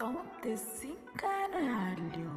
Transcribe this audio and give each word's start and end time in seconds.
Solta 0.00 0.48
esse 0.48 0.96
caralho. 1.14 2.32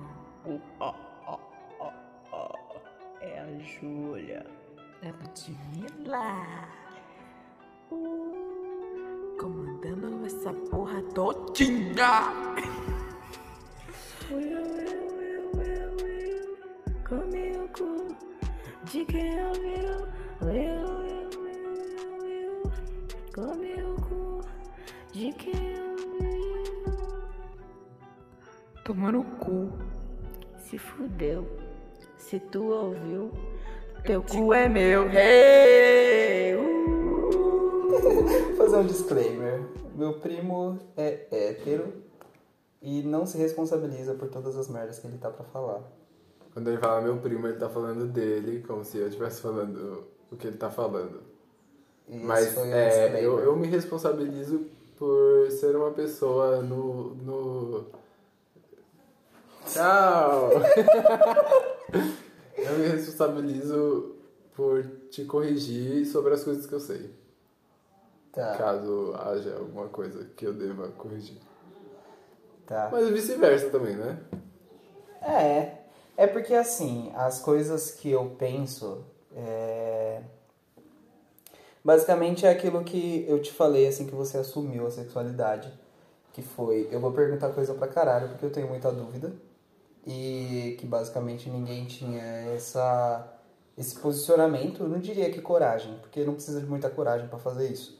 É 3.21 3.39
a 3.39 3.58
Júlia. 3.58 4.46
É 5.01 5.09
Ludmilla. 5.09 6.67
Comandando 9.39 10.25
essa 10.25 10.52
porra 10.70 11.02
todinha. 11.13 12.34
Comigo. 17.07 18.18
De 18.84 19.05
quem 19.05 19.38
eu 19.38 19.54
viu? 19.54 19.73
Toma 28.93 29.11
no 29.11 29.24
cu. 29.24 29.71
Se 30.70 30.78
fudeu. 30.78 31.47
Se 32.15 32.39
tu 32.39 32.65
ouviu, 32.65 33.31
Teu 34.05 34.21
cu 34.21 34.53
é 34.53 34.69
meu. 34.69 35.09
Hey! 35.09 36.55
Vou 36.55 38.53
fazer 38.55 38.77
um 38.77 38.85
disclaimer. 38.85 39.63
Meu 39.95 40.13
primo 40.19 40.77
é 40.95 41.25
hétero 41.31 41.91
e 42.83 43.02
não 43.02 43.25
se 43.25 43.35
responsabiliza 43.35 44.13
por 44.13 44.29
todas 44.29 44.55
as 44.55 44.69
merdas 44.69 44.99
que 44.99 45.07
ele 45.07 45.17
tá 45.17 45.31
pra 45.31 45.44
falar. 45.45 45.81
Quando 46.53 46.67
ele 46.67 46.77
fala 46.77 47.02
meu 47.02 47.17
primo, 47.17 47.47
ele 47.47 47.57
tá 47.57 47.69
falando 47.69 48.05
dele, 48.05 48.63
como 48.67 48.85
se 48.85 48.99
eu 48.99 49.07
estivesse 49.07 49.41
falando 49.41 50.03
o 50.31 50.35
que 50.35 50.45
ele 50.45 50.57
tá 50.57 50.69
falando. 50.69 51.19
E 52.07 52.19
Mas 52.19 52.55
um 52.55 52.66
é, 52.66 53.19
eu, 53.25 53.39
eu 53.39 53.55
me 53.55 53.66
responsabilizo 53.66 54.67
por 54.99 55.49
ser 55.49 55.75
uma 55.75 55.89
pessoa 55.89 56.61
no. 56.61 57.16
no... 57.16 58.02
Tchau! 59.73 60.51
eu 62.55 62.77
me 62.77 62.88
responsabilizo 62.89 64.15
por 64.55 64.85
te 65.09 65.25
corrigir 65.25 66.05
sobre 66.05 66.35
as 66.35 66.43
coisas 66.43 66.67
que 66.67 66.73
eu 66.73 66.80
sei. 66.80 67.09
Tá, 68.31 68.55
Caso 68.55 69.15
haja 69.15 69.55
alguma 69.57 69.88
coisa 69.88 70.25
que 70.35 70.45
eu 70.45 70.53
deva 70.53 70.89
corrigir. 70.89 71.39
tá. 72.67 72.89
Mas 72.91 73.09
vice-versa 73.09 73.69
também, 73.71 73.95
né? 73.95 74.19
É, 75.21 75.77
é 76.17 76.27
porque 76.27 76.53
assim, 76.53 77.11
as 77.15 77.39
coisas 77.39 77.91
que 77.91 78.11
eu 78.11 78.35
penso, 78.37 79.03
é... 79.35 80.21
basicamente 81.83 82.45
é 82.45 82.49
aquilo 82.49 82.83
que 82.83 83.25
eu 83.27 83.41
te 83.41 83.52
falei 83.52 83.87
assim 83.87 84.05
que 84.05 84.15
você 84.15 84.37
assumiu 84.37 84.85
a 84.85 84.91
sexualidade, 84.91 85.71
que 86.31 86.43
foi, 86.43 86.87
eu 86.91 86.99
vou 86.99 87.11
perguntar 87.11 87.49
coisa 87.49 87.73
pra 87.73 87.87
caralho 87.87 88.30
porque 88.30 88.45
eu 88.45 88.52
tenho 88.52 88.67
muita 88.67 88.91
dúvida 88.91 89.31
e 90.05 90.75
que 90.79 90.85
basicamente 90.85 91.49
ninguém 91.49 91.85
tinha 91.85 92.21
essa 92.55 93.29
esse 93.77 93.95
posicionamento, 93.95 94.83
eu 94.83 94.89
não 94.89 94.99
diria 94.99 95.31
que 95.31 95.41
coragem, 95.41 95.97
porque 96.01 96.23
não 96.23 96.35
precisa 96.35 96.59
de 96.61 96.67
muita 96.67 96.89
coragem 96.89 97.27
pra 97.27 97.39
fazer 97.39 97.69
isso. 97.69 97.99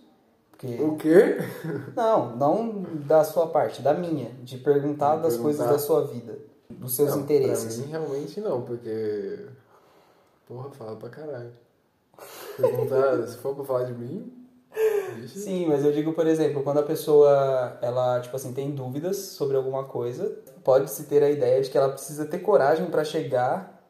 Porque 0.52 0.68
O 0.82 0.96
quê? 0.98 1.38
não, 1.96 2.36
não 2.36 2.84
da 3.06 3.24
sua 3.24 3.48
parte, 3.48 3.82
da 3.82 3.94
minha, 3.94 4.30
de 4.44 4.58
perguntar 4.60 5.16
De 5.16 5.24
das 5.24 5.34
perguntar. 5.34 5.44
coisas 5.44 5.68
da 5.68 5.80
sua 5.80 6.06
vida, 6.06 6.38
dos 6.70 6.96
seus 6.96 7.10
Não, 7.12 7.22
interesses. 7.22 7.76
Pra 7.78 7.86
mim, 7.86 7.92
realmente 7.92 8.40
não, 8.40 8.62
porque. 8.62 9.48
Porra, 10.46 10.70
fala 10.72 10.96
pra 10.96 11.10
caralho. 11.10 11.52
Perguntar, 12.56 13.28
se 13.28 13.38
for 13.38 13.56
pra 13.56 13.66
falar 13.66 13.84
de 13.86 13.94
mim. 13.94 14.32
Sim, 15.28 15.68
mas 15.68 15.84
eu 15.84 15.92
digo, 15.92 16.14
por 16.14 16.28
exemplo, 16.28 16.64
quando 16.64 16.80
a 16.80 16.84
pessoa, 16.84 17.78
ela, 17.82 18.20
tipo 18.20 18.36
assim, 18.36 18.54
tem 18.54 18.72
dúvidas 18.72 19.18
sobre 19.18 19.56
alguma 19.58 19.84
coisa, 19.86 20.38
pode-se 20.64 21.04
ter 21.06 21.24
a 21.24 21.30
ideia 21.30 21.62
de 21.62 21.70
que 21.70 21.78
ela 21.78 21.90
precisa 21.90 22.26
ter 22.26 22.40
coragem 22.40 22.88
pra 22.88 23.04
chegar 23.04 23.82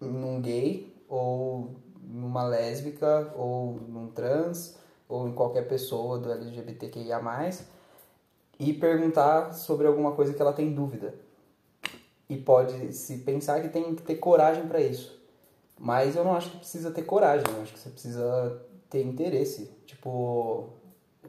num 0.00 0.40
gay, 0.40 0.94
ou 1.08 1.76
numa 2.02 2.44
lésbica, 2.44 3.32
ou 3.36 3.80
num 3.88 4.08
trans, 4.08 4.76
ou 5.08 5.28
em 5.28 5.32
qualquer 5.32 5.68
pessoa 5.68 6.18
do 6.18 6.30
LGBTQIA+, 6.30 7.20
e 8.58 8.72
perguntar 8.72 9.52
sobre 9.52 9.86
alguma 9.86 10.12
coisa 10.12 10.32
que 10.32 10.40
ela 10.40 10.52
tem 10.52 10.72
dúvida. 10.72 11.14
E 12.28 12.36
pode 12.36 12.92
se 12.92 13.18
pensar 13.18 13.60
que 13.60 13.68
tem 13.68 13.94
que 13.94 14.02
ter 14.02 14.16
coragem 14.16 14.66
pra 14.66 14.80
isso. 14.80 15.16
Mas 15.78 16.16
eu 16.16 16.24
não 16.24 16.34
acho 16.34 16.50
que 16.50 16.56
precisa 16.58 16.90
ter 16.90 17.02
coragem, 17.02 17.44
eu 17.48 17.62
acho 17.62 17.72
que 17.72 17.78
você 17.78 17.90
precisa 17.90 18.62
ter 18.90 19.02
interesse, 19.02 19.70
tipo, 19.86 20.70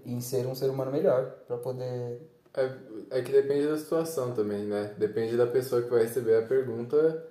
em 0.06 0.19
ser 0.22 0.45
um 0.47 0.56
ser 0.56 0.69
humano 0.69 0.91
melhor, 0.91 1.25
pra 1.47 1.57
poder. 1.57 2.22
É, 2.53 2.72
é 3.12 3.22
que 3.22 3.31
depende 3.31 3.68
da 3.68 3.78
situação 3.78 4.34
também, 4.34 4.66
né? 4.66 4.94
Depende 4.97 5.38
da 5.38 5.45
pessoa 5.47 5.81
que 5.81 5.90
vai 5.90 6.03
receber 6.03 6.38
a 6.44 6.47
pergunta 6.47 7.23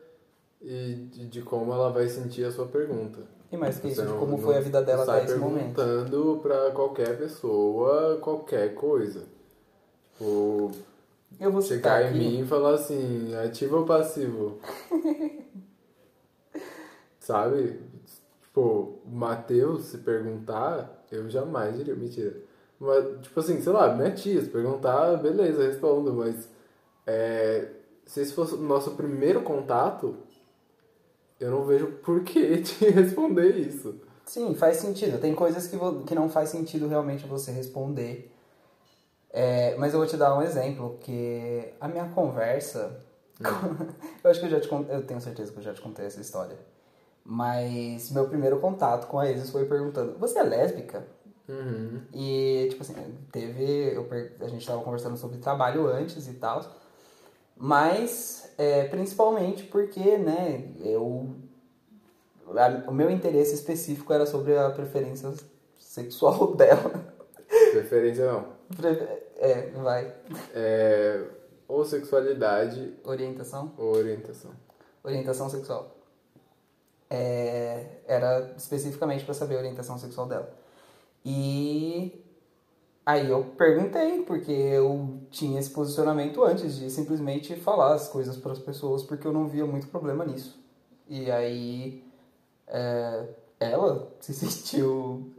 e 0.62 0.94
de, 1.10 1.26
de 1.26 1.42
como 1.42 1.72
ela 1.72 1.91
vai 1.91 2.09
sentir 2.09 2.44
a 2.44 2.50
sua 2.53 2.66
pergunta. 2.66 3.20
E 3.50 3.56
mais 3.56 3.78
que 3.78 3.88
isso, 3.88 4.03
de 4.03 4.09
não- 4.09 4.19
como 4.19 4.32
não 4.32 4.38
foi 4.38 4.56
a 4.56 4.60
vida 4.60 4.82
dela 4.82 5.03
até 5.04 5.25
esse 5.25 5.37
momento. 5.37 5.75
perguntando 5.75 6.41
pra 6.43 6.70
qualquer 6.72 7.16
pessoa 7.16 8.19
qualquer 8.20 8.75
coisa. 8.75 9.25
Tipo, 10.12 10.70
Eu 11.41 11.50
vou 11.53 11.62
chegar 11.62 12.03
em 12.04 12.08
aqui. 12.08 12.19
mim 12.19 12.41
e 12.43 12.47
falar 12.47 12.75
assim, 12.75 13.34
ativo 13.37 13.78
ou 13.78 13.84
passivo? 13.87 14.58
Sabe? 17.20 17.81
Tipo, 18.56 19.03
o 19.05 19.11
Matheus, 19.11 19.84
se 19.84 19.99
perguntar, 19.99 21.05
eu 21.12 21.28
jamais 21.28 21.77
diria, 21.77 21.94
mentira. 21.94 22.39
Mas, 22.81 23.21
tipo 23.21 23.39
assim, 23.39 23.61
sei 23.61 23.71
lá, 23.71 23.94
minha 23.94 24.11
tia, 24.12 24.41
se 24.41 24.49
perguntar, 24.49 25.19
beleza, 25.19 25.62
respondo, 25.62 26.15
mas 26.15 26.49
é, 27.06 27.69
se 28.06 28.22
esse 28.22 28.33
fosse 28.33 28.55
o 28.55 28.56
nosso 28.56 28.93
primeiro 28.93 29.43
contato, 29.43 30.17
eu 31.39 31.50
não 31.50 31.67
vejo 31.67 31.99
por 32.03 32.25
que 32.25 32.56
te 32.65 32.89
responder 32.89 33.59
isso. 33.59 34.00
Sim, 34.25 34.55
faz 34.55 34.78
sentido. 34.78 35.21
Tem 35.21 35.34
coisas 35.34 35.67
que, 35.67 35.77
que 36.06 36.15
não 36.15 36.31
faz 36.31 36.49
sentido 36.49 36.88
realmente 36.88 37.27
você 37.27 37.53
responder. 37.53 38.34
É, 39.28 39.77
mas 39.77 39.93
eu 39.93 39.99
vou 39.99 40.09
te 40.09 40.17
dar 40.17 40.34
um 40.34 40.41
exemplo, 40.41 40.97
que 41.03 41.75
a 41.78 41.87
minha 41.88 42.09
conversa. 42.09 43.05
eu 44.25 44.31
acho 44.31 44.41
que 44.41 44.47
eu 44.47 44.50
já 44.50 44.61
te 44.61 44.69
contei, 44.69 44.97
eu 44.97 45.06
tenho 45.06 45.21
certeza 45.21 45.53
que 45.53 45.59
eu 45.59 45.62
já 45.62 45.75
te 45.75 45.83
contei 45.83 46.06
essa 46.06 46.23
história. 46.23 46.56
Mas 47.28 48.10
meu 48.12 48.28
primeiro 48.28 48.60
contato 48.60 49.09
com 49.09 49.19
a 49.19 49.28
Isis 49.31 49.50
foi 49.50 49.64
perguntando: 49.64 50.16
Você 50.19 50.38
é 50.38 50.42
lésbica? 50.44 51.04
Uhum. 51.48 52.00
E, 52.14 52.69
tipo 52.70 52.82
assim, 52.82 52.94
teve. 53.32 53.94
Eu, 53.94 54.06
a 54.41 54.48
gente 54.48 54.64
tava 54.66 54.82
conversando 54.82 55.16
sobre 55.16 55.38
trabalho 55.38 55.87
antes 55.88 56.28
e 56.28 56.34
tal. 56.34 56.60
Mas, 57.56 58.53
é, 58.59 58.84
principalmente 58.84 59.64
porque, 59.64 60.19
né, 60.19 60.69
eu. 60.84 61.28
a- 62.56 62.84
o 62.91 62.92
meu 62.94 63.10
interesse 63.10 63.54
específico 63.54 64.12
era 64.12 64.26
sobre 64.26 64.56
a 64.56 64.70
preferência 64.70 65.32
sexual 65.78 66.54
dela. 66.56 67.14
Preferência 67.72 68.31
não. 68.31 68.47
Pre- 68.76 69.25
É, 69.38 69.70
vai. 69.82 70.14
É, 70.54 71.25
ou 71.69 71.84
sexualidade 71.84 72.94
Orientação? 73.04 73.72
ou 73.78 73.94
orientação. 73.97 74.50
Orientação 75.03 75.48
sexual. 75.48 75.95
É, 77.09 78.00
era 78.06 78.53
especificamente 78.56 79.25
para 79.25 79.34
saber 79.34 79.56
a 79.56 79.59
orientação 79.59 79.99
sexual 79.99 80.27
dela. 80.27 80.53
E 81.25 82.25
aí 83.05 83.28
eu 83.31 83.44
perguntei, 83.56 84.22
porque 84.22 84.50
eu 84.50 85.21
tinha 85.31 85.61
esse 85.61 85.71
posicionamento 85.71 86.43
antes 86.44 86.77
de 86.77 86.91
simplesmente 86.91 87.55
falar 87.56 87.94
as 87.94 88.09
coisas 88.09 88.37
para 88.37 88.53
as 88.53 88.59
pessoas, 88.59 89.03
porque 89.03 89.27
eu 89.27 89.33
não 89.33 89.47
via 89.47 89.67
muito 89.67 89.89
problema 89.89 90.25
nisso. 90.25 90.59
E 91.09 91.31
aí 91.31 92.05
é, 92.67 93.28
ela 93.61 94.12
se 94.21 94.34
sentiu 94.34 95.33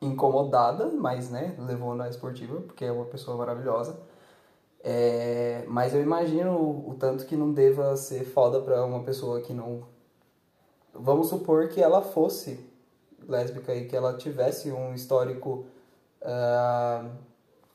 incomodada, 0.00 0.86
mas 0.92 1.30
né, 1.30 1.54
levou 1.58 1.94
na 1.94 2.08
esportiva, 2.08 2.60
porque 2.60 2.84
é 2.84 2.92
uma 2.92 3.04
pessoa 3.04 3.36
maravilhosa. 3.36 3.98
É, 4.82 5.64
mas 5.68 5.94
eu 5.94 6.00
imagino 6.02 6.52
o, 6.52 6.96
tanto 6.98 7.26
que 7.26 7.36
não 7.36 7.52
deva 7.52 7.96
ser 7.96 8.24
foda 8.24 8.60
pra 8.60 8.84
uma 8.84 9.02
pessoa 9.02 9.40
que 9.42 9.52
não. 9.52 9.82
Vamos 10.94 11.28
supor 11.28 11.68
que 11.68 11.80
ela 11.80 12.02
fosse 12.02 12.58
lésbica 13.28 13.74
e 13.74 13.86
que 13.86 13.96
ela 13.96 14.16
tivesse 14.16 14.70
um 14.72 14.94
histórico 14.94 15.64
ah, 16.22 17.08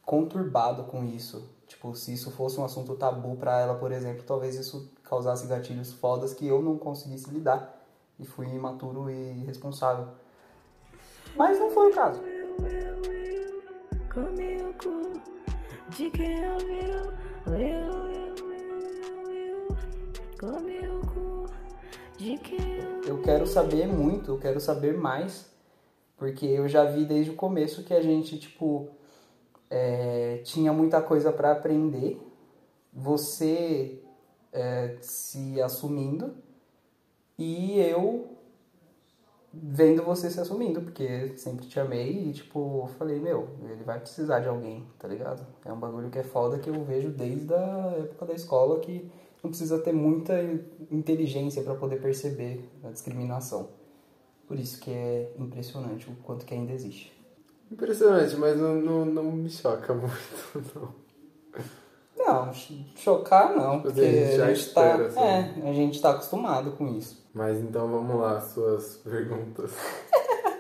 conturbado 0.06 0.84
com 0.84 1.04
isso. 1.04 1.50
Tipo, 1.68 1.96
se 1.96 2.14
isso 2.14 2.30
fosse 2.32 2.60
um 2.60 2.66
assunto 2.66 2.96
tabu 2.96 3.36
pra 3.38 3.60
ela, 3.60 3.76
por 3.76 3.92
exemplo, 3.92 4.24
talvez 4.24 4.56
isso 4.56 4.92
causasse 5.04 5.48
gatilhos 5.48 5.94
fodas 5.94 6.34
que 6.34 6.46
eu 6.48 6.62
não 6.62 6.78
conseguisse 6.78 7.30
lidar. 7.32 7.74
E 8.20 8.26
fui 8.26 8.48
imaturo 8.48 9.10
e 9.10 9.42
irresponsável. 9.42 10.08
Mas 11.36 11.60
não 11.60 11.70
foi 11.72 11.92
o 11.92 11.94
caso. 11.94 12.22
Comigo. 20.40 20.75
Eu 23.06 23.22
quero 23.22 23.46
saber 23.46 23.88
muito, 23.88 24.32
eu 24.32 24.40
quero 24.40 24.60
saber 24.60 24.98
mais, 24.98 25.50
porque 26.18 26.46
eu 26.46 26.68
já 26.68 26.86
vi 26.86 27.06
desde 27.06 27.32
o 27.32 27.36
começo 27.36 27.84
que 27.84 27.94
a 27.94 28.02
gente, 28.02 28.40
tipo, 28.40 28.90
é, 29.70 30.38
tinha 30.44 30.72
muita 30.72 31.02
coisa 31.02 31.32
pra 31.32 31.52
aprender 31.52 32.22
você 32.94 34.02
é, 34.54 34.98
se 35.02 35.62
assumindo 35.62 36.34
e 37.38 37.80
eu 37.80 38.30
vendo 39.54 40.04
você 40.04 40.30
se 40.30 40.40
assumindo, 40.40 40.82
porque 40.82 41.38
sempre 41.38 41.66
te 41.66 41.80
amei 41.80 42.30
e, 42.30 42.34
tipo, 42.34 42.90
falei, 42.98 43.20
meu, 43.20 43.50
ele 43.70 43.84
vai 43.84 44.00
precisar 44.00 44.40
de 44.40 44.48
alguém, 44.48 44.86
tá 45.00 45.08
ligado? 45.08 45.46
É 45.64 45.72
um 45.72 45.80
bagulho 45.80 46.10
que 46.10 46.20
é 46.20 46.24
foda 46.24 46.60
que 46.60 46.70
eu 46.70 46.84
vejo 46.84 47.10
desde 47.10 47.54
a 47.54 47.96
época 48.00 48.26
da 48.26 48.34
escola 48.34 48.80
que 48.80 49.10
não 49.46 49.50
precisa 49.50 49.80
ter 49.80 49.94
muita 49.94 50.34
inteligência 50.92 51.62
para 51.64 51.76
poder 51.76 52.02
perceber 52.02 52.68
a 52.84 52.90
discriminação. 52.90 53.70
Por 54.48 54.60
isso 54.60 54.80
que 54.80 54.92
é 54.92 55.32
impressionante 55.40 56.10
o 56.10 56.16
quanto 56.24 56.46
que 56.46 56.54
ainda 56.54 56.72
existe. 56.74 57.12
Impressionante, 57.72 58.36
mas 58.36 58.58
não, 58.60 58.76
não, 58.76 59.06
não 59.06 59.24
me 59.32 59.50
choca 59.50 59.94
muito, 59.96 60.14
não. 60.76 61.06
Não, 62.18 62.54
ch- 62.54 62.86
chocar 62.96 63.56
não, 63.56 63.82
porque 63.82 64.02
a 64.02 64.04
gente 64.04 64.36
já 64.38 64.46
a 64.46 64.54
gente 64.54 64.74
tá, 64.74 64.82
espera, 64.98 65.08
assim. 65.08 65.20
é, 65.20 65.70
a 65.70 65.74
gente 65.74 66.02
tá 66.02 66.12
acostumado 66.12 66.72
com 66.72 66.88
isso. 66.88 67.24
Mas 67.34 67.60
então 67.60 67.88
vamos 67.90 68.16
lá, 68.20 68.40
suas 68.42 68.98
perguntas. 68.98 69.72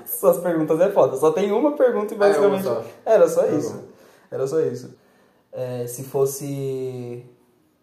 Suas 0.06 0.38
perguntas 0.38 0.80
é 0.80 0.92
foda. 0.92 1.18
Só 1.18 1.32
tem 1.32 1.52
uma 1.52 1.76
pergunta 1.76 2.14
e 2.14 2.18
Ah, 2.22 2.26
é 2.28 2.30
basicamente. 2.30 2.64
só. 2.64 2.86
Era 3.06 3.28
só 3.28 3.42
Tá 3.42 3.50
isso. 3.50 3.74
bom. 3.74 3.84
Era 4.32 4.48
só 4.48 4.60
isso. 4.62 4.96
É, 5.52 5.88
se 5.88 6.04
fosse 6.04 7.26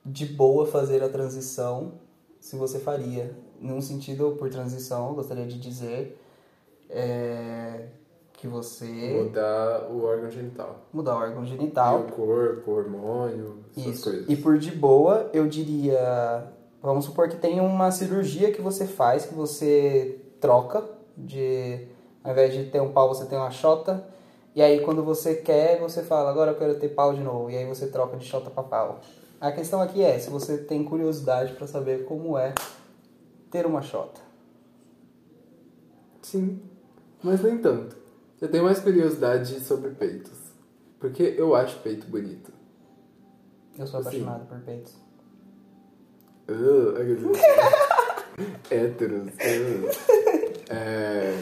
de 0.05 0.27
boa 0.27 0.67
fazer 0.67 1.03
a 1.03 1.09
transição, 1.09 1.93
se 2.41 2.57
você 2.57 2.79
faria. 2.79 3.35
Num 3.61 3.81
sentido, 3.81 4.35
por 4.39 4.51
transição, 4.51 5.09
eu 5.11 5.15
gostaria 5.15 5.47
de 5.47 5.59
dizer 5.59 6.19
é, 6.91 7.87
que 8.33 8.47
você 8.49 8.85
Mudar 9.25 9.89
o 9.91 10.05
órgão 10.05 10.31
genital. 10.31 10.81
mudar 10.93 11.15
o 11.15 11.19
órgão 11.21 11.45
E 11.45 11.47
genital. 11.47 12.01
o 12.01 12.05
corpo, 12.13 12.71
o 12.71 12.75
hormônio, 12.75 13.59
essas 13.77 13.95
Isso. 13.95 14.05
coisas. 14.05 14.29
E 14.29 14.37
por 14.37 14.59
de 14.59 14.73
boa, 14.73 15.31
eu 15.33 15.47
diria. 15.47 16.45
Vamos 16.83 17.05
supor 17.05 17.29
que 17.29 17.37
tem 17.37 17.61
uma 17.61 17.93
cirurgia 17.93 18.51
que 18.51 18.61
você 18.61 18.87
faz, 18.87 19.25
que 19.25 19.35
você 19.35 20.21
troca 20.41 20.83
de. 21.17 21.87
Ao 22.25 22.33
invés 22.33 22.53
de 22.53 22.65
ter 22.65 22.81
um 22.81 22.93
pau, 22.93 23.09
você 23.09 23.25
tem 23.27 23.39
uma 23.39 23.51
xota. 23.51 24.05
E 24.55 24.61
aí 24.61 24.81
quando 24.81 25.03
você 25.03 25.37
quer, 25.37 25.79
você 25.81 26.03
fala, 26.03 26.29
agora 26.31 26.51
eu 26.51 26.57
quero 26.59 26.75
ter 26.75 26.89
pau 26.89 27.15
de 27.15 27.21
novo. 27.21 27.49
E 27.51 27.57
aí 27.57 27.65
você 27.67 27.87
troca 27.87 28.17
de 28.17 28.25
xota 28.27 28.51
pra 28.51 28.63
pau. 28.65 29.01
A 29.43 29.51
questão 29.51 29.83
aqui 29.83 30.01
é 30.01 30.17
se 30.21 30.31
você 30.31 30.57
tem 30.57 30.85
curiosidade 30.85 31.55
pra 31.55 31.67
saber 31.67 32.05
como 32.05 32.39
é 32.39 32.55
ter 33.51 33.67
uma 33.67 33.83
xota. 33.83 34.21
Sim, 36.23 36.63
mas 37.21 37.43
nem 37.43 37.59
tanto. 37.59 37.97
Eu 38.41 38.49
tenho 38.49 38.63
mais 38.63 38.79
curiosidade 38.79 39.59
sobre 39.59 39.91
peitos. 39.91 40.39
Porque 41.01 41.35
eu 41.37 41.57
acho 41.57 41.81
peito 41.81 42.07
bonito. 42.07 42.53
Eu 43.77 43.85
sou 43.85 43.99
Assim. 43.99 44.23
apaixonado 44.23 44.47
por 44.47 44.61
peitos. 44.61 44.95
Uh, 46.49 46.95
Héteros. 48.71 49.27
uh. 49.27 50.73
É... 50.73 51.37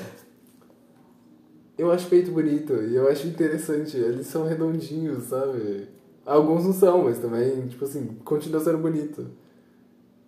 Eu 1.77 1.91
acho 1.91 2.09
peito 2.09 2.31
bonito 2.31 2.73
e 2.83 2.97
eu 2.97 3.07
acho 3.11 3.27
interessante. 3.27 3.99
Eles 3.99 4.27
são 4.27 4.47
redondinhos, 4.47 5.25
sabe? 5.25 6.00
Alguns 6.31 6.65
não 6.65 6.73
são, 6.73 7.05
mas 7.05 7.19
também, 7.19 7.67
tipo 7.67 7.85
assim, 7.85 8.07
continua 8.25 8.61
sendo 8.61 8.79
bonito. 8.79 9.27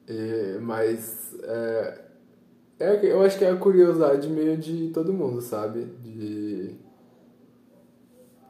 E- 0.08 0.58
mas 0.60 1.34
é, 1.42 2.00
é, 2.80 3.12
eu 3.12 3.22
acho 3.22 3.38
que 3.38 3.44
é 3.44 3.50
a 3.50 3.56
curiosidade 3.56 4.28
meio 4.28 4.56
de 4.56 4.90
todo 4.90 5.12
mundo, 5.12 5.40
sabe? 5.40 5.84
De. 6.02 6.74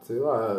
Sei 0.01 0.17
lá, 0.19 0.55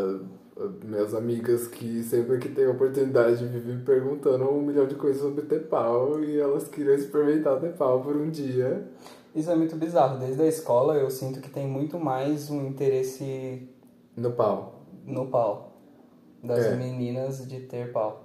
minhas 0.84 1.14
amigas 1.14 1.66
que 1.66 2.02
sempre 2.04 2.38
que 2.38 2.48
tem 2.48 2.66
oportunidade 2.66 3.44
vivem 3.44 3.80
perguntando 3.84 4.48
um 4.48 4.62
milhão 4.62 4.86
de 4.86 4.94
coisas 4.94 5.20
sobre 5.20 5.42
ter 5.42 5.64
pau 5.66 6.22
e 6.22 6.38
elas 6.38 6.68
queriam 6.68 6.94
experimentar 6.94 7.60
ter 7.60 7.72
pau 7.74 8.00
por 8.00 8.16
um 8.16 8.30
dia. 8.30 8.86
Isso 9.34 9.50
é 9.50 9.56
muito 9.56 9.74
bizarro. 9.76 10.18
Desde 10.20 10.40
a 10.40 10.46
escola 10.46 10.94
eu 10.96 11.10
sinto 11.10 11.40
que 11.40 11.50
tem 11.50 11.66
muito 11.66 11.98
mais 11.98 12.48
um 12.50 12.64
interesse 12.66 13.68
No 14.16 14.30
pau. 14.30 14.86
no 15.04 15.26
pau 15.26 15.73
das 16.44 16.66
É. 16.66 16.76
meninas 16.76 17.46
de 17.48 17.60
ter 17.60 17.90
pau. 17.92 18.22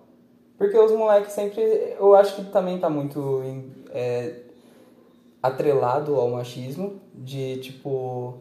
Porque 0.58 0.78
os 0.78 0.92
moleques 0.92 1.32
sempre. 1.32 1.62
Eu 1.98 2.14
acho 2.16 2.36
que 2.36 2.52
também 2.52 2.78
tá 2.80 2.90
muito 2.90 3.42
é, 3.92 4.42
atrelado 5.42 6.16
ao 6.16 6.30
machismo, 6.30 7.00
de 7.14 7.58
tipo. 7.58 8.36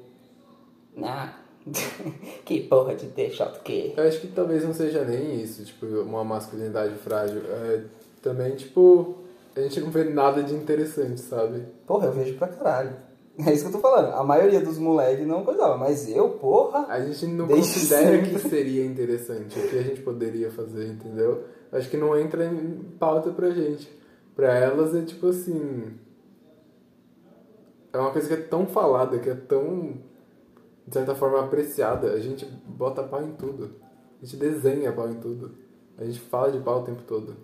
Ah, 1.02 1.32
que 2.44 2.60
porra 2.62 2.94
de 2.96 3.06
ter 3.06 3.30
shot 3.30 3.60
que. 3.60 3.94
Eu 3.96 4.06
acho 4.08 4.20
que 4.20 4.26
talvez 4.28 4.64
não 4.64 4.74
seja 4.74 5.04
nem 5.04 5.40
isso, 5.40 5.64
tipo, 5.64 5.86
uma 5.86 6.24
masculinidade 6.24 6.94
frágil. 6.96 7.40
É 7.46 7.82
também, 8.20 8.56
tipo, 8.56 9.14
a 9.54 9.60
gente 9.60 9.80
não 9.80 9.90
vê 9.90 10.04
nada 10.04 10.42
de 10.42 10.52
interessante, 10.54 11.20
sabe? 11.20 11.62
Porra, 11.86 12.06
eu 12.06 12.12
vejo 12.12 12.36
pra 12.36 12.48
caralho. 12.48 12.96
É 13.46 13.52
isso 13.52 13.62
que 13.62 13.68
eu 13.68 13.72
tô 13.72 13.78
falando. 13.78 14.14
A 14.14 14.24
maioria 14.24 14.60
dos 14.60 14.78
moleques 14.78 15.26
não 15.26 15.44
coisava, 15.44 15.76
mas 15.76 16.08
eu, 16.08 16.30
porra. 16.30 16.86
A 16.88 17.00
gente 17.00 17.26
não 17.26 17.46
considera 17.46 18.16
sempre. 18.16 18.30
que 18.30 18.48
seria 18.48 18.84
interessante, 18.84 19.58
o 19.58 19.68
que 19.68 19.78
a 19.78 19.82
gente 19.82 20.02
poderia 20.02 20.50
fazer, 20.50 20.88
entendeu? 20.88 21.44
Acho 21.70 21.88
que 21.88 21.96
não 21.96 22.18
entra 22.18 22.44
em 22.46 22.80
pauta 22.98 23.30
pra 23.30 23.50
gente. 23.50 23.88
Pra 24.34 24.54
elas 24.54 24.94
é 24.94 25.02
tipo 25.02 25.28
assim. 25.28 25.94
É 27.92 27.98
uma 27.98 28.10
coisa 28.10 28.26
que 28.28 28.34
é 28.34 28.44
tão 28.44 28.66
falada, 28.66 29.18
que 29.18 29.30
é 29.30 29.34
tão, 29.34 29.98
de 30.86 30.94
certa 30.94 31.14
forma, 31.14 31.40
apreciada. 31.40 32.12
A 32.12 32.20
gente 32.20 32.44
bota 32.66 33.02
pau 33.02 33.22
em 33.22 33.32
tudo. 33.32 33.76
A 34.20 34.24
gente 34.24 34.36
desenha 34.36 34.92
pau 34.92 35.08
em 35.08 35.14
tudo. 35.14 35.52
A 35.96 36.04
gente 36.04 36.20
fala 36.20 36.50
de 36.50 36.58
pau 36.58 36.80
o 36.80 36.84
tempo 36.84 37.02
todo. 37.02 37.36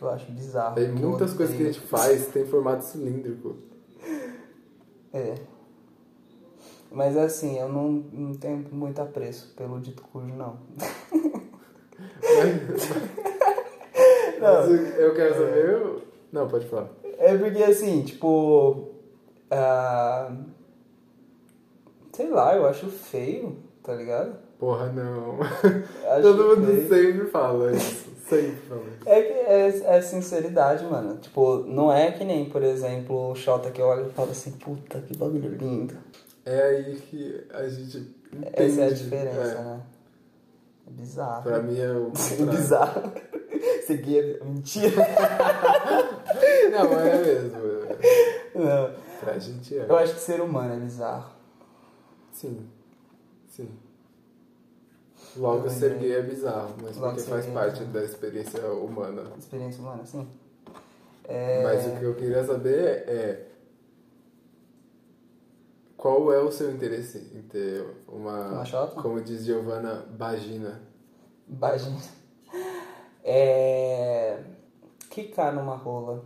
Eu 0.00 0.08
acho 0.08 0.30
bizarro. 0.32 0.74
Tem 0.74 0.88
muitas 0.88 1.34
coisas 1.34 1.54
que 1.56 1.62
a 1.62 1.66
gente 1.66 1.80
faz 1.80 2.26
tem 2.28 2.46
formato 2.46 2.84
cilíndrico. 2.84 3.69
É. 5.12 5.34
Mas 6.90 7.16
assim, 7.16 7.58
eu 7.58 7.68
não, 7.68 7.90
não 8.12 8.34
tenho 8.34 8.64
muito 8.72 9.00
apreço 9.00 9.52
pelo 9.56 9.80
dito 9.80 10.02
cujo, 10.12 10.34
não. 10.34 10.56
Mas 14.40 14.68
eu- 14.68 14.76
eu 14.76 15.14
quero 15.14 15.34
saber. 15.34 16.02
Não, 16.32 16.48
pode 16.48 16.66
falar. 16.66 16.88
É 17.18 17.36
porque 17.36 17.62
assim, 17.62 18.02
tipo. 18.02 18.88
ah, 19.50 20.32
sei 22.12 22.28
lá, 22.30 22.56
eu 22.56 22.66
acho 22.66 22.86
feio, 22.88 23.56
tá 23.82 23.94
ligado? 23.94 24.34
Porra, 24.58 24.86
não. 24.92 25.38
Todo 26.22 26.56
mundo 26.56 26.66
feio. 26.88 26.88
sempre 27.14 27.26
fala 27.30 27.72
isso. 27.72 28.09
Fala. 28.68 28.82
É 29.06 29.22
que 29.22 29.32
é, 29.32 29.96
é 29.96 30.02
sinceridade, 30.02 30.84
mano. 30.84 31.16
Tipo, 31.18 31.58
não 31.66 31.92
é 31.92 32.10
que 32.12 32.24
nem, 32.24 32.48
por 32.48 32.62
exemplo, 32.62 33.30
o 33.30 33.34
Xota 33.34 33.70
que 33.70 33.80
eu 33.80 33.86
olho 33.86 34.06
e 34.08 34.12
falo 34.12 34.30
assim, 34.30 34.52
puta, 34.52 35.00
que 35.00 35.16
bagulho 35.16 35.54
lindo. 35.56 35.94
É 36.44 36.62
aí 36.62 36.96
que 36.96 37.44
a 37.52 37.68
gente 37.68 37.98
entende. 38.32 38.50
Essa 38.52 38.80
é 38.82 38.86
a 38.86 38.90
diferença, 38.92 39.40
É. 39.40 39.62
né? 39.64 39.80
É 40.86 40.90
bizarro. 40.92 41.42
Pra 41.42 41.58
mim 41.60 41.78
é 41.78 41.90
o 41.90 42.08
É 42.14 42.36
contrário. 42.36 42.46
bizarro. 42.46 43.12
Seguir 43.86 44.38
é 44.40 44.44
mentira. 44.44 44.96
Não, 46.72 46.98
é 46.98 47.18
mesmo. 47.18 47.50
Não. 48.54 48.90
Pra 49.20 49.38
gente 49.38 49.76
é. 49.78 49.84
Eu 49.88 49.96
acho 49.96 50.14
que 50.14 50.20
ser 50.20 50.40
humano 50.40 50.74
é 50.74 50.76
bizarro. 50.78 51.30
Sim. 52.32 52.66
Logo, 55.36 55.66
Eu 55.66 55.70
ser 55.70 55.92
entendi. 55.92 56.08
gay 56.08 56.16
é 56.16 56.22
bizarro, 56.22 56.74
mas 56.82 56.96
Logo 56.96 57.14
porque 57.14 57.28
faz 57.30 57.46
é 57.46 57.50
parte 57.52 57.84
da 57.84 58.02
experiência 58.04 58.66
humana. 58.72 59.22
Experiência 59.38 59.80
humana, 59.80 60.04
sim. 60.04 60.28
É... 61.24 61.62
Mas 61.62 61.86
o 61.86 61.96
que 61.98 62.04
eu 62.04 62.14
queria 62.16 62.44
saber 62.44 63.04
é. 63.08 63.46
Qual 65.96 66.32
é 66.32 66.38
o 66.40 66.50
seu 66.50 66.70
interesse 66.72 67.18
em 67.34 67.42
ter 67.42 67.86
uma. 68.08 68.48
Uma 68.48 68.64
chota? 68.64 69.00
Como 69.00 69.20
diz 69.20 69.44
Giovanna, 69.44 70.06
vagina? 70.16 70.80
Vagina. 71.48 72.00
É. 73.22 74.42
Quicar 75.10 75.54
numa 75.54 75.76
rola. 75.76 76.24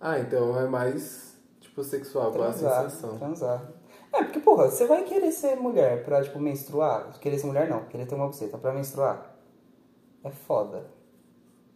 Ah, 0.00 0.18
então 0.18 0.58
é 0.58 0.66
mais, 0.66 1.36
tipo, 1.60 1.84
sexual, 1.84 2.32
com 2.32 2.42
a 2.42 2.46
Transar. 2.50 2.90
sensação. 2.90 3.18
Transar. 3.18 3.72
É, 4.12 4.22
porque, 4.24 4.40
porra, 4.40 4.70
você 4.70 4.86
vai 4.86 5.04
querer 5.04 5.32
ser 5.32 5.56
mulher 5.56 6.04
pra, 6.04 6.22
tipo, 6.22 6.38
menstruar? 6.38 7.18
Querer 7.18 7.38
ser 7.38 7.46
mulher 7.46 7.68
não, 7.68 7.84
querer 7.86 8.06
ter 8.06 8.14
uma 8.14 8.26
buceta 8.26 8.58
pra 8.58 8.72
menstruar. 8.72 9.34
É 10.22 10.30
foda. 10.30 10.86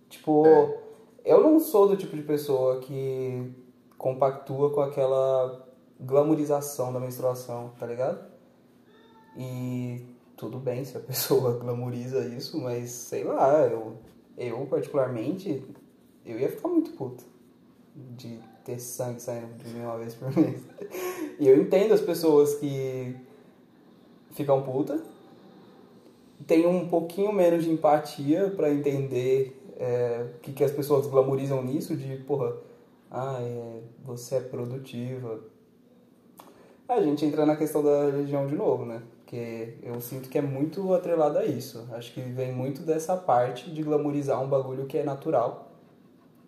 Tipo, 0.08 0.46
É. 0.46 0.78
eu 1.24 1.42
não 1.42 1.58
sou 1.58 1.88
do 1.88 1.96
tipo 1.96 2.14
de 2.14 2.22
pessoa 2.22 2.78
que 2.80 3.52
compactua 3.98 4.70
com 4.72 4.80
aquela 4.82 5.66
glamorização 5.98 6.92
da 6.92 7.00
menstruação, 7.00 7.72
tá 7.78 7.86
ligado? 7.86 8.24
E 9.36 10.04
tudo 10.36 10.58
bem 10.58 10.84
se 10.84 10.96
a 10.96 11.00
pessoa 11.00 11.54
glamoriza 11.58 12.20
isso, 12.26 12.60
mas 12.60 12.90
sei 12.90 13.24
lá, 13.24 13.60
eu, 13.66 13.96
eu 14.36 14.66
particularmente, 14.66 15.64
eu 16.24 16.38
ia 16.38 16.50
ficar 16.50 16.68
muito 16.68 16.92
puto 16.92 17.24
de 17.94 18.38
ter 18.66 18.78
sangue 18.78 19.22
saindo 19.22 19.54
de 19.54 19.68
mim 19.70 19.84
uma 19.84 19.96
vez 19.96 20.14
por 20.14 20.36
mês. 20.36 20.60
E 21.38 21.46
eu 21.46 21.60
entendo 21.60 21.94
as 21.94 22.00
pessoas 22.00 22.54
que 22.56 23.14
ficam 24.32 24.62
puta 24.62 25.00
tenho 26.46 26.68
um 26.68 26.88
pouquinho 26.88 27.32
menos 27.32 27.64
de 27.64 27.70
empatia 27.70 28.52
pra 28.54 28.70
entender 28.70 29.62
é, 29.78 30.26
o 30.36 30.40
que, 30.40 30.52
que 30.52 30.64
as 30.64 30.70
pessoas 30.70 31.06
glamorizam 31.06 31.62
nisso, 31.62 31.96
de, 31.96 32.16
porra, 32.18 32.56
ah, 33.10 33.38
é, 33.40 33.80
você 34.04 34.36
é 34.36 34.40
produtiva. 34.40 35.40
A 36.88 37.00
gente 37.00 37.24
entra 37.24 37.44
na 37.44 37.56
questão 37.56 37.82
da 37.82 38.06
religião 38.06 38.46
de 38.46 38.54
novo, 38.54 38.84
né? 38.84 39.02
Porque 39.18 39.74
eu 39.82 40.00
sinto 40.00 40.28
que 40.28 40.38
é 40.38 40.42
muito 40.42 40.94
atrelado 40.94 41.38
a 41.38 41.44
isso. 41.44 41.84
Acho 41.92 42.14
que 42.14 42.20
vem 42.20 42.52
muito 42.52 42.82
dessa 42.82 43.16
parte 43.16 43.70
de 43.70 43.82
glamorizar 43.82 44.40
um 44.40 44.48
bagulho 44.48 44.86
que 44.86 44.96
é 44.96 45.02
natural. 45.02 45.65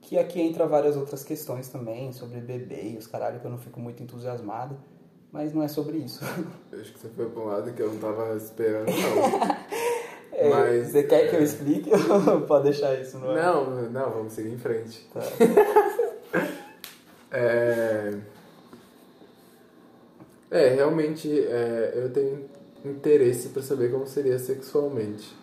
Que 0.09 0.17
aqui 0.17 0.41
entra 0.41 0.67
várias 0.67 0.97
outras 0.97 1.23
questões 1.23 1.69
também, 1.69 2.13
sobre 2.13 2.41
bebê 2.41 2.93
e 2.95 2.97
os 2.97 3.07
caralho, 3.07 3.41
que 3.41 3.45
eu 3.45 3.51
não 3.51 3.59
fico 3.59 3.79
muito 3.79 4.03
entusiasmado. 4.03 4.75
Mas 5.31 5.53
não 5.53 5.63
é 5.63 5.69
sobre 5.69 5.99
isso. 5.99 6.25
Acho 6.73 6.95
que 6.95 6.99
você 6.99 7.11
foi 7.11 7.29
pra 7.29 7.43
um 7.43 7.45
lado 7.45 7.71
que 7.75 7.83
eu 7.83 7.93
não 7.93 8.01
tava 8.01 8.35
esperando, 8.35 8.87
não. 8.87 9.59
É, 10.31 10.49
Mas, 10.51 10.93
você 10.93 11.03
quer 11.03 11.29
que 11.29 11.35
eu 11.35 11.41
é. 11.41 11.43
explique 11.43 11.91
ou 11.91 12.43
pode 12.47 12.65
deixar 12.65 12.95
isso 12.95 13.19
no? 13.19 13.35
Não, 13.35 13.91
não, 13.91 14.11
vamos 14.11 14.35
seguir 14.35 14.51
em 14.51 14.59
frente. 14.59 15.05
Tá. 15.13 15.21
É, 17.33 18.15
é 20.49 20.69
realmente 20.69 21.29
é, 21.29 21.93
eu 21.97 22.13
tenho 22.13 22.49
interesse 22.85 23.49
pra 23.49 23.63
saber 23.63 23.91
como 23.91 24.07
seria 24.07 24.39
sexualmente. 24.39 25.37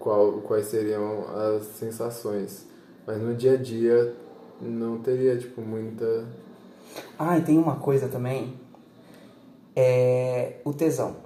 Qual, 0.00 0.40
quais 0.40 0.66
seriam 0.66 1.24
as 1.28 1.66
sensações. 1.66 2.68
Mas 3.10 3.20
no 3.20 3.34
dia 3.34 3.54
a 3.54 3.56
dia 3.56 4.14
não 4.60 4.98
teria, 4.98 5.36
tipo, 5.36 5.60
muita. 5.60 6.26
Ah, 7.18 7.36
e 7.38 7.42
tem 7.42 7.58
uma 7.58 7.74
coisa 7.74 8.06
também. 8.06 8.54
É 9.74 10.58
o 10.64 10.72
tesão. 10.72 11.16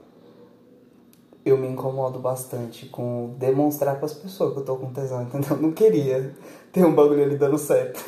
Eu 1.45 1.59
me 1.59 1.69
incomodo 1.69 2.19
bastante 2.19 2.87
com 2.87 3.35
demonstrar 3.39 3.97
para 3.97 4.07
as 4.07 4.15
pessoas 4.15 4.55
que 4.55 4.61
eu 4.61 4.65
tô 4.65 4.77
com 4.77 4.95
tesão, 4.95 5.23
entendeu? 5.25 5.51
Eu 5.51 5.59
não 5.59 5.73
queria 5.73 6.35
ter 6.73 6.87
um 6.87 6.95
bagulho 6.95 7.23
ali 7.23 7.37
dando 7.37 7.59
certo. 7.59 8.03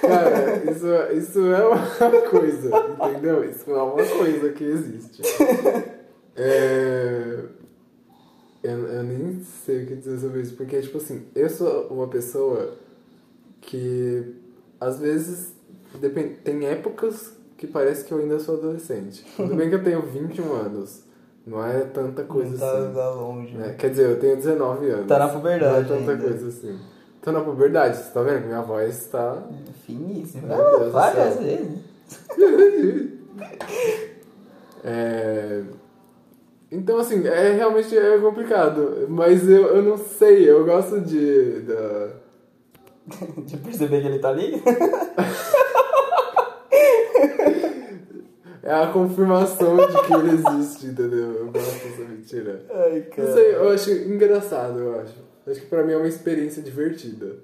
Cara, 0.00 0.70
isso, 0.70 0.86
isso 1.18 1.52
é 1.52 1.66
uma 1.66 2.30
coisa, 2.30 2.70
entendeu? 3.08 3.44
Isso 3.44 3.68
é 3.68 3.82
uma 3.82 4.06
coisa 4.06 4.52
que 4.52 4.64
existe. 4.64 5.22
É, 6.36 7.42
eu, 8.62 8.86
eu 8.88 9.02
nem 9.02 9.42
sei 9.64 9.84
o 9.84 9.86
que 9.86 9.96
dizer 9.96 10.18
sobre 10.18 10.40
isso, 10.42 10.54
porque, 10.56 10.80
tipo 10.80 10.98
assim, 10.98 11.22
eu 11.34 11.48
sou 11.48 11.86
uma 11.88 12.08
pessoa 12.08 12.74
que, 13.60 14.34
às 14.80 14.98
vezes, 14.98 15.52
depende, 16.00 16.34
tem 16.44 16.66
épocas 16.66 17.32
que 17.56 17.66
parece 17.66 18.04
que 18.04 18.12
eu 18.12 18.18
ainda 18.18 18.38
sou 18.38 18.56
adolescente. 18.58 19.24
Tudo 19.36 19.54
bem 19.54 19.68
que 19.68 19.74
eu 19.74 19.84
tenho 19.84 20.02
21 20.02 20.52
anos, 20.54 21.02
não 21.46 21.64
é 21.64 21.80
tanta 21.80 22.22
coisa 22.24 22.50
Não 22.52 22.58
tá, 22.58 22.78
assim. 22.86 22.94
tá 22.94 23.10
longe. 23.10 23.56
né? 23.56 23.74
Quer 23.78 23.90
dizer, 23.90 24.10
eu 24.10 24.20
tenho 24.20 24.36
19 24.36 24.88
anos. 24.90 25.06
Tá 25.06 25.18
na 25.18 25.28
puberdade 25.28 25.88
Não 25.88 25.96
é 25.96 25.98
tanta 25.98 26.10
ainda. 26.12 26.22
coisa 26.28 26.48
assim. 26.48 26.78
Tô 27.22 27.32
na 27.32 27.40
puberdade, 27.40 27.96
você 27.98 28.10
tá 28.12 28.22
vendo? 28.22 28.46
Minha 28.46 28.62
voz 28.62 29.06
tá. 29.06 29.42
Meu 29.88 29.98
Deus 30.08 30.32
do 30.86 30.90
Várias 30.90 31.36
vezes. 31.38 31.78
É... 34.82 35.62
Então, 36.70 36.98
assim, 36.98 37.26
é 37.26 37.52
realmente 37.52 37.96
é 37.96 38.18
complicado. 38.18 39.06
Mas 39.08 39.48
eu, 39.48 39.76
eu 39.76 39.82
não 39.82 39.96
sei, 39.96 40.48
eu 40.48 40.64
gosto 40.64 41.00
de. 41.00 41.60
Da... 41.60 42.08
De 43.44 43.56
perceber 43.56 44.02
que 44.02 44.06
ele 44.06 44.18
tá 44.20 44.28
ali? 44.28 44.62
É 48.62 48.74
a 48.74 48.86
confirmação 48.88 49.76
de 49.76 50.02
que 50.02 50.12
ele 50.12 50.30
existe, 50.34 50.86
entendeu? 50.86 51.32
Eu 51.32 51.46
gosto 51.50 51.88
dessa 51.88 52.02
mentira. 52.02 52.64
Ai, 52.70 53.00
cara. 53.00 53.28
Não 53.28 53.34
sei, 53.34 53.54
eu 53.54 53.68
acho 53.70 53.90
engraçado, 53.90 54.78
eu 54.78 55.00
acho. 55.00 55.14
Acho 55.46 55.60
que 55.60 55.66
pra 55.66 55.82
mim 55.82 55.94
é 55.94 55.96
uma 55.96 56.06
experiência 56.06 56.62
divertida. 56.62 57.36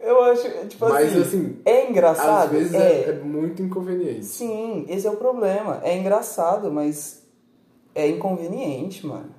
Eu 0.00 0.22
acho, 0.24 0.48
tipo 0.66 0.88
Mas, 0.88 1.08
assim, 1.08 1.20
assim, 1.20 1.56
é 1.64 1.88
engraçado. 1.88 2.46
Às 2.46 2.50
vezes 2.50 2.74
é, 2.74 3.10
é 3.10 3.12
muito 3.12 3.62
inconveniente. 3.62 4.24
Sim, 4.24 4.84
esse 4.88 5.06
é 5.06 5.10
o 5.10 5.16
problema. 5.16 5.80
É 5.82 5.96
engraçado, 5.96 6.70
mas 6.70 7.19
é 7.94 8.08
inconveniente, 8.08 9.06
mano. 9.06 9.34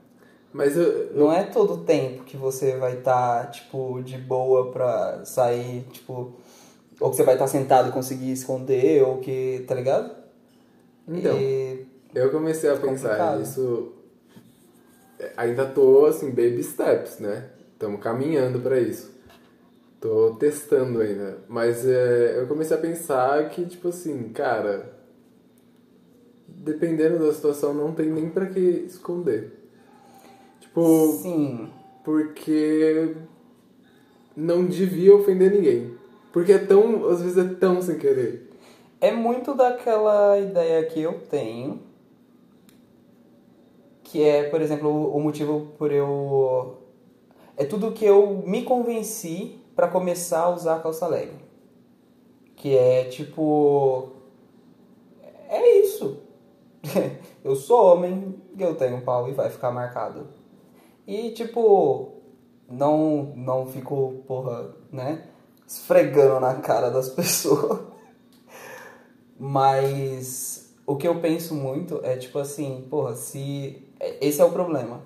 Mas 0.53 0.75
eu, 0.75 0.83
eu- 0.83 1.13
Não 1.15 1.31
é 1.31 1.43
todo 1.43 1.83
tempo 1.85 2.23
que 2.23 2.35
você 2.35 2.75
vai 2.77 2.97
estar, 2.99 3.49
tipo, 3.51 4.01
de 4.03 4.17
boa 4.17 4.71
pra 4.71 5.23
sair, 5.25 5.83
tipo... 5.91 6.33
Ou 6.99 7.09
que 7.09 7.15
você 7.15 7.23
vai 7.23 7.35
estar 7.35 7.47
sentado 7.47 7.89
e 7.89 7.91
conseguir 7.91 8.31
esconder, 8.31 9.01
ou 9.03 9.17
que... 9.19 9.63
Tá 9.67 9.73
ligado? 9.73 10.13
Então. 11.07 11.37
E- 11.37 11.85
Eu 12.13 12.29
comecei 12.31 12.69
a 12.69 12.75
pensar 12.75 13.37
nisso. 13.39 13.93
é, 15.19 15.31
Ainda 15.37 15.65
tô 15.65 16.05
assim, 16.05 16.29
baby 16.29 16.61
steps, 16.63 17.19
né? 17.19 17.49
Estamos 17.73 18.01
caminhando 18.01 18.59
pra 18.59 18.79
isso. 18.79 19.09
Tô 19.99 20.35
testando 20.39 20.99
ainda. 20.99 21.37
Mas 21.47 21.87
é, 21.87 22.39
eu 22.39 22.47
comecei 22.47 22.75
a 22.75 22.79
pensar 22.79 23.49
que, 23.49 23.65
tipo 23.65 23.87
assim, 23.89 24.29
cara. 24.29 24.99
Dependendo 26.57 27.19
da 27.19 27.33
situação, 27.33 27.73
não 27.73 27.93
tem 27.93 28.07
nem 28.07 28.29
pra 28.29 28.45
que 28.45 28.59
esconder. 28.59 29.51
Tipo, 30.59 31.19
Sim. 31.21 31.69
porque 32.03 33.15
não 34.35 34.65
devia 34.65 35.15
ofender 35.15 35.51
ninguém. 35.51 35.95
Porque 36.31 36.53
é 36.53 36.59
tão, 36.59 37.07
às 37.09 37.21
vezes 37.21 37.37
é 37.37 37.53
tão 37.55 37.81
sem 37.81 37.97
querer. 37.97 38.49
É 38.99 39.11
muito 39.11 39.53
daquela 39.55 40.37
ideia 40.39 40.85
que 40.85 41.01
eu 41.01 41.19
tenho, 41.29 41.81
que 44.03 44.21
é, 44.21 44.43
por 44.43 44.61
exemplo, 44.61 45.15
o 45.15 45.19
motivo 45.19 45.73
por 45.77 45.91
eu. 45.91 46.77
É 47.57 47.65
tudo 47.65 47.91
que 47.91 48.05
eu 48.05 48.43
me 48.45 48.63
convenci 48.63 49.59
pra 49.75 49.87
começar 49.87 50.41
a 50.41 50.49
usar 50.49 50.75
a 50.75 50.79
calça 50.79 51.07
leg. 51.07 51.31
Que 52.55 52.77
é 52.77 53.05
tipo. 53.05 54.09
É 55.49 55.79
isso. 55.79 56.19
eu 57.43 57.55
sou 57.55 57.93
homem, 57.93 58.41
eu 58.57 58.75
tenho 58.75 59.01
pau 59.01 59.29
e 59.29 59.33
vai 59.33 59.49
ficar 59.49 59.71
marcado. 59.71 60.27
E 61.07 61.31
tipo. 61.31 62.17
Não, 62.69 63.33
não 63.35 63.65
fico, 63.65 64.23
porra, 64.25 64.73
né? 64.91 65.27
Esfregando 65.67 66.39
na 66.39 66.55
cara 66.55 66.89
das 66.89 67.09
pessoas. 67.13 67.81
Mas 69.37 70.73
o 70.85 70.95
que 70.95 71.07
eu 71.07 71.19
penso 71.19 71.53
muito 71.53 71.99
é 72.03 72.15
tipo 72.15 72.39
assim, 72.39 72.87
porra, 72.89 73.15
se. 73.15 73.87
Esse 74.19 74.41
é 74.41 74.45
o 74.45 74.51
problema. 74.51 75.01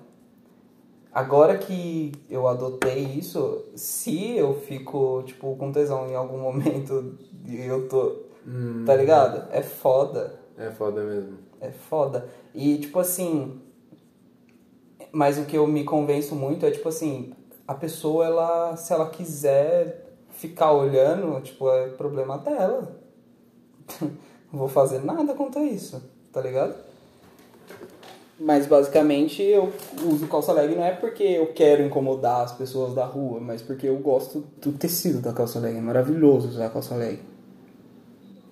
Agora 1.12 1.56
que 1.56 2.12
eu 2.28 2.46
adotei 2.46 3.02
isso, 3.04 3.64
se 3.74 4.36
eu 4.36 4.54
fico, 4.54 5.22
tipo, 5.24 5.56
com 5.56 5.72
tesão 5.72 6.06
em 6.08 6.14
algum 6.14 6.38
momento 6.42 7.18
e 7.46 7.64
eu 7.64 7.88
tô. 7.88 8.26
Tá 8.84 8.94
ligado? 8.94 9.48
É 9.50 9.62
foda. 9.62 10.38
É 10.56 10.70
foda 10.70 11.02
mesmo. 11.02 11.38
É 11.60 11.70
foda. 11.70 12.28
E, 12.54 12.78
tipo 12.78 12.98
assim. 12.98 13.60
Mas 15.12 15.38
o 15.38 15.44
que 15.44 15.56
eu 15.56 15.66
me 15.66 15.84
convenço 15.84 16.34
muito 16.34 16.66
é, 16.66 16.70
tipo 16.70 16.88
assim, 16.88 17.32
a 17.66 17.74
pessoa, 17.74 18.26
ela, 18.26 18.76
se 18.76 18.92
ela 18.92 19.08
quiser 19.08 20.06
ficar 20.30 20.72
olhando, 20.72 21.40
tipo, 21.40 21.70
é 21.70 21.88
problema 21.88 22.38
dela. 22.38 23.00
Não 24.52 24.60
vou 24.60 24.68
fazer 24.68 25.02
nada 25.04 25.34
contra 25.34 25.62
isso, 25.62 26.02
tá 26.32 26.40
ligado? 26.40 26.74
Mas 28.38 28.66
basicamente 28.66 29.42
eu 29.42 29.72
uso 30.04 30.26
calça 30.26 30.52
leg 30.52 30.74
não 30.74 30.84
é 30.84 30.92
porque 30.92 31.22
eu 31.22 31.54
quero 31.54 31.82
incomodar 31.82 32.42
as 32.42 32.52
pessoas 32.52 32.94
da 32.94 33.04
rua, 33.06 33.40
mas 33.40 33.62
porque 33.62 33.88
eu 33.88 33.96
gosto 33.96 34.44
do 34.60 34.72
tecido 34.72 35.22
da 35.22 35.32
calça 35.32 35.58
leg. 35.58 35.76
É 35.76 35.80
maravilhoso 35.80 36.48
usar 36.48 36.68
calça 36.68 36.94
leg. 36.94 37.18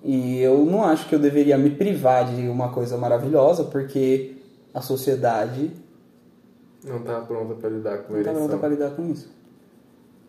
E 0.07 0.39
eu 0.39 0.63
não 0.63 0.83
acho 0.83 1.09
que 1.09 1.15
eu 1.15 1.19
deveria 1.19 1.57
me 1.57 1.71
privar 1.71 2.31
de 2.31 2.47
uma 2.47 2.71
coisa 2.71 2.95
maravilhosa, 2.95 3.63
porque 3.63 4.35
a 4.71 4.79
sociedade 4.79 5.71
Não 6.83 7.01
tá 7.01 7.21
pronta 7.21 7.55
pra 7.55 7.67
lidar 7.71 7.97
com 8.03 8.13
não 8.13 8.23
tá 8.23 8.31
pronta 8.31 8.57
para 8.57 8.69
lidar 8.69 8.91
com 8.91 9.09
isso. 9.09 9.33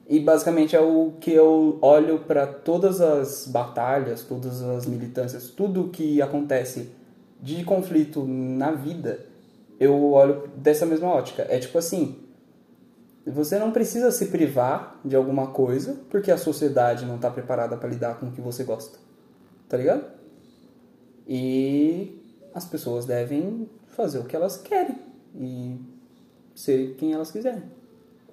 E 0.08 0.18
basicamente 0.18 0.74
é 0.74 0.80
o 0.80 1.12
que 1.20 1.30
eu 1.30 1.78
olho 1.82 2.20
para 2.20 2.46
todas 2.46 3.02
as 3.02 3.46
batalhas, 3.46 4.22
todas 4.22 4.62
as 4.62 4.86
militâncias, 4.86 5.50
tudo 5.50 5.90
que 5.90 6.22
acontece 6.22 6.90
de 7.42 7.62
conflito 7.62 8.24
na 8.24 8.70
vida, 8.70 9.26
eu 9.78 10.12
olho 10.12 10.48
dessa 10.56 10.86
mesma 10.86 11.08
ótica. 11.08 11.44
É 11.50 11.58
tipo 11.58 11.76
assim, 11.76 12.16
você 13.26 13.58
não 13.58 13.72
precisa 13.72 14.10
se 14.10 14.28
privar 14.28 14.98
de 15.04 15.14
alguma 15.14 15.48
coisa 15.48 15.96
porque 16.08 16.30
a 16.30 16.38
sociedade 16.38 17.04
não 17.04 17.16
está 17.16 17.30
preparada 17.30 17.76
para 17.76 17.90
lidar 17.90 18.18
com 18.18 18.28
o 18.28 18.32
que 18.32 18.40
você 18.40 18.64
gosta. 18.64 19.04
Tá 19.68 19.76
ligado? 19.76 20.04
E 21.26 22.22
as 22.54 22.64
pessoas 22.64 23.04
devem 23.04 23.68
fazer 23.88 24.18
o 24.18 24.24
que 24.24 24.36
elas 24.36 24.56
querem 24.56 24.96
e 25.34 25.76
ser 26.54 26.94
quem 26.96 27.12
elas 27.12 27.30
quiserem. 27.30 27.62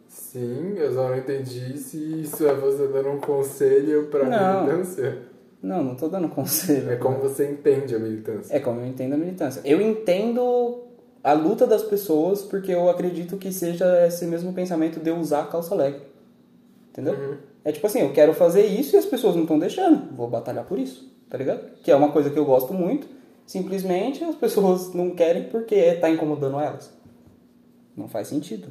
Sim, 0.08 0.74
eu 0.78 0.94
só 0.94 1.10
não 1.10 1.18
entendi 1.18 1.78
se 1.78 2.22
isso 2.22 2.46
é 2.48 2.54
você 2.54 2.88
dando 2.88 3.10
um 3.10 3.20
conselho 3.20 4.08
pra 4.08 4.26
Não. 4.26 4.66
militância. 4.66 5.18
Não, 5.62 5.84
não 5.84 5.96
tô 5.96 6.08
dando 6.08 6.28
conselho. 6.30 6.92
É 6.92 6.98
como 6.98 7.18
você 7.18 7.50
entende 7.50 7.96
a 7.96 8.00
militância. 8.00 8.56
É 8.56 8.60
como 8.60 8.82
eu 8.82 8.86
entendo 8.86 9.14
a 9.14 9.18
militância. 9.18 9.62
Eu 9.66 9.82
entendo 9.82 10.84
a 11.24 11.34
luta 11.34 11.66
das 11.66 11.82
pessoas, 11.84 12.42
porque 12.42 12.72
eu 12.72 12.90
acredito 12.90 13.38
que 13.38 13.52
seja 13.52 14.06
esse 14.06 14.26
mesmo 14.26 14.54
pensamento 14.54 15.00
de 15.00 15.10
eu 15.10 15.18
usar 15.18 15.44
a 15.44 15.48
calça 15.48 15.74
leg. 15.74 15.96
Entendeu? 16.92 17.38
É 17.66 17.72
tipo 17.72 17.88
assim, 17.88 18.02
eu 18.02 18.12
quero 18.14 18.34
fazer 18.34 18.66
isso 18.66 18.96
e 18.96 19.00
as 19.00 19.06
pessoas 19.06 19.36
não 19.36 19.44
estão 19.44 19.58
deixando. 19.58 20.14
Vou 20.16 20.28
batalhar 20.30 20.66
por 20.66 20.78
isso, 20.78 21.12
tá 21.34 21.40
ligado? 21.40 21.78
Que 21.82 21.90
é 21.90 21.96
uma 21.96 22.12
coisa 22.12 22.30
que 22.30 22.38
eu 22.38 22.46
gosto 22.46 22.76
muito. 22.76 23.08
Simplesmente 23.44 24.24
as 24.24 24.36
pessoas 24.36 24.94
não 24.94 25.16
querem 25.16 25.46
porque 25.50 25.96
tá 25.96 26.08
incomodando 26.08 26.60
elas. 26.60 26.94
Não 27.98 28.08
faz 28.08 28.28
sentido. 28.28 28.68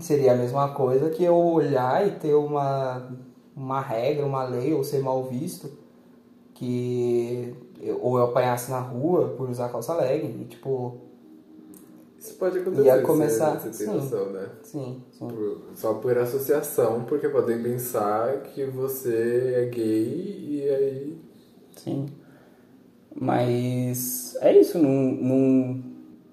Seria 0.00 0.32
a 0.32 0.36
mesma 0.36 0.74
coisa 0.74 1.08
que 1.08 1.24
eu 1.24 1.34
olhar 1.34 2.06
e 2.06 2.10
ter 2.10 2.34
uma, 2.34 3.10
uma 3.56 3.80
regra, 3.80 4.26
uma 4.26 4.44
lei, 4.44 4.74
ou 4.74 4.84
ser 4.84 5.00
mal 5.00 5.24
visto, 5.24 5.78
que 6.52 7.54
ou 8.02 8.18
eu 8.18 8.24
apanhasse 8.24 8.70
na 8.70 8.80
rua 8.80 9.30
por 9.30 9.48
usar 9.48 9.70
calça 9.70 9.94
legging, 9.94 10.42
e 10.42 10.44
tipo, 10.44 10.98
Isso 12.22 12.34
pode 12.36 12.58
acontecer. 12.58 12.84
Ia 12.86 13.02
começar- 13.02 13.58
Você, 13.58 13.72
você 13.72 13.84
tem 13.84 13.92
sim. 13.94 14.00
noção, 14.00 14.30
né? 14.30 14.48
sim, 14.62 15.02
sim. 15.10 15.26
Por- 15.26 15.60
só 15.74 15.94
por 15.94 16.16
associação, 16.16 17.02
porque 17.02 17.28
podem 17.28 17.60
pensar 17.60 18.42
que 18.42 18.64
você 18.64 19.54
é 19.56 19.64
gay 19.66 20.48
e 20.62 20.68
aí. 20.70 21.18
Sim. 21.76 22.06
Mas 23.14 24.36
é 24.40 24.56
isso, 24.58 24.78
não, 24.78 24.88
não, 24.90 25.82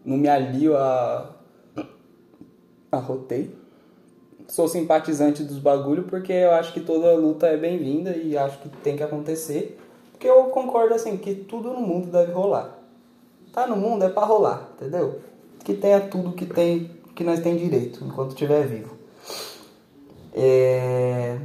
não 0.06 0.18
me 0.18 0.28
alio 0.30 0.78
a, 0.78 1.36
a 2.92 2.98
roteio. 2.98 3.52
Sou 4.48 4.68
simpatizante 4.68 5.44
dos 5.44 5.58
bagulho 5.60 6.04
porque 6.04 6.32
eu 6.34 6.52
acho 6.52 6.72
que 6.74 6.80
toda 6.82 7.14
luta 7.16 7.48
é 7.48 7.58
bem-vinda 7.58 8.16
e 8.16 8.38
acho 8.38 8.60
que 8.60 8.70
tem 8.70 8.96
que 8.96 9.04
acontecer. 9.04 9.78
Porque 10.12 10.28
eu 10.28 10.46
concordo 10.46 10.94
assim, 10.94 11.18
que 11.18 11.34
tudo 11.34 11.70
no 11.74 11.80
mundo 11.82 12.12
deve 12.12 12.32
rolar. 12.32 12.78
Tá 13.54 13.66
no 13.68 13.76
mundo 13.76 14.04
é 14.06 14.10
pra 14.10 14.24
rolar, 14.26 14.70
entendeu? 14.76 15.20
Que 15.70 15.76
tenha 15.76 16.00
tudo 16.02 16.32
que 16.32 16.48
tem 16.48 16.90
que 17.16 17.24
nós 17.24 17.42
tem 17.42 17.56
direito 17.56 18.04
enquanto 18.04 18.32
estiver 18.32 18.66
vivo. 18.66 18.96
É... 20.34 21.38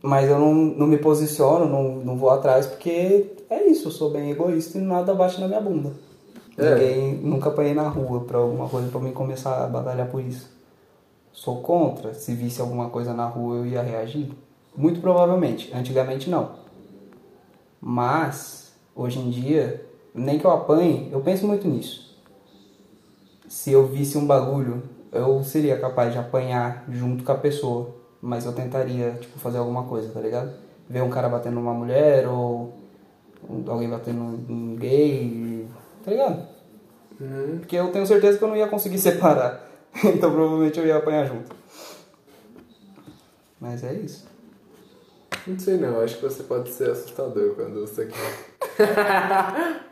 Mas 0.00 0.30
eu 0.30 0.38
não, 0.38 0.54
não 0.54 0.86
me 0.86 0.96
posiciono, 0.96 1.66
não, 1.66 1.96
não 2.04 2.16
vou 2.16 2.30
atrás, 2.30 2.66
porque 2.66 3.32
é 3.50 3.66
isso, 3.68 3.88
eu 3.88 3.90
sou 3.90 4.10
bem 4.10 4.30
egoísta 4.30 4.78
e 4.78 4.80
nada 4.80 5.12
bate 5.12 5.40
na 5.40 5.48
minha 5.48 5.60
bunda. 5.60 5.92
É. 6.56 6.72
Ninguém, 6.72 7.14
nunca 7.14 7.48
apanhei 7.48 7.74
na 7.74 7.88
rua 7.88 8.20
pra 8.20 8.38
alguma 8.38 8.68
coisa 8.68 8.88
pra 8.88 9.00
mim 9.00 9.10
começar 9.10 9.64
a 9.64 9.66
batalhar 9.66 10.08
por 10.08 10.22
isso. 10.22 10.48
Sou 11.32 11.60
contra, 11.60 12.14
se 12.14 12.32
visse 12.32 12.60
alguma 12.60 12.90
coisa 12.90 13.12
na 13.12 13.26
rua 13.26 13.56
eu 13.56 13.66
ia 13.66 13.82
reagir? 13.82 14.30
Muito 14.76 15.00
provavelmente, 15.00 15.68
antigamente 15.74 16.30
não. 16.30 16.50
Mas, 17.80 18.72
hoje 18.94 19.18
em 19.18 19.30
dia, 19.30 19.84
nem 20.14 20.38
que 20.38 20.44
eu 20.44 20.52
apanhe, 20.52 21.08
eu 21.10 21.20
penso 21.20 21.44
muito 21.44 21.66
nisso. 21.66 22.07
Se 23.48 23.72
eu 23.72 23.86
visse 23.86 24.18
um 24.18 24.26
bagulho, 24.26 24.82
eu 25.10 25.42
seria 25.42 25.78
capaz 25.78 26.12
de 26.12 26.18
apanhar 26.18 26.84
junto 26.88 27.24
com 27.24 27.32
a 27.32 27.36
pessoa, 27.36 27.94
mas 28.20 28.44
eu 28.44 28.52
tentaria, 28.52 29.12
tipo, 29.12 29.38
fazer 29.38 29.58
alguma 29.58 29.84
coisa, 29.84 30.12
tá 30.12 30.20
ligado? 30.20 30.52
Ver 30.88 31.02
um 31.02 31.10
cara 31.10 31.28
batendo 31.28 31.54
numa 31.54 31.72
mulher 31.72 32.28
ou 32.28 32.74
alguém 33.66 33.88
batendo 33.88 34.20
num 34.20 34.76
gay, 34.76 35.66
tá 36.04 36.10
ligado? 36.10 36.46
Porque 37.58 37.76
eu 37.76 37.90
tenho 37.90 38.06
certeza 38.06 38.38
que 38.38 38.44
eu 38.44 38.48
não 38.48 38.56
ia 38.56 38.68
conseguir 38.68 38.98
separar. 39.00 39.66
então 40.04 40.30
provavelmente 40.30 40.78
eu 40.78 40.86
ia 40.86 40.96
apanhar 40.96 41.26
junto. 41.26 41.56
Mas 43.60 43.82
é 43.82 43.92
isso. 43.94 44.26
Não 45.46 45.58
sei 45.58 45.78
não, 45.78 46.00
acho 46.00 46.16
que 46.16 46.22
você 46.22 46.42
pode 46.42 46.68
ser 46.70 46.90
assustador 46.90 47.54
quando 47.54 47.80
você 47.80 48.06
quer. 48.06 49.80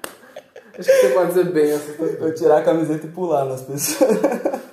acho 0.78 0.88
que 0.88 1.00
você 1.00 1.09
pode 1.11 1.33
ser 1.33 1.52
bem 1.52 1.73
assustador. 1.73 2.16
Eu 2.21 2.35
tirar 2.35 2.59
a 2.59 2.62
camiseta 2.62 3.06
e 3.06 3.11
pular 3.11 3.45
nas 3.45 3.62
pessoas. 3.62 4.11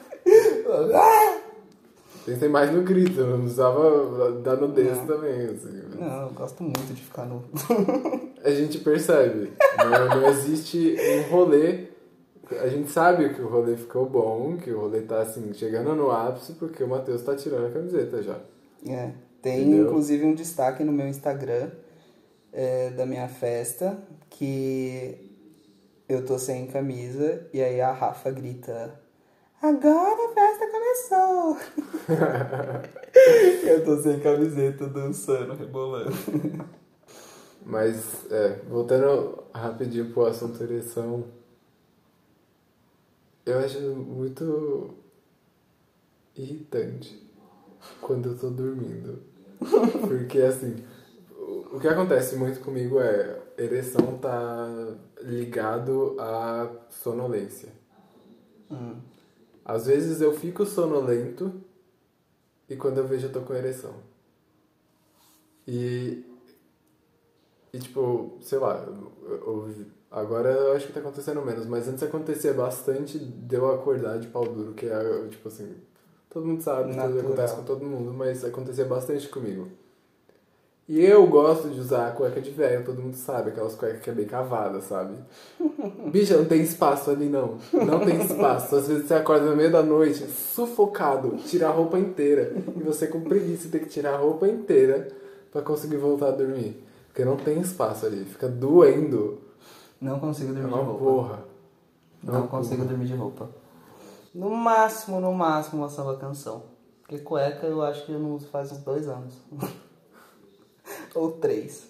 Pensei 2.25 2.47
mais 2.47 2.71
no 2.71 2.83
grito, 2.83 3.19
eu 3.19 3.27
não 3.27 3.39
precisava 3.39 4.31
dar 4.41 4.55
nudez 4.55 4.97
também. 4.99 5.45
Assim. 5.45 5.83
Não, 5.99 6.21
eu 6.21 6.29
gosto 6.29 6.63
muito 6.63 6.93
de 6.93 7.01
ficar 7.01 7.25
no. 7.25 7.43
A 8.43 8.49
gente 8.49 8.79
percebe. 8.79 9.51
Não, 9.77 10.21
não 10.21 10.29
existe 10.29 10.95
um 10.99 11.31
rolê. 11.31 11.87
A 12.61 12.67
gente 12.67 12.91
sabe 12.91 13.33
que 13.33 13.41
o 13.41 13.47
rolê 13.47 13.75
ficou 13.75 14.05
bom, 14.05 14.57
que 14.57 14.71
o 14.71 14.79
rolê 14.79 15.01
tá 15.01 15.21
assim, 15.21 15.53
chegando 15.53 15.95
no 15.95 16.11
ápice, 16.11 16.53
porque 16.53 16.83
o 16.83 16.87
Matheus 16.87 17.21
tá 17.21 17.35
tirando 17.35 17.67
a 17.67 17.71
camiseta 17.71 18.23
já. 18.23 18.37
É, 18.87 19.11
tem 19.41 19.61
Entendeu? 19.61 19.87
inclusive 19.87 20.25
um 20.25 20.33
destaque 20.33 20.83
no 20.83 20.91
meu 20.91 21.07
Instagram 21.07 21.69
é, 22.51 22.89
da 22.91 23.05
minha 23.05 23.27
festa 23.27 23.97
que 24.29 25.32
eu 26.13 26.25
tô 26.25 26.37
sem 26.37 26.67
camisa 26.67 27.47
e 27.51 27.61
aí 27.61 27.81
a 27.81 27.91
Rafa 27.91 28.29
grita: 28.29 28.99
Agora 29.61 30.25
a 30.25 30.33
festa 30.33 30.67
começou! 30.71 31.57
eu 33.67 33.83
tô 33.83 33.97
sem 34.01 34.19
camiseta 34.19 34.87
dançando, 34.87 35.55
rebolando. 35.55 36.11
Mas, 37.65 38.29
é, 38.29 38.59
voltando 38.69 39.43
rapidinho 39.53 40.11
pro 40.11 40.25
assunto 40.25 40.61
ereção, 40.61 41.25
eu 43.45 43.59
acho 43.59 43.79
muito 43.79 44.93
irritante 46.35 47.21
quando 48.01 48.29
eu 48.29 48.37
tô 48.37 48.49
dormindo. 48.49 49.23
Porque, 50.07 50.41
assim, 50.41 50.83
o 51.31 51.63
o 51.73 51.79
que 51.79 51.87
acontece 51.87 52.35
muito 52.35 52.59
comigo 52.59 52.99
é 52.99 53.39
ereção 53.57 54.17
tá 54.19 54.95
ligado 55.23 56.15
à 56.19 56.69
sonolência. 56.89 57.69
Às 59.65 59.85
vezes 59.85 60.19
eu 60.21 60.33
fico 60.33 60.65
sonolento 60.65 61.53
e 62.69 62.75
quando 62.75 62.97
eu 62.97 63.07
vejo 63.07 63.27
eu 63.27 63.31
tô 63.31 63.41
com 63.41 63.53
ereção. 63.53 63.93
E 65.67 66.23
e 67.73 67.79
tipo, 67.79 68.37
sei 68.41 68.59
lá, 68.59 68.83
eu- 68.85 69.11
eu- 69.31 69.85
agora 70.11 70.49
eu 70.51 70.73
acho 70.73 70.85
que 70.87 70.93
tá 70.93 70.99
acontecendo 70.99 71.41
menos, 71.41 71.65
mas 71.65 71.87
antes 71.87 72.03
acontecia 72.03 72.53
bastante 72.53 73.17
de 73.17 73.55
eu 73.55 73.71
acordar 73.73 74.19
de 74.19 74.27
pau 74.27 74.45
duro, 74.45 74.73
que 74.73 74.85
é 74.85 75.27
tipo 75.29 75.47
assim, 75.47 75.75
todo 76.29 76.45
mundo 76.45 76.61
sabe, 76.61 76.91
tudo 77.07 77.19
acontece 77.25 77.55
com 77.55 77.63
todo 77.63 77.83
mundo, 77.85 78.13
mas 78.13 78.43
acontecia 78.45 78.85
bastante 78.85 79.27
comigo. 79.27 79.69
E 80.87 80.99
eu 81.03 81.25
gosto 81.27 81.69
de 81.69 81.79
usar 81.79 82.09
a 82.09 82.11
cueca 82.11 82.41
de 82.41 82.51
velho, 82.51 82.83
todo 82.83 83.01
mundo 83.01 83.15
sabe, 83.15 83.49
aquelas 83.51 83.73
cuecas 83.73 84.01
que 84.01 84.09
é 84.09 84.13
bem 84.13 84.25
cavada, 84.25 84.81
sabe? 84.81 85.15
Bicha, 86.11 86.35
não 86.35 86.43
tem 86.45 86.61
espaço 86.61 87.09
ali 87.09 87.29
não. 87.29 87.57
Não 87.71 88.01
tem 88.01 88.21
espaço. 88.21 88.75
Às 88.75 88.87
vezes 88.89 89.07
você 89.07 89.13
acorda 89.13 89.45
no 89.49 89.55
meio 89.55 89.71
da 89.71 89.81
noite, 89.81 90.25
sufocado, 90.27 91.37
tira 91.37 91.69
a 91.69 91.71
roupa 91.71 91.97
inteira. 91.97 92.53
E 92.75 92.83
você 92.83 93.07
com 93.07 93.21
preguiça 93.21 93.69
tem 93.69 93.79
que 93.79 93.87
tirar 93.89 94.15
a 94.15 94.17
roupa 94.17 94.45
inteira 94.47 95.07
pra 95.53 95.61
conseguir 95.61 95.95
voltar 95.97 96.27
a 96.27 96.31
dormir. 96.31 96.83
Porque 97.07 97.23
não 97.23 97.37
tem 97.37 97.61
espaço 97.61 98.05
ali, 98.05 98.25
fica 98.25 98.49
doendo. 98.49 99.39
Não 100.01 100.19
consigo 100.19 100.51
É 100.51 100.55
dormir 100.55 100.67
de 100.69 100.73
uma 100.75 100.83
roupa. 100.83 101.03
porra. 101.03 101.39
Não 102.21 102.39
Uma 102.41 102.47
consigo 102.47 102.75
porra. 102.77 102.89
dormir 102.89 103.05
de 103.07 103.15
roupa. 103.15 103.49
No 104.35 104.49
máximo, 104.49 105.21
no 105.21 105.31
máximo, 105.33 105.81
uma 105.81 105.89
samba 105.89 106.17
canção. 106.17 106.63
Porque 107.01 107.19
cueca 107.19 107.67
eu 107.67 107.81
acho 107.81 108.05
que 108.05 108.11
eu 108.11 108.19
não 108.19 108.31
uso 108.35 108.47
faz 108.47 108.69
uns 108.71 108.79
dois 108.79 109.07
anos. 109.07 109.35
Ou 111.15 111.31
três. 111.33 111.83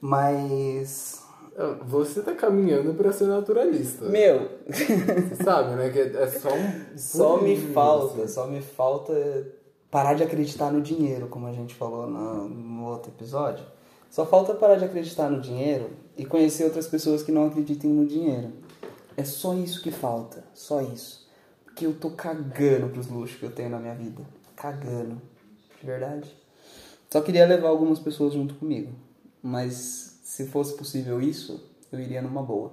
Mas. 0.00 1.22
Ah, 1.56 1.76
Você 1.86 2.22
tá 2.22 2.34
caminhando 2.34 2.94
pra 2.94 3.12
ser 3.12 3.26
naturalista. 3.26 4.06
Meu, 4.06 4.48
Você 4.68 5.34
sabe, 5.42 5.74
né? 5.76 5.90
Que 5.90 5.98
é 6.00 6.26
só 6.28 6.48
um. 6.54 6.96
só 6.96 7.36
me 7.40 7.54
pulinho, 7.56 7.72
falta, 7.72 8.22
assim. 8.22 8.32
só 8.34 8.46
me 8.46 8.60
falta 8.60 9.14
parar 9.90 10.14
de 10.14 10.22
acreditar 10.22 10.70
no 10.70 10.80
dinheiro, 10.80 11.28
como 11.28 11.46
a 11.46 11.52
gente 11.52 11.74
falou 11.74 12.06
no, 12.06 12.48
no 12.48 12.86
outro 12.86 13.10
episódio. 13.10 13.64
Só 14.10 14.24
falta 14.24 14.54
parar 14.54 14.76
de 14.76 14.84
acreditar 14.84 15.28
no 15.28 15.40
dinheiro 15.40 15.90
e 16.16 16.24
conhecer 16.24 16.64
outras 16.64 16.86
pessoas 16.86 17.22
que 17.22 17.32
não 17.32 17.46
acreditem 17.46 17.90
no 17.90 18.06
dinheiro. 18.06 18.52
É 19.16 19.24
só 19.24 19.52
isso 19.54 19.82
que 19.82 19.90
falta, 19.90 20.44
só 20.54 20.80
isso. 20.80 21.28
Porque 21.64 21.84
eu 21.86 21.92
tô 21.94 22.10
cagando 22.10 22.88
pros 22.88 23.08
luxos 23.08 23.38
que 23.38 23.44
eu 23.44 23.50
tenho 23.50 23.68
na 23.70 23.78
minha 23.78 23.94
vida. 23.94 24.22
Cagando. 24.56 25.20
De 25.80 25.86
verdade. 25.86 26.34
Só 27.10 27.20
queria 27.20 27.46
levar 27.46 27.68
algumas 27.68 27.98
pessoas 27.98 28.34
junto 28.34 28.54
comigo. 28.54 28.92
Mas 29.42 30.20
se 30.22 30.46
fosse 30.46 30.76
possível 30.76 31.20
isso, 31.20 31.60
eu 31.90 31.98
iria 32.00 32.20
numa 32.20 32.42
boa. 32.42 32.72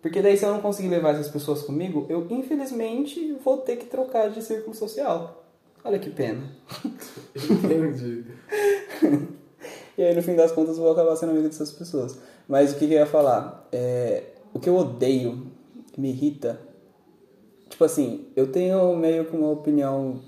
Porque 0.00 0.22
daí 0.22 0.36
se 0.36 0.44
eu 0.44 0.52
não 0.52 0.60
conseguir 0.60 0.88
levar 0.88 1.14
essas 1.14 1.28
pessoas 1.28 1.62
comigo, 1.62 2.06
eu 2.08 2.26
infelizmente 2.30 3.36
vou 3.44 3.58
ter 3.58 3.76
que 3.76 3.86
trocar 3.86 4.30
de 4.30 4.42
círculo 4.42 4.74
social. 4.74 5.44
Olha 5.84 5.98
que 5.98 6.10
pena. 6.10 6.42
Entendi. 7.34 8.24
E 9.98 10.02
aí 10.04 10.14
no 10.14 10.22
fim 10.22 10.36
das 10.36 10.52
contas 10.52 10.76
eu 10.76 10.84
vou 10.84 10.92
acabar 10.92 11.16
sendo 11.16 11.30
amigo 11.30 11.48
dessas 11.48 11.72
pessoas. 11.72 12.16
Mas 12.46 12.70
o 12.70 12.76
que, 12.76 12.86
que 12.86 12.94
eu 12.94 13.00
ia 13.00 13.06
falar? 13.06 13.68
É, 13.72 14.22
o 14.54 14.60
que 14.60 14.68
eu 14.68 14.76
odeio, 14.76 15.48
que 15.92 16.00
me 16.00 16.10
irrita, 16.10 16.56
tipo 17.68 17.82
assim, 17.82 18.28
eu 18.36 18.52
tenho 18.52 18.96
meio 18.96 19.24
que 19.24 19.36
uma 19.36 19.50
opinião. 19.50 20.20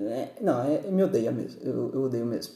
É, 0.00 0.28
não, 0.40 0.62
é, 0.62 0.80
me 0.90 1.02
odeia 1.02 1.32
mesmo. 1.32 1.58
Eu, 1.62 1.90
eu 1.94 2.02
odeio 2.02 2.26
mesmo. 2.26 2.54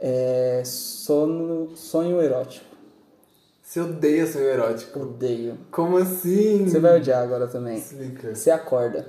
É 0.00 0.62
sono, 0.64 1.76
sonho 1.76 2.20
erótico. 2.22 2.64
Você 3.62 3.80
odeia 3.80 4.26
sonho 4.26 4.46
erótico. 4.46 5.00
Odeio. 5.00 5.58
Como 5.70 5.96
assim? 5.98 6.64
Você 6.66 6.80
vai 6.80 6.96
odiar 6.96 7.22
agora 7.22 7.46
também. 7.46 7.76
Explica. 7.78 8.34
Você 8.34 8.50
acorda. 8.50 9.06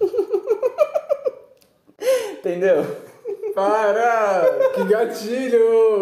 Entendeu? 2.38 2.84
Para! 3.54 4.44
Que 4.74 4.84
gatilho! 4.84 6.00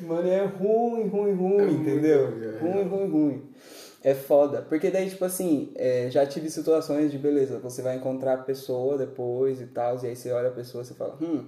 Mano, 0.00 0.28
é 0.28 0.44
ruim, 0.44 1.08
ruim, 1.08 1.34
ruim, 1.34 1.60
É 1.60 1.70
entendeu? 1.70 2.30
ruim, 2.60 2.82
ruim, 2.84 3.10
ruim. 3.10 3.45
É 4.06 4.14
foda. 4.14 4.62
Porque 4.62 4.88
daí, 4.88 5.10
tipo 5.10 5.24
assim, 5.24 5.72
é, 5.74 6.08
já 6.08 6.24
tive 6.24 6.48
situações 6.48 7.10
de 7.10 7.18
beleza, 7.18 7.58
você 7.58 7.82
vai 7.82 7.96
encontrar 7.96 8.34
a 8.34 8.38
pessoa 8.38 8.96
depois 8.96 9.60
e 9.60 9.66
tal, 9.66 9.98
e 10.00 10.06
aí 10.06 10.14
você 10.14 10.30
olha 10.30 10.46
a 10.46 10.52
pessoa 10.52 10.82
e 10.82 10.84
você 10.86 10.94
fala, 10.94 11.18
hum, 11.20 11.44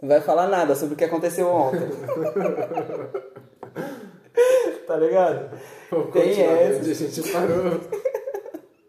não 0.00 0.08
vai 0.08 0.20
falar 0.20 0.46
nada 0.46 0.76
sobre 0.76 0.94
o 0.94 0.96
que 0.96 1.02
aconteceu 1.02 1.48
ontem. 1.48 1.80
tá 4.86 4.96
ligado? 4.96 5.58
Tem 6.12 6.40
essa. 6.40 6.78
onde 6.78 6.90
a 6.92 6.94
gente 6.94 7.32
parou. 7.32 7.80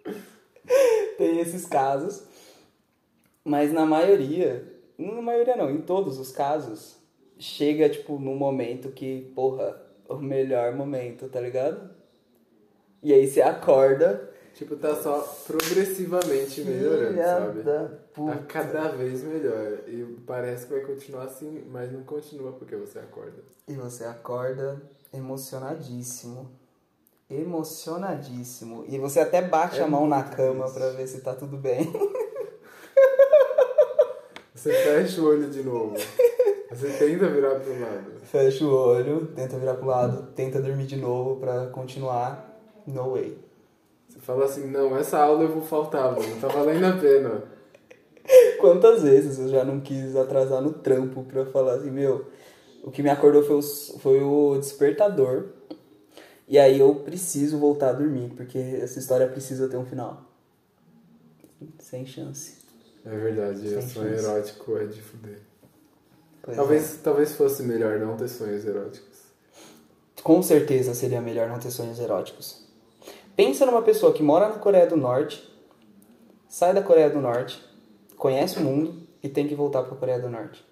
Tem 1.18 1.40
esses 1.40 1.66
casos. 1.66 2.28
Mas 3.44 3.74
na 3.74 3.88
maioria, 3.88 4.72
na 5.00 5.20
maioria 5.20 5.56
não, 5.56 5.72
em 5.72 5.82
todos 5.82 6.20
os 6.20 6.32
casos, 6.32 6.96
chega, 7.40 7.90
tipo, 7.90 8.20
num 8.20 8.36
momento 8.36 8.92
que, 8.92 9.32
porra, 9.34 9.82
o 10.08 10.18
melhor 10.18 10.76
momento, 10.76 11.28
tá 11.28 11.42
ligado? 11.42 11.97
E 13.04 13.14
aí 13.14 13.28
você 13.28 13.42
acorda. 13.42 14.30
Tipo, 14.54 14.76
tá 14.76 14.96
só 14.96 15.20
progressivamente 15.46 16.62
melhorando, 16.62 17.16
sabe? 17.22 17.62
Tá 17.62 17.90
puta. 18.12 18.38
cada 18.48 18.88
vez 18.90 19.24
melhor. 19.24 19.80
E 19.88 20.18
parece 20.26 20.66
que 20.66 20.74
vai 20.74 20.82
continuar 20.82 21.26
assim, 21.26 21.64
mas 21.70 21.92
não 21.92 22.02
continua 22.02 22.52
porque 22.54 22.76
você 22.76 22.98
acorda. 22.98 23.44
E 23.68 23.74
você 23.76 24.04
acorda 24.06 24.82
emocionadíssimo. 25.14 26.50
Emocionadíssimo. 27.30 28.84
E 28.88 28.98
você 28.98 29.20
até 29.20 29.44
bate 29.44 29.80
É 29.80 29.84
a 29.84 29.88
mão 29.88 30.08
na 30.08 30.24
cama 30.24 30.64
triste. 30.64 30.80
pra 30.80 30.90
ver 30.90 31.08
se 31.08 31.22
tá 31.22 31.36
tudo 31.36 31.58
bem. 31.58 31.94
Você 34.56 34.74
fecha 34.74 35.22
o 35.22 35.26
olho 35.28 35.50
de 35.52 35.62
novo. 35.62 35.96
Você 36.72 36.90
tenta 36.98 37.30
virar 37.30 37.60
pro 37.60 37.80
lado. 37.80 38.12
Fecha 38.24 38.66
o 38.66 38.74
olho, 38.74 39.28
tenta 39.28 39.56
virar 39.58 39.76
pro 39.76 39.86
lado, 39.86 40.32
tenta 40.34 40.60
dormir 40.60 40.88
de 40.88 40.96
novo 40.98 41.40
pra 41.40 41.68
continuar. 41.68 42.47
No 42.88 43.12
way. 43.12 43.38
Você 44.10 44.20
fala 44.20 44.46
assim, 44.46 44.66
não, 44.68 44.98
essa 44.98 45.20
aula 45.20 45.44
eu 45.44 45.50
vou 45.54 45.62
faltar, 45.62 46.12
mano. 46.16 46.40
Tá 46.42 46.48
valendo 46.48 46.86
a 46.86 46.94
pena. 46.98 47.44
Quantas 48.60 49.04
vezes 49.04 49.38
eu 49.38 49.50
já 49.50 49.64
não 49.64 49.80
quis 49.80 50.16
atrasar 50.16 50.62
no 50.62 50.74
trampo 50.74 51.24
pra 51.24 51.46
falar 51.46 51.76
assim, 51.76 51.92
meu, 51.92 52.26
o 52.84 52.90
que 52.90 53.04
me 53.04 53.10
acordou 53.10 53.44
foi 53.44 53.56
o, 53.58 53.62
foi 54.00 54.22
o 54.24 54.58
despertador. 54.58 55.50
E 56.48 56.58
aí 56.58 56.80
eu 56.80 56.96
preciso 56.96 57.58
voltar 57.58 57.90
a 57.90 57.94
dormir, 57.94 58.32
porque 58.36 58.58
essa 58.58 59.00
história 59.00 59.28
precisa 59.28 59.68
ter 59.68 59.78
um 59.78 59.86
final. 59.86 60.24
Sem 61.80 62.06
chance. 62.06 62.56
É 63.06 63.10
verdade, 63.10 63.68
Sem 63.70 63.82
sonho 63.82 64.10
chance. 64.16 64.26
erótico 64.26 64.78
é 64.78 64.86
de 64.86 65.02
fuder. 65.02 65.40
Pois 66.42 66.56
Talvez, 66.58 67.00
talvez 67.04 67.32
fosse 67.34 67.64
melhor 67.64 68.00
não 68.00 68.16
ter 68.16 68.28
sonhos 68.30 68.66
eróticos. 68.66 69.18
é. 70.18 70.22
Com 70.22 70.42
certeza 70.42 70.94
seria 70.94 71.22
melhor 71.22 71.48
não 71.50 71.60
ter 71.60 71.72
sonhos 71.72 72.00
eróticos. 72.00 72.67
Pensa 73.38 73.66
numa 73.68 73.82
pessoa 73.84 74.12
que 74.12 74.22
mora 74.24 74.50
na 74.50 74.56
Coreia 74.58 74.88
do 74.88 74.98
Norte, 74.98 75.48
sai 76.50 76.74
da 76.74 76.82
Coreia 76.82 77.10
do 77.10 77.22
Norte, 77.22 77.64
conhece 78.18 78.58
o 78.58 78.62
mundo 78.62 78.96
e 79.24 79.30
tem 79.30 79.48
que 79.48 79.54
voltar 79.56 79.84
pra 79.84 79.96
Coreia 79.96 80.20
do 80.20 80.28
Norte. 80.30 80.66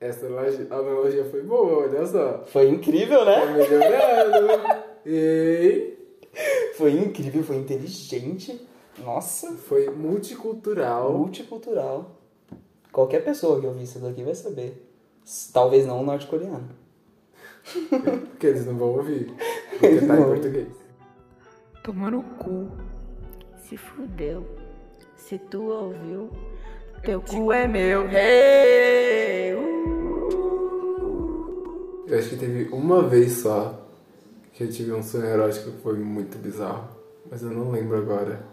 Essa 0.00 0.26
analogia- 0.26 1.24
foi 1.30 1.42
boa, 1.42 1.84
olha 1.86 2.04
só. 2.04 2.42
Foi 2.46 2.68
incrível, 2.68 3.24
né? 3.24 3.46
melhorando. 3.46 4.82
E 5.06 5.94
Foi 6.74 6.90
incrível, 6.92 7.44
foi 7.44 7.56
inteligente. 7.56 8.60
Nossa. 8.98 9.52
foi 9.52 9.88
multicultural. 9.88 11.12
multicultural. 11.12 12.10
Qualquer 12.90 13.22
pessoa 13.24 13.60
que 13.60 13.66
ouvir 13.66 13.84
isso 13.84 14.00
daqui 14.00 14.24
vai 14.24 14.34
saber. 14.34 14.84
Talvez 15.52 15.86
não 15.86 16.00
o 16.00 16.04
norte-coreano. 16.04 16.68
Porque 18.30 18.48
eles 18.48 18.66
não 18.66 18.76
vão 18.76 18.96
ouvir. 18.96 19.32
Porque 19.78 20.04
tá 20.06 20.18
em 20.18 20.24
português. 20.24 20.81
Toma 21.82 22.10
no 22.10 22.22
cu. 22.38 22.68
Se 23.56 23.76
fudeu. 23.76 24.46
Se 25.16 25.36
tu 25.38 25.64
ouviu, 25.64 26.30
teu 27.04 27.20
cu 27.20 27.36
Cu 27.36 27.52
é 27.52 27.66
meu 27.66 28.06
rei. 28.06 29.52
Eu 32.06 32.18
acho 32.18 32.28
que 32.28 32.36
teve 32.36 32.68
uma 32.72 33.02
vez 33.02 33.38
só 33.38 33.88
que 34.52 34.64
eu 34.64 34.70
tive 34.70 34.92
um 34.92 35.02
sonho 35.02 35.24
erótico 35.24 35.72
que 35.72 35.82
foi 35.82 35.98
muito 35.98 36.38
bizarro. 36.38 36.88
Mas 37.28 37.42
eu 37.42 37.50
não 37.50 37.72
lembro 37.72 37.96
agora. 37.96 38.44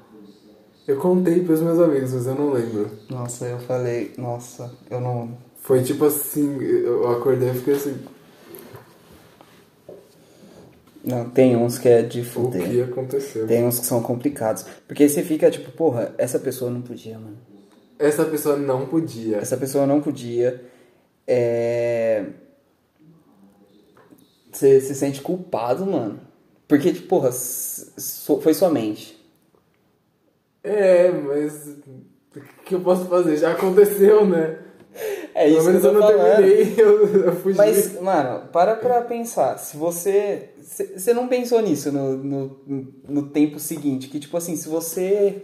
Eu 0.88 0.98
contei 0.98 1.44
pros 1.44 1.62
meus 1.62 1.80
amigos, 1.80 2.14
mas 2.14 2.26
eu 2.26 2.36
não 2.36 2.52
lembro. 2.52 2.90
Nossa, 3.10 3.46
eu 3.46 3.60
falei, 3.60 4.12
nossa, 4.18 4.72
eu 4.90 5.00
não. 5.00 5.38
Foi 5.62 5.84
tipo 5.84 6.06
assim, 6.06 6.60
eu 6.62 7.08
acordei 7.12 7.50
e 7.50 7.54
fiquei 7.54 7.76
assim, 7.76 7.96
Não, 11.04 11.30
tem 11.30 11.56
uns 11.56 11.78
que 11.80 11.88
é 11.88 12.02
de 12.02 12.22
o 12.22 12.26
fuder. 12.26 12.70
que 12.70 12.82
aconteceu? 12.82 13.48
Tem 13.48 13.64
uns 13.64 13.80
que 13.80 13.86
são 13.86 14.02
complicados. 14.04 14.66
Porque 14.88 15.08
você 15.08 15.24
fica 15.24 15.50
tipo, 15.50 15.72
porra, 15.72 16.14
essa 16.18 16.38
pessoa 16.38 16.70
não 16.70 16.82
podia, 16.82 17.18
mano. 17.18 17.38
Essa 17.98 18.26
pessoa 18.26 18.58
não 18.58 18.86
podia. 18.86 19.38
Essa 19.38 19.56
pessoa 19.58 19.86
não 19.86 20.02
podia. 20.02 20.64
É. 21.28 22.26
Você 24.52 24.82
se 24.82 24.96
sente 24.96 25.22
culpado, 25.22 25.86
mano. 25.86 26.20
Porque, 26.68 26.92
tipo, 26.94 27.08
porra, 27.08 27.30
s- 27.30 27.92
so- 27.98 28.42
foi 28.42 28.54
sua 28.54 28.70
mente. 28.70 29.18
É, 30.64 31.12
mas 31.12 31.68
o 32.36 32.42
que 32.66 32.76
eu 32.76 32.82
posso 32.82 33.06
fazer? 33.06 33.38
Já 33.38 33.52
aconteceu, 33.54 34.26
né? 34.26 34.60
É 35.36 35.46
Pelo 35.46 35.58
isso 35.58 35.62
que 35.62 35.68
menos 35.68 35.84
eu 35.86 35.94
eu 35.94 35.94
tô 35.94 36.00
não 36.00 36.08
falando. 36.08 36.36
terminei, 36.38 36.74
eu, 36.78 37.26
eu 37.26 37.36
fugi. 37.36 37.58
Mas, 37.58 38.02
mano, 38.02 38.48
para 38.50 38.76
pra 38.76 39.02
pensar. 39.02 39.58
Se 39.58 39.78
você. 39.78 40.50
Você 40.62 41.14
não 41.14 41.28
pensou 41.28 41.62
nisso 41.62 41.92
no, 41.92 42.18
no, 42.18 42.58
no 43.08 43.30
tempo 43.30 43.60
seguinte? 43.60 44.08
Que, 44.10 44.20
tipo 44.20 44.36
assim, 44.36 44.56
se 44.56 44.68
você. 44.68 45.44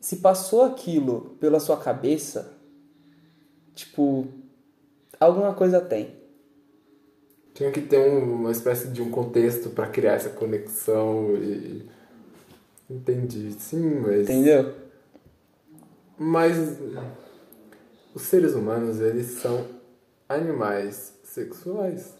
Se 0.00 0.16
passou 0.16 0.62
aquilo 0.62 1.36
pela 1.40 1.58
sua 1.58 1.76
cabeça, 1.78 2.52
tipo. 3.74 4.26
Alguma 5.18 5.54
coisa 5.54 5.80
tem. 5.80 6.10
Tinha 7.54 7.70
que 7.70 7.80
ter 7.80 7.98
um- 7.98 8.34
uma 8.34 8.50
espécie 8.50 8.88
de 8.88 9.00
um 9.00 9.10
contexto 9.10 9.70
pra 9.70 9.86
criar 9.86 10.14
essa 10.14 10.28
conexão 10.28 11.34
e... 11.36 11.88
Entendi, 12.90 13.52
sim, 13.52 14.00
mas... 14.00 14.22
Entendeu? 14.22 14.74
Mas 16.18 16.56
os 18.14 18.22
seres 18.22 18.54
humanos, 18.54 19.00
eles 19.00 19.26
são 19.26 19.66
animais 20.28 21.12
sexuais. 21.24 22.14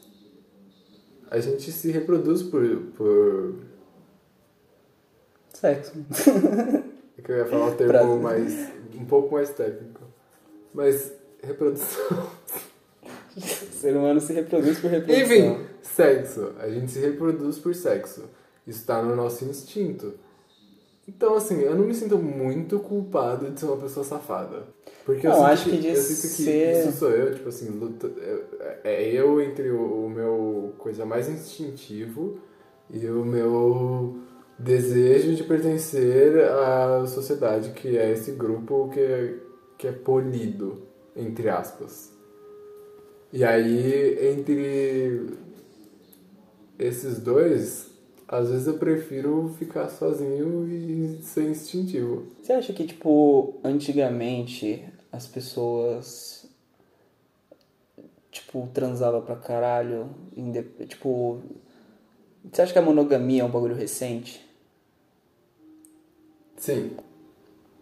A 1.31 1.39
gente 1.41 1.71
se 1.73 1.91
reproduz 1.91 2.43
por... 2.43 2.63
por... 2.97 3.55
Sexo. 5.53 5.93
É 7.17 7.23
que 7.23 7.31
eu 7.31 7.37
ia 7.37 7.47
falar 7.47 7.67
um 7.67 7.77
termo 7.77 8.21
mais... 8.21 8.71
um 8.95 9.05
pouco 9.05 9.35
mais 9.35 9.51
técnico. 9.51 10.03
Mas 10.75 11.13
reprodução... 11.43 12.29
O 13.37 13.41
ser 13.41 13.97
humano 13.97 14.21
se 14.21 14.33
reproduz 14.33 14.79
por 14.79 14.91
reprodução. 14.91 15.25
Enfim, 15.25 15.67
sexo. 15.83 16.53
A 16.59 16.69
gente 16.69 16.93
se 16.93 17.01
reproduz 17.01 17.59
por 17.59 17.75
sexo. 17.75 18.31
Isso 18.67 18.87
tá 18.87 19.03
no 19.03 19.17
nosso 19.17 19.45
instinto. 19.45 20.15
Então, 21.07 21.35
assim, 21.35 21.61
eu 21.61 21.75
não 21.75 21.85
me 21.87 21.95
sinto 21.95 22.17
muito 22.19 22.79
culpado 22.81 23.51
de 23.51 23.61
ser 23.61 23.67
uma 23.67 23.77
pessoa 23.77 24.05
safada. 24.05 24.67
Porque 25.05 25.27
eu 25.27 25.31
Não, 25.31 25.35
sinto 25.35 25.51
acho 25.53 25.69
que 25.69 25.77
de 25.79 25.95
eu 25.95 26.03
sinto 26.03 26.35
que 26.35 26.43
ser- 26.45 26.73
isso 26.87 26.93
sou 26.93 27.11
eu, 27.11 27.35
tipo 27.35 27.49
assim, 27.49 27.69
luta, 27.69 28.11
é, 28.85 28.95
é 29.05 29.13
eu 29.13 29.41
entre 29.41 29.71
o, 29.71 30.07
o 30.07 30.11
meu 30.11 30.75
coisa 30.79 31.05
mais 31.05 31.29
instintivo 31.29 32.39
e 32.91 33.07
o 33.09 33.25
meu 33.25 34.19
desejo 34.59 35.35
de 35.35 35.45
pertencer 35.45 36.39
à 36.43 37.07
sociedade, 37.07 37.71
que 37.73 37.99
é 37.99 38.11
esse 38.13 38.33
grupo 38.33 38.89
que 38.91 39.01
é, 39.01 39.35
que 39.77 39.89
é 39.89 39.93
polido, 39.93 40.83
entre 41.15 41.49
aspas. 41.51 42.13
E 43.33 43.45
aí, 43.45 44.17
entre 44.33 45.27
esses 46.79 47.19
dois, 47.21 47.91
às 48.35 48.51
vezes 48.51 48.67
eu 48.67 48.79
prefiro 48.79 49.55
ficar 49.59 49.89
sozinho 49.89 50.67
e 50.69 51.23
ser 51.23 51.49
instintivo. 51.49 52.27
Você 52.43 52.53
acha 52.53 52.73
que, 52.73 52.85
tipo, 52.85 53.61
antigamente 53.63 54.85
as 55.13 55.27
pessoas, 55.27 56.45
tipo, 58.31 58.69
transavam 58.75 59.23
pra 59.23 59.37
caralho? 59.37 60.11
Tipo, 60.89 61.41
você 62.51 62.63
acha 62.63 62.73
que 62.73 62.79
a 62.79 62.83
monogamia 62.83 63.43
é 63.43 63.45
um 63.45 63.51
bagulho 63.51 63.75
recente? 63.75 64.45
Sim. 66.57 66.97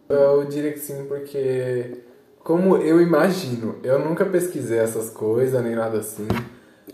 Eu 0.07 0.45
diria 0.45 0.73
que 0.73 0.79
sim, 0.79 1.05
porque 1.07 2.03
como 2.39 2.77
eu 2.77 3.01
imagino, 3.01 3.79
eu 3.83 3.97
nunca 3.97 4.25
pesquisei 4.25 4.77
essas 4.77 5.09
coisas 5.09 5.63
nem 5.63 5.75
nada 5.75 5.99
assim, 5.99 6.27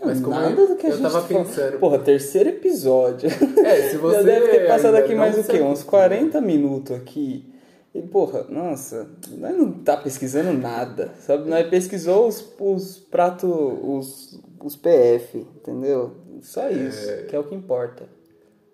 Mas 0.04 0.20
como 0.20 0.34
Nada 0.34 0.60
eu, 0.60 0.68
do 0.68 0.76
que 0.76 0.86
a 0.86 0.90
eu 0.90 0.96
gente 0.96 1.02
tava 1.12 1.26
pensando. 1.26 1.78
Porra, 1.78 1.98
terceiro 1.98 2.48
episódio. 2.50 3.28
É, 3.64 3.90
se 3.90 3.96
você 3.98 4.16
Já 4.16 4.22
deve 4.22 4.48
ter 4.48 4.66
passado 4.66 4.94
aqui 4.96 5.14
mais 5.14 5.38
o 5.38 5.44
quê? 5.44 5.58
Uns 5.60 5.80
acostuma. 5.80 5.90
40 5.90 6.40
minutos 6.40 6.96
aqui. 6.96 7.44
E, 7.92 8.00
porra, 8.02 8.44
nossa, 8.48 9.08
nós 9.36 9.56
não 9.56 9.72
tá 9.72 9.96
pesquisando 9.96 10.52
nada, 10.52 11.10
sabe? 11.26 11.50
Nós 11.50 11.68
pesquisou 11.68 12.28
os, 12.28 12.54
os 12.60 12.98
pratos, 12.98 13.50
os, 13.50 14.40
os 14.62 14.76
PF, 14.76 15.38
entendeu? 15.56 16.12
Só 16.40 16.70
isso, 16.70 17.24
que 17.26 17.34
é 17.34 17.38
o 17.38 17.44
que 17.44 17.54
importa. 17.54 18.04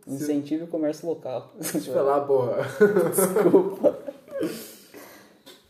Incentive 0.06 0.64
o 0.64 0.68
comércio 0.68 1.08
local. 1.08 1.52
Deixa 1.58 1.90
eu 1.90 1.94
falar, 1.94 2.20
porra. 2.20 2.58
Desculpa. 3.10 3.98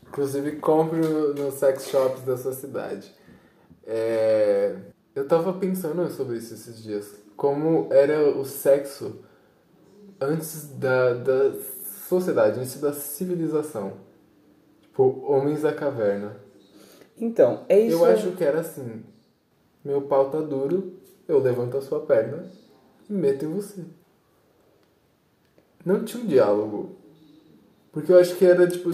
Inclusive, 0.09 0.57
compre 0.57 0.99
no- 0.99 1.33
nos 1.33 1.55
sex 1.55 1.87
shops 1.89 2.21
da 2.23 2.37
sua 2.37 2.53
cidade. 2.53 3.11
É, 3.85 4.75
Eu 5.17 5.27
tava 5.27 5.51
pensando 5.51 6.07
sobre 6.11 6.37
isso 6.37 6.53
esses 6.53 6.83
dias. 6.83 7.15
Como 7.35 7.87
era 7.89 8.37
o 8.37 8.45
sexo 8.45 9.15
antes 10.21 10.67
da, 10.77 11.15
da 11.15 11.53
sociedade, 12.07 12.59
antes 12.59 12.79
da 12.79 12.93
civilização. 12.93 13.93
Tipo, 14.79 15.23
homens 15.25 15.63
da 15.63 15.73
caverna. 15.73 16.37
Então, 17.19 17.65
é 17.67 17.79
isso. 17.79 17.97
Eu 17.97 18.05
acho 18.05 18.31
que 18.33 18.43
era 18.43 18.59
assim. 18.59 19.03
Meu 19.83 20.03
pau 20.03 20.29
tá 20.29 20.39
duro, 20.39 20.93
eu 21.27 21.39
levanto 21.39 21.77
a 21.77 21.81
sua 21.81 22.01
perna 22.01 22.45
e 23.09 23.13
meto 23.13 23.43
em 23.43 23.51
você. 23.51 23.83
Não 25.83 26.05
tinha 26.05 26.23
um 26.23 26.27
diálogo. 26.27 26.95
Porque 27.91 28.11
eu 28.11 28.19
acho 28.19 28.35
que 28.35 28.45
era 28.45 28.67
tipo. 28.67 28.91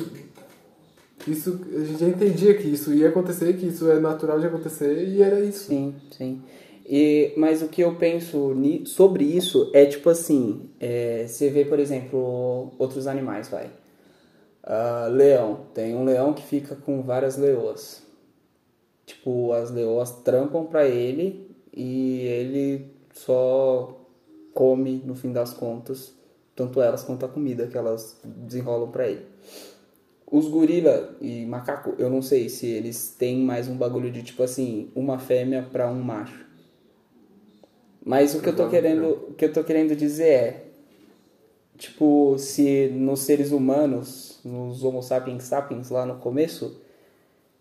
Isso, 1.28 1.60
a 1.74 1.84
gente 1.84 2.00
já 2.00 2.08
entendia 2.08 2.54
que 2.56 2.68
isso 2.68 2.94
ia 2.94 3.10
acontecer, 3.10 3.54
que 3.54 3.68
isso 3.68 3.90
é 3.90 4.00
natural 4.00 4.40
de 4.40 4.48
acontecer, 4.48 5.08
e 5.08 5.22
era 5.22 5.40
isso. 5.40 5.68
Sim, 5.68 5.96
sim. 6.12 6.42
E, 6.86 7.34
mas 7.38 7.62
o 7.62 7.70
que 7.70 7.82
eu 7.82 7.96
penso 7.96 8.54
sobre 8.86 9.24
isso 9.24 9.72
é 9.74 9.86
tipo 9.86 10.10
assim, 10.10 10.70
é, 10.80 11.26
você 11.28 11.50
vê, 11.50 11.64
por 11.64 11.80
exemplo, 11.80 12.74
outros 12.78 13.08
animais, 13.08 13.48
vai. 13.48 13.72
Ah, 14.64 15.08
leão. 15.12 15.62
Tem 15.74 15.96
um 15.96 16.06
leão 16.06 16.34
que 16.34 16.44
fica 16.44 16.76
com 16.76 17.02
várias 17.02 17.38
leoas. 17.38 18.02
Tipo, 19.06 19.52
as 19.54 19.72
leoas 19.72 20.12
trampam 20.24 20.66
pra 20.66 20.86
ele 20.88 21.50
e 21.74 22.22
ele 22.22 22.94
só 23.14 24.00
come 24.54 25.02
no 25.06 25.16
fim 25.16 25.32
das 25.32 25.54
contas, 25.54 26.14
tanto 26.56 26.82
elas 26.82 27.04
quanto 27.04 27.26
a 27.26 27.30
comida 27.30 27.68
que 27.68 27.78
elas 27.78 28.20
desenrolam 28.24 28.90
pra 28.92 29.08
ele. 29.08 29.33
Os 30.34 30.48
gorila 30.48 31.16
e 31.22 31.46
macaco, 31.46 31.94
eu 32.00 32.10
não 32.10 32.20
sei 32.20 32.50
se 32.50 32.66
eles 32.66 33.16
têm 33.20 33.38
mais 33.38 33.68
um 33.68 33.78
bagulho 33.78 34.12
de 34.12 34.24
tipo 34.24 34.42
assim, 34.42 34.90
uma 34.96 35.20
fêmea 35.20 35.62
pra 35.72 35.88
um 35.88 36.02
macho. 36.02 36.44
Mas 38.04 38.34
o 38.34 38.42
que 38.42 38.50
eu 38.50 38.56
tô 38.56 38.68
querendo, 38.68 39.28
o 39.30 39.34
que 39.36 39.46
eu 39.46 39.54
tô 39.54 39.64
querendo 39.64 39.96
dizer 39.96 40.28
é 40.28 40.64
tipo, 41.78 42.36
se 42.40 42.88
nos 42.96 43.20
seres 43.20 43.52
humanos, 43.52 44.40
nos 44.44 44.84
Homo 44.84 45.04
sapiens 45.04 45.44
sapiens 45.44 45.92
lá 45.92 46.04
no 46.04 46.16
começo, 46.16 46.82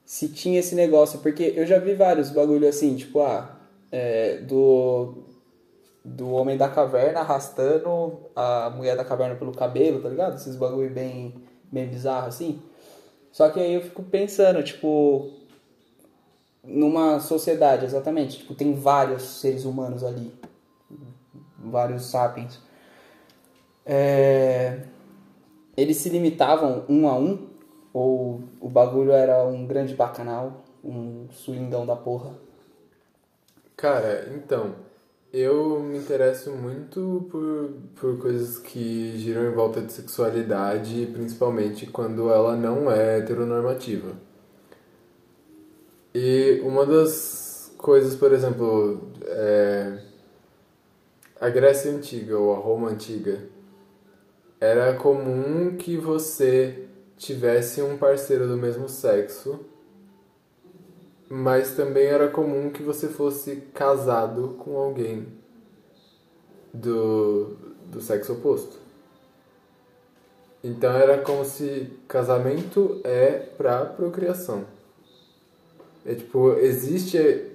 se 0.03 0.31
tinha 0.31 0.59
esse 0.59 0.75
negócio, 0.75 1.19
porque 1.19 1.53
eu 1.55 1.67
já 1.67 1.79
vi 1.79 1.93
vários 1.93 2.31
bagulho 2.31 2.67
assim, 2.67 2.97
tipo, 2.97 3.21
ah, 3.21 3.55
é, 3.91 4.39
do 4.39 5.25
do 6.03 6.31
homem 6.31 6.57
da 6.57 6.71
caverna 6.71 7.21
arrastando 7.21 8.31
a 8.35 8.71
mulher 8.75 8.97
da 8.97 9.05
caverna 9.05 9.35
pelo 9.35 9.53
cabelo, 9.53 10.01
tá 10.01 10.09
ligado? 10.09 10.37
Esses 10.37 10.57
bagulho 10.57 10.89
bem 10.89 11.52
bem 11.73 11.89
bizarro 11.89 12.29
assim. 12.29 12.61
Só 13.33 13.49
que 13.49 13.59
aí 13.59 13.73
eu 13.73 13.81
fico 13.81 14.03
pensando, 14.03 14.63
tipo, 14.63 15.31
numa 16.63 17.19
sociedade, 17.19 17.87
exatamente, 17.87 18.39
tipo, 18.39 18.55
tem 18.55 18.75
vários 18.75 19.41
seres 19.41 19.65
humanos 19.65 20.05
ali, 20.05 20.33
vários 21.59 22.05
sapiens. 22.05 22.61
É, 23.87 24.83
eles 25.77 25.97
se 25.97 26.11
limitavam 26.11 26.85
um 26.89 27.09
a 27.09 27.17
um 27.17 27.49
ou 27.93 28.43
o 28.61 28.69
bagulho 28.69 29.13
era 29.13 29.45
um 29.45 29.67
grande 29.67 29.95
bacanal, 29.95 30.63
um 30.85 31.27
swingão 31.31 31.87
da 31.87 31.97
porra? 31.97 32.35
Cara, 33.77 34.31
então, 34.37 34.75
eu 35.33 35.81
me 35.81 35.97
interesso 35.97 36.51
muito 36.51 37.27
por, 37.31 37.71
por 37.97 38.19
coisas 38.21 38.59
que 38.59 39.17
giram 39.17 39.47
em 39.47 39.55
volta 39.55 39.81
de 39.81 39.91
sexualidade, 39.91 41.09
principalmente 41.13 41.87
quando 41.87 42.31
ela 42.31 42.55
não 42.55 42.91
é 42.93 43.19
heteronormativa. 43.19 44.13
E 46.15 46.61
uma 46.63 46.85
das 46.85 47.73
coisas, 47.79 48.15
por 48.15 48.33
exemplo, 48.33 49.11
é, 49.25 49.99
a 51.41 51.49
Grécia 51.49 51.91
Antiga 51.91 52.37
ou 52.37 52.55
a 52.55 52.59
Roma 52.59 52.91
Antiga, 52.91 53.41
era 54.61 54.95
comum 54.95 55.77
que 55.79 55.97
você 55.97 56.87
tivesse 57.17 57.81
um 57.81 57.97
parceiro 57.97 58.47
do 58.47 58.57
mesmo 58.59 58.87
sexo 58.87 59.72
mas 61.35 61.75
também 61.75 62.05
era 62.05 62.29
comum 62.29 62.69
que 62.69 62.83
você 62.83 63.09
fosse 63.09 63.57
casado 63.73 64.55
com 64.59 64.77
alguém 64.77 65.27
do, 66.75 67.57
do 67.91 68.03
sexo 68.03 68.35
oposto. 68.35 68.77
Então 70.63 70.93
era 70.93 71.17
como 71.23 71.43
se 71.47 71.91
casamento 72.07 73.01
é 73.03 73.31
pra 73.57 73.83
procriação. 73.87 74.67
É 76.05 76.15
tipo, 76.15 76.53
existe. 76.59 77.51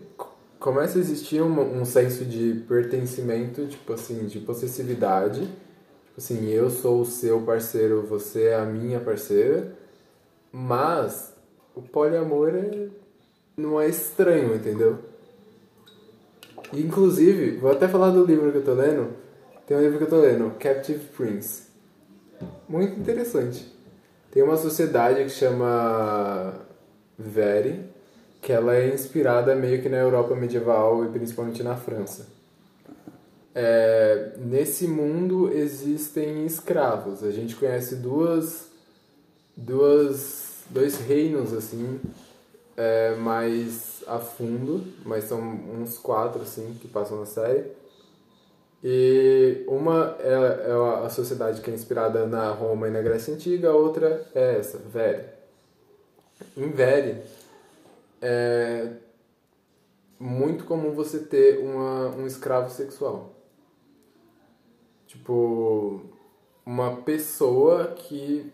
Começa 0.60 0.98
a 0.98 1.02
existir 1.02 1.44
um, 1.44 1.80
um 1.80 1.86
senso 1.86 2.26
de 2.26 2.66
pertencimento, 2.68 3.68
tipo 3.68 3.94
assim, 3.94 4.26
de 4.26 4.40
possessividade. 4.40 5.42
Tipo 5.42 6.18
assim, 6.18 6.48
eu 6.48 6.72
sou 6.72 7.02
o 7.02 7.06
seu 7.06 7.42
parceiro, 7.42 8.02
você 8.02 8.46
é 8.46 8.56
a 8.56 8.66
minha 8.66 9.00
parceira. 9.00 9.72
Mas 10.52 11.32
o 11.76 11.82
poliamor 11.84 12.56
é 12.56 12.90
não 13.58 13.82
é 13.82 13.90
estranho, 13.90 14.56
entendeu? 14.56 15.00
Inclusive, 16.72 17.58
vou 17.58 17.72
até 17.72 17.88
falar 17.88 18.12
do 18.12 18.24
livro 18.24 18.52
que 18.52 18.60
eu 18.60 18.64
tô 18.64 18.74
lendo. 18.74 19.14
Tem 19.66 19.76
um 19.76 19.82
livro 19.82 19.98
que 19.98 20.04
eu 20.04 20.10
tô 20.10 20.22
lendo, 20.22 20.52
Captive 20.60 21.04
Prince. 21.18 21.64
Muito 22.70 23.00
interessante. 23.00 23.66
Tem 24.30 24.44
uma 24.44 24.58
sociedade 24.58 25.24
que 25.24 25.30
chama 25.32 26.54
Veri, 27.18 27.84
que 28.44 28.54
ela 28.54 28.76
é 28.76 28.94
inspirada 28.94 29.56
meio 29.56 29.82
que 29.82 29.90
na 29.90 29.98
Europa 29.98 30.36
medieval 30.36 31.04
e 31.04 31.10
principalmente 31.10 31.64
na 31.64 31.76
França. 31.76 32.28
É, 33.56 34.34
nesse 34.38 34.88
mundo 34.88 35.52
existem 35.52 36.46
escravos. 36.46 37.24
A 37.24 37.32
gente 37.32 37.56
conhece 37.56 37.96
duas, 37.96 38.68
duas, 39.56 40.64
dois 40.70 41.00
reinos 41.00 41.54
assim 41.54 42.00
é, 42.78 43.16
mais 43.16 44.04
a 44.08 44.20
fundo, 44.20 44.86
mas 45.04 45.26
são 45.26 45.42
uns 45.42 45.98
quatro 45.98 46.44
assim 46.44 46.78
que 46.80 46.88
passam 46.88 47.20
na 47.20 47.26
série. 47.26 47.66
E 48.84 49.66
uma 49.68 50.16
é, 50.20 50.70
é 50.70 51.06
a 51.06 51.10
sociedade 51.10 51.62
que 51.62 51.72
é 51.72 51.74
inspirada 51.74 52.28
na 52.28 52.52
Roma 52.52 52.88
e 52.88 52.92
na 52.92 53.02
Grécia 53.02 53.34
Antiga, 53.34 53.70
a 53.70 53.76
outra 53.76 54.26
é 54.36 54.60
essa, 54.60 54.78
Vere. 54.78 55.26
Em 56.56 56.70
Vere, 56.70 57.24
é 58.22 58.92
muito 60.20 60.66
comum 60.66 60.94
você 60.94 61.20
ter 61.20 61.60
uma, 61.60 62.10
um 62.10 62.28
escravo 62.28 62.70
sexual. 62.70 63.34
Tipo, 65.08 66.02
uma 66.66 66.98
pessoa 66.98 67.88
que 67.88 68.52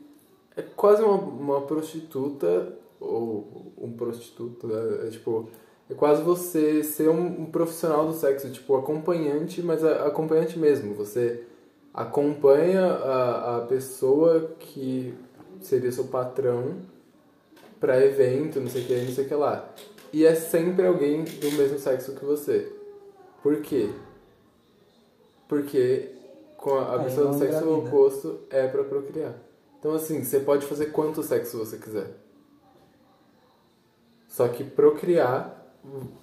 é 0.55 0.61
quase 0.61 1.01
uma, 1.01 1.15
uma 1.15 1.61
prostituta 1.61 2.77
ou 3.03 3.73
um 3.77 3.91
prostituto, 3.93 4.67
né? 4.67 5.07
É, 5.07 5.09
tipo, 5.09 5.49
é 5.89 5.93
quase 5.93 6.21
você 6.21 6.83
ser 6.83 7.09
um, 7.09 7.41
um, 7.41 7.45
profissional 7.45 8.07
do 8.07 8.13
sexo, 8.13 8.49
tipo, 8.49 8.75
acompanhante, 8.75 9.61
mas 9.61 9.83
a, 9.83 10.07
acompanhante 10.07 10.57
mesmo. 10.57 10.93
Você 10.95 11.43
acompanha 11.93 12.85
a, 12.85 13.57
a 13.57 13.61
pessoa 13.61 14.51
que 14.59 15.13
seria 15.61 15.91
seu 15.91 16.05
patrão 16.05 16.77
para 17.79 18.03
evento, 18.03 18.59
não 18.59 18.69
sei 18.69 18.83
o 18.83 18.85
que, 18.85 18.95
não 18.95 19.11
sei 19.11 19.25
o 19.25 19.27
que 19.27 19.35
lá. 19.35 19.69
E 20.11 20.25
é 20.25 20.35
sempre 20.35 20.85
alguém 20.85 21.23
do 21.23 21.51
mesmo 21.53 21.77
sexo 21.79 22.13
que 22.13 22.23
você. 22.23 22.71
Por 23.41 23.61
quê? 23.61 23.89
Porque 25.47 26.11
com 26.55 26.75
a, 26.75 26.95
a 26.95 27.03
pessoa 27.03 27.27
do 27.31 27.37
sexo 27.37 27.69
oposto 27.77 28.39
é 28.49 28.67
para 28.67 28.83
procriar. 28.83 29.35
Então, 29.79 29.93
assim, 29.93 30.23
você 30.23 30.39
pode 30.39 30.65
fazer 30.65 30.87
quanto 30.87 31.21
sexo 31.21 31.57
você 31.57 31.77
quiser. 31.77 32.22
Só 34.33 34.47
que 34.47 34.63
procriar, 34.63 35.63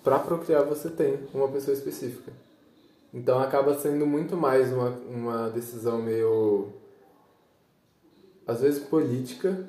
para 0.02 0.18
procriar 0.18 0.64
você 0.64 0.90
tem 0.90 1.28
uma 1.32 1.46
pessoa 1.46 1.72
específica. 1.72 2.32
Então 3.14 3.38
acaba 3.38 3.78
sendo 3.78 4.04
muito 4.04 4.36
mais 4.36 4.72
uma, 4.72 4.88
uma 5.08 5.48
decisão 5.48 6.02
meio. 6.02 6.72
às 8.44 8.62
vezes 8.62 8.82
política. 8.82 9.64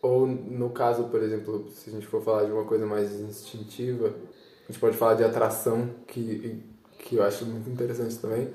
Ou 0.00 0.26
no 0.26 0.70
caso, 0.70 1.04
por 1.10 1.22
exemplo, 1.22 1.68
se 1.74 1.90
a 1.90 1.92
gente 1.92 2.06
for 2.06 2.22
falar 2.22 2.44
de 2.44 2.52
uma 2.52 2.64
coisa 2.64 2.86
mais 2.86 3.12
instintiva, 3.20 4.08
A 4.08 4.72
gente 4.72 4.80
pode 4.80 4.96
falar 4.96 5.14
de 5.14 5.24
atração, 5.24 5.90
que, 6.06 6.58
que 7.00 7.16
eu 7.16 7.22
acho 7.22 7.44
muito 7.44 7.68
interessante 7.68 8.16
também. 8.18 8.48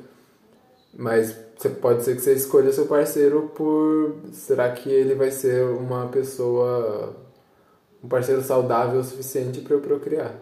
Mas 0.91 1.37
você 1.55 1.69
pode 1.69 2.03
ser 2.03 2.15
que 2.15 2.21
você 2.23 2.33
escolha 2.33 2.73
seu 2.73 2.87
parceiro 2.87 3.51
por. 3.53 4.15
Será 4.31 4.71
que 4.71 4.89
ele 4.89 5.13
vai 5.13 5.29
ser 5.29 5.63
uma 5.65 6.07
pessoa. 6.07 7.26
Um 8.07 8.09
parceiro 8.09 8.41
saudável 8.41 9.01
o 9.01 9.03
suficiente 9.03 9.59
para 9.59 9.73
eu 9.75 9.81
procriar? 9.81 10.33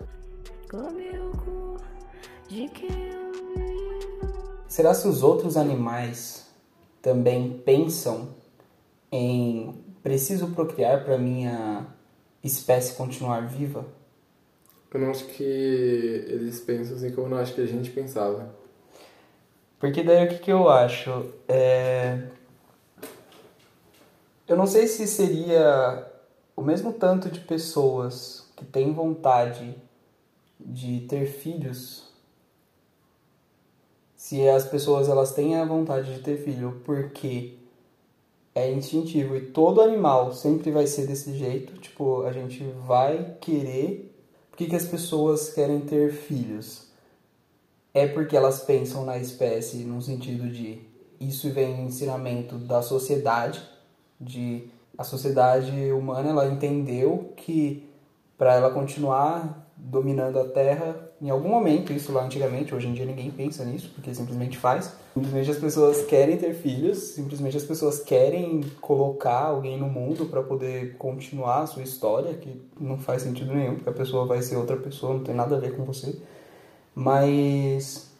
Será 4.67 4.93
se 4.93 5.07
os 5.07 5.23
outros 5.23 5.57
animais 5.57 6.45
também 7.01 7.59
pensam 7.65 8.29
em 9.11 9.83
preciso 10.03 10.47
procriar 10.51 11.03
para 11.03 11.17
minha 11.17 11.87
espécie 12.43 12.93
continuar 12.93 13.47
viva? 13.47 13.83
Eu 14.93 14.99
não 15.01 15.09
acho 15.09 15.25
que 15.25 15.43
eles 15.43 16.59
pensam 16.59 16.95
assim 16.95 17.11
como 17.11 17.25
eu 17.27 17.31
não 17.31 17.37
acho 17.37 17.53
que 17.53 17.61
a 17.61 17.65
gente 17.65 17.89
pensava. 17.89 18.53
Porque 19.79 20.03
daí 20.03 20.25
o 20.25 20.29
que, 20.29 20.37
que 20.37 20.51
eu 20.51 20.69
acho? 20.69 21.33
É... 21.47 22.27
Eu 24.47 24.55
não 24.55 24.67
sei 24.67 24.87
se 24.87 25.07
seria 25.07 26.14
o 26.55 26.61
mesmo 26.61 26.93
tanto 26.93 27.29
de 27.29 27.39
pessoas 27.41 28.49
que 28.55 28.63
têm 28.63 28.93
vontade 28.93 29.75
de 30.59 31.01
ter 31.01 31.25
filhos, 31.25 32.05
se 34.15 34.47
as 34.47 34.65
pessoas 34.65 35.09
elas 35.09 35.33
têm 35.33 35.55
a 35.55 35.65
vontade 35.65 36.15
de 36.15 36.21
ter 36.21 36.37
filho 36.37 36.81
porque 36.85 37.57
é 38.55 38.71
instintivo 38.71 39.35
e 39.35 39.41
todo 39.41 39.81
animal 39.81 40.31
sempre 40.33 40.71
vai 40.71 40.87
ser 40.87 41.05
desse 41.05 41.37
jeito, 41.37 41.77
tipo, 41.79 42.23
a 42.23 42.31
gente 42.31 42.63
vai 42.87 43.35
querer. 43.41 44.15
Por 44.49 44.57
que, 44.57 44.67
que 44.67 44.75
as 44.75 44.85
pessoas 44.85 45.53
querem 45.53 45.81
ter 45.81 46.13
filhos? 46.13 46.87
É 47.93 48.07
porque 48.07 48.35
elas 48.35 48.63
pensam 48.63 49.05
na 49.05 49.17
espécie 49.17 49.83
no 49.83 50.01
sentido 50.01 50.49
de 50.49 50.81
isso 51.19 51.51
vem 51.51 51.81
em 51.81 51.85
ensinamento 51.87 52.57
da 52.57 52.81
sociedade, 52.81 53.61
de 54.19 54.69
a 54.97 55.03
sociedade 55.03 55.91
humana 55.91 56.29
ela 56.29 56.47
entendeu 56.47 57.33
que 57.35 57.87
para 58.37 58.55
ela 58.55 58.69
continuar 58.69 59.65
dominando 59.77 60.39
a 60.39 60.45
Terra, 60.45 61.09
em 61.21 61.29
algum 61.29 61.49
momento, 61.49 61.93
isso 61.93 62.11
lá 62.11 62.25
antigamente, 62.25 62.73
hoje 62.73 62.87
em 62.87 62.93
dia 62.93 63.05
ninguém 63.05 63.29
pensa 63.29 63.63
nisso, 63.63 63.91
porque 63.93 64.13
simplesmente 64.13 64.57
faz. 64.57 64.93
Simplesmente 65.13 65.51
as 65.51 65.57
pessoas 65.57 66.05
querem 66.05 66.37
ter 66.37 66.53
filhos, 66.53 66.97
simplesmente 66.97 67.55
as 67.55 67.63
pessoas 67.63 67.99
querem 67.99 68.61
colocar 68.81 69.45
alguém 69.45 69.77
no 69.77 69.87
mundo 69.87 70.25
para 70.25 70.41
poder 70.41 70.95
continuar 70.97 71.63
a 71.63 71.67
sua 71.67 71.83
história, 71.83 72.33
que 72.33 72.61
não 72.79 72.97
faz 72.97 73.21
sentido 73.21 73.53
nenhum, 73.53 73.75
porque 73.75 73.89
a 73.89 73.93
pessoa 73.93 74.25
vai 74.25 74.41
ser 74.41 74.55
outra 74.55 74.77
pessoa, 74.77 75.13
não 75.13 75.23
tem 75.23 75.35
nada 75.35 75.55
a 75.55 75.59
ver 75.59 75.75
com 75.75 75.83
você. 75.83 76.17
Mas 76.93 78.14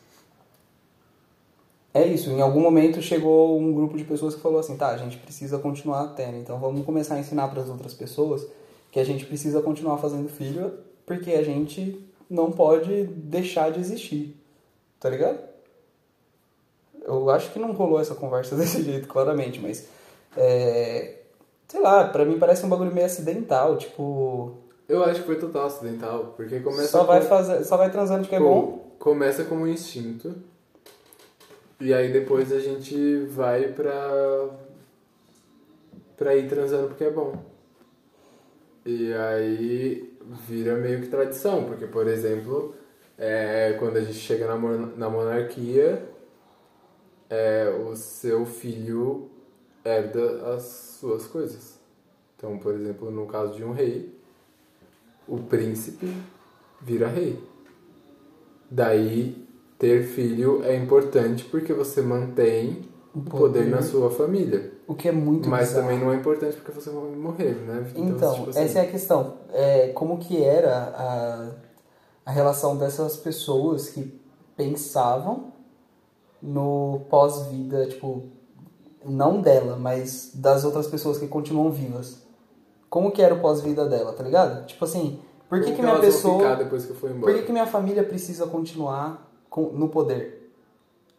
é 1.96 2.06
isso, 2.06 2.30
em 2.30 2.42
algum 2.42 2.60
momento 2.60 3.02
chegou 3.02 3.58
um 3.58 3.74
grupo 3.74 3.98
de 3.98 4.04
pessoas 4.04 4.36
que 4.36 4.42
falou 4.42 4.60
assim, 4.60 4.76
tá, 4.76 4.90
a 4.90 4.98
gente 4.98 5.18
precisa 5.18 5.58
continuar 5.58 6.08
tendo, 6.10 6.36
então 6.38 6.60
vamos 6.60 6.86
começar 6.86 7.16
a 7.16 7.20
ensinar 7.20 7.48
para 7.48 7.62
as 7.62 7.70
outras 7.70 7.94
pessoas 7.94 8.46
que 8.92 9.00
a 9.00 9.04
gente 9.04 9.26
precisa 9.26 9.62
continuar 9.62 9.98
fazendo 9.98 10.28
filho 10.30 10.74
porque 11.06 11.32
a 11.32 11.42
gente 11.44 12.00
não 12.30 12.52
pode 12.52 13.06
deixar 13.06 13.72
de 13.72 13.80
existir, 13.80 14.36
tá 15.00 15.10
ligado? 15.10 15.40
Eu 17.04 17.30
acho 17.30 17.52
que 17.54 17.60
não 17.60 17.72
rolou 17.72 18.00
essa 18.00 18.16
conversa 18.16 18.56
desse 18.58 18.82
jeito, 18.82 19.08
claramente, 19.08 19.60
mas 19.62 19.88
é, 20.36 21.20
sei 21.68 21.80
lá, 21.82 22.08
pra 22.10 22.26
mim 22.26 22.38
parece 22.40 22.66
um 22.66 22.70
bagulho 22.70 22.94
meio 22.94 23.06
acidental, 23.06 23.78
tipo, 23.78 24.54
Eu 24.90 25.04
acho 25.04 25.22
que 25.22 25.26
foi 25.28 25.38
total 25.38 25.68
acidental, 25.68 26.34
porque 26.36 26.60
começa 26.60 26.88
só 26.90 27.04
vai 27.04 27.22
com- 27.22 27.28
fazer, 27.28 27.64
só 27.64 27.78
vai 27.78 27.90
transando 27.92 28.24
de 28.24 28.30
que 28.30 28.36
é 28.36 28.40
com- 28.40 28.44
bom. 28.46 28.86
Começa 29.00 29.44
como 29.46 29.62
um 29.64 29.68
instinto. 29.68 30.36
E 31.80 31.94
aí 31.94 32.12
depois 32.12 32.52
a 32.52 32.60
gente 32.60 33.18
vai 33.26 33.68
pra. 33.74 34.50
pra 36.16 36.36
ir 36.36 36.48
transando 36.48 36.88
porque 36.88 37.04
é 37.04 37.12
bom. 37.12 37.44
E 38.86 39.14
aí 39.14 40.18
vira 40.48 40.76
meio 40.76 41.02
que 41.02 41.08
tradição, 41.08 41.66
porque, 41.66 41.88
por 41.88 42.08
exemplo, 42.08 42.76
é, 43.18 43.76
quando 43.80 43.98
a 43.98 44.02
gente 44.02 44.18
chega 44.18 44.48
na, 44.48 44.58
na 44.96 45.10
monarquia, 45.10 46.08
é, 47.30 47.70
o 47.70 47.96
seu 47.96 48.46
filho 48.46 49.30
herda 49.84 50.54
as 50.56 50.64
suas 51.00 51.28
coisas. 51.28 51.80
Então, 52.38 52.58
por 52.58 52.74
exemplo, 52.74 53.12
no 53.12 53.26
caso 53.28 53.56
de 53.56 53.64
um 53.64 53.72
rei, 53.72 54.14
o 55.28 55.38
príncipe 55.38 56.12
vira 56.82 57.08
rei. 57.08 57.42
Daí, 58.70 59.45
ter 59.78 60.04
filho 60.04 60.64
é 60.64 60.76
importante 60.76 61.46
porque 61.46 61.74
você 61.74 62.02
mantém 62.02 62.84
o 63.14 63.22
poder 63.22 63.60
poder. 63.60 63.70
na 63.70 63.82
sua 63.82 64.10
família. 64.10 64.74
O 64.88 64.94
que 64.94 65.08
é 65.08 65.12
muito 65.12 65.50
Mas 65.50 65.70
bizarro. 65.70 65.88
também 65.88 66.00
não 66.00 66.12
é 66.12 66.16
importante 66.16 66.58
porque 66.58 66.72
você 66.72 66.90
vai 66.90 67.04
morrer, 67.16 67.56
né? 67.66 67.92
Então, 67.96 68.34
tipo 68.34 68.50
assim, 68.50 68.60
essa 68.60 68.80
é 68.80 68.82
a 68.84 68.88
questão. 68.88 69.34
É, 69.52 69.88
como 69.90 70.18
que 70.18 70.44
era 70.44 70.94
a, 70.96 71.50
a 72.26 72.32
relação 72.32 72.78
dessas 72.78 73.18
pessoas 73.18 73.90
que 73.90 74.20
pensavam 74.56 75.54
no 76.42 77.02
pós-vida, 77.10 77.88
tipo, 77.88 78.24
não 79.04 79.42
dela, 79.42 79.76
mas 79.78 80.32
das 80.36 80.64
outras 80.64 80.88
pessoas 80.88 81.18
que 81.18 81.28
continuam 81.28 81.72
vivas. 81.72 82.24
Como 82.90 83.12
que 83.12 83.22
era 83.22 83.34
o 83.34 83.40
pós-vida 83.40 83.88
dela, 83.88 84.14
tá 84.14 84.24
ligado? 84.24 84.66
Tipo 84.68 84.86
assim, 84.86 85.20
por 85.50 85.60
que, 85.60 85.66
como 85.66 85.76
que 85.78 85.82
minha 85.82 86.00
pessoa... 86.00 86.38
ficar 86.38 86.56
depois 86.56 86.86
que 86.86 86.92
eu 86.92 86.96
for 86.96 87.10
Por 87.12 87.34
que, 87.34 87.42
que 87.44 87.52
minha 87.52 87.66
família 87.66 88.04
precisa 88.04 88.46
continuar 88.46 89.35
no 89.62 89.90
poder? 89.90 90.52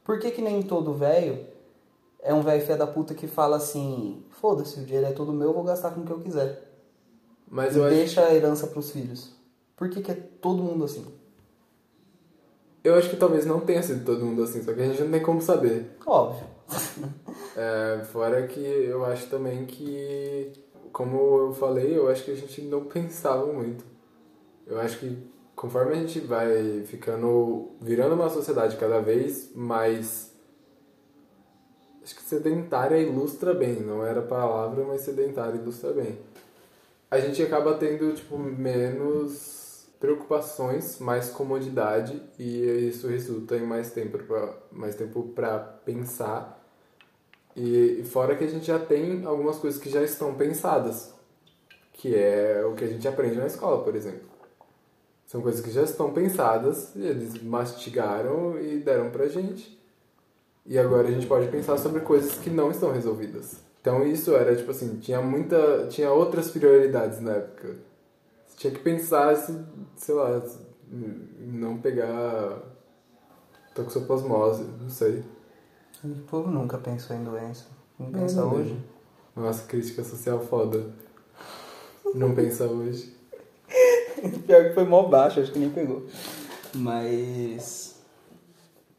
Por 0.04 0.18
que, 0.18 0.30
que 0.30 0.42
nem 0.42 0.62
todo 0.62 0.94
velho 0.94 1.46
é 2.20 2.32
um 2.32 2.42
velho 2.42 2.62
filho 2.64 2.78
da 2.78 2.86
puta 2.86 3.14
que 3.14 3.26
fala 3.26 3.56
assim: 3.56 4.22
foda-se, 4.30 4.80
o 4.80 4.84
dinheiro 4.84 5.06
é 5.06 5.12
todo 5.12 5.32
meu, 5.32 5.48
eu 5.48 5.54
vou 5.54 5.64
gastar 5.64 5.90
com 5.90 6.02
o 6.02 6.04
que 6.04 6.12
eu 6.12 6.20
quiser. 6.20 6.62
Mas 7.48 7.74
e 7.74 7.78
eu 7.78 7.84
acho, 7.84 7.94
deixa 7.94 8.24
a 8.24 8.34
herança 8.34 8.66
pros 8.66 8.90
filhos. 8.90 9.32
Por 9.76 9.88
que, 9.88 10.00
que 10.00 10.10
é 10.10 10.14
todo 10.14 10.62
mundo 10.62 10.84
assim? 10.84 11.06
eu 12.86 12.94
acho 12.94 13.10
que 13.10 13.16
talvez 13.16 13.44
não 13.44 13.58
tenha 13.58 13.82
sido 13.82 14.04
todo 14.04 14.24
mundo 14.24 14.44
assim, 14.44 14.62
só 14.62 14.72
que 14.72 14.80
a 14.80 14.86
gente 14.86 15.02
não 15.02 15.10
tem 15.10 15.20
como 15.20 15.42
saber. 15.42 15.96
Óbvio. 16.06 16.46
É, 17.58 18.04
fora 18.04 18.46
que 18.46 18.60
eu 18.60 19.02
acho 19.06 19.30
também 19.30 19.64
que, 19.64 20.52
como 20.92 21.16
eu 21.38 21.54
falei, 21.54 21.96
eu 21.96 22.06
acho 22.06 22.22
que 22.22 22.30
a 22.30 22.34
gente 22.34 22.60
não 22.60 22.84
pensava 22.84 23.46
muito. 23.46 23.82
Eu 24.66 24.78
acho 24.78 24.98
que 24.98 25.16
conforme 25.56 25.92
a 25.92 25.96
gente 25.96 26.20
vai 26.20 26.84
ficando, 26.86 27.70
virando 27.80 28.14
uma 28.14 28.28
sociedade 28.28 28.76
cada 28.76 29.00
vez 29.00 29.50
mais. 29.54 30.30
Acho 32.04 32.14
que 32.14 32.22
sedentária 32.22 32.98
ilustra 32.98 33.52
bem, 33.52 33.80
não 33.80 34.04
era 34.06 34.20
a 34.20 34.26
palavra, 34.26 34.84
mas 34.84 35.00
sedentária 35.00 35.56
ilustra 35.56 35.92
bem. 35.92 36.18
A 37.10 37.18
gente 37.18 37.42
acaba 37.42 37.74
tendo, 37.74 38.14
tipo, 38.14 38.38
menos 38.38 39.86
preocupações, 39.98 40.98
mais 41.00 41.30
comodidade 41.30 42.22
e 42.38 42.88
isso 42.88 43.08
resulta 43.08 43.56
em 43.56 43.64
mais 43.64 43.90
tempo 43.90 44.18
pra, 44.18 44.54
mais 44.70 44.94
tempo 44.94 45.22
para 45.34 45.58
pensar 45.58 46.62
e 47.56 48.04
fora 48.12 48.36
que 48.36 48.44
a 48.44 48.48
gente 48.48 48.66
já 48.66 48.78
tem 48.78 49.24
algumas 49.24 49.56
coisas 49.56 49.80
que 49.80 49.88
já 49.88 50.02
estão 50.02 50.34
pensadas, 50.34 51.14
que 51.94 52.14
é 52.14 52.62
o 52.66 52.74
que 52.74 52.84
a 52.84 52.88
gente 52.88 53.08
aprende 53.08 53.36
na 53.36 53.46
escola, 53.46 53.82
por 53.82 53.96
exemplo. 53.96 54.35
São 55.26 55.40
coisas 55.40 55.60
que 55.60 55.70
já 55.70 55.82
estão 55.82 56.12
pensadas, 56.12 56.94
eles 56.94 57.42
mastigaram 57.42 58.60
e 58.60 58.78
deram 58.78 59.10
pra 59.10 59.26
gente. 59.26 59.76
E 60.64 60.78
agora 60.78 61.08
a 61.08 61.10
gente 61.10 61.26
pode 61.26 61.48
pensar 61.48 61.76
sobre 61.78 62.00
coisas 62.00 62.38
que 62.38 62.48
não 62.48 62.70
estão 62.70 62.92
resolvidas. 62.92 63.56
Então 63.80 64.04
isso 64.04 64.34
era 64.34 64.54
tipo 64.54 64.70
assim, 64.70 64.98
tinha 64.98 65.20
muita, 65.20 65.86
tinha 65.88 66.10
outras 66.10 66.50
prioridades 66.50 67.20
na 67.20 67.32
época. 67.32 67.76
Você 68.46 68.56
tinha 68.56 68.72
que 68.72 68.80
pensar 68.80 69.36
se, 69.36 69.56
sei 69.96 70.14
lá, 70.14 70.42
não 71.38 71.78
pegar 71.78 72.62
toxoplasmose, 73.74 74.64
não 74.80 74.88
sei. 74.88 75.24
O 76.04 76.14
povo 76.28 76.50
nunca 76.50 76.78
pensou 76.78 77.16
em 77.16 77.24
doença. 77.24 77.66
Não 77.98 78.10
Não, 78.10 78.20
pensa 78.20 78.40
não 78.40 78.54
hoje. 78.54 78.76
Nossa, 79.34 79.66
crítica 79.66 80.02
social 80.02 80.40
foda. 80.40 80.86
Não 82.14 82.34
pensa 82.34 82.64
hoje. 82.64 83.14
Pior 84.46 84.64
que 84.64 84.74
foi 84.74 84.84
mó 84.84 85.02
baixo, 85.04 85.40
acho 85.40 85.52
que 85.52 85.58
nem 85.58 85.70
pegou. 85.70 86.04
Mas. 86.74 87.94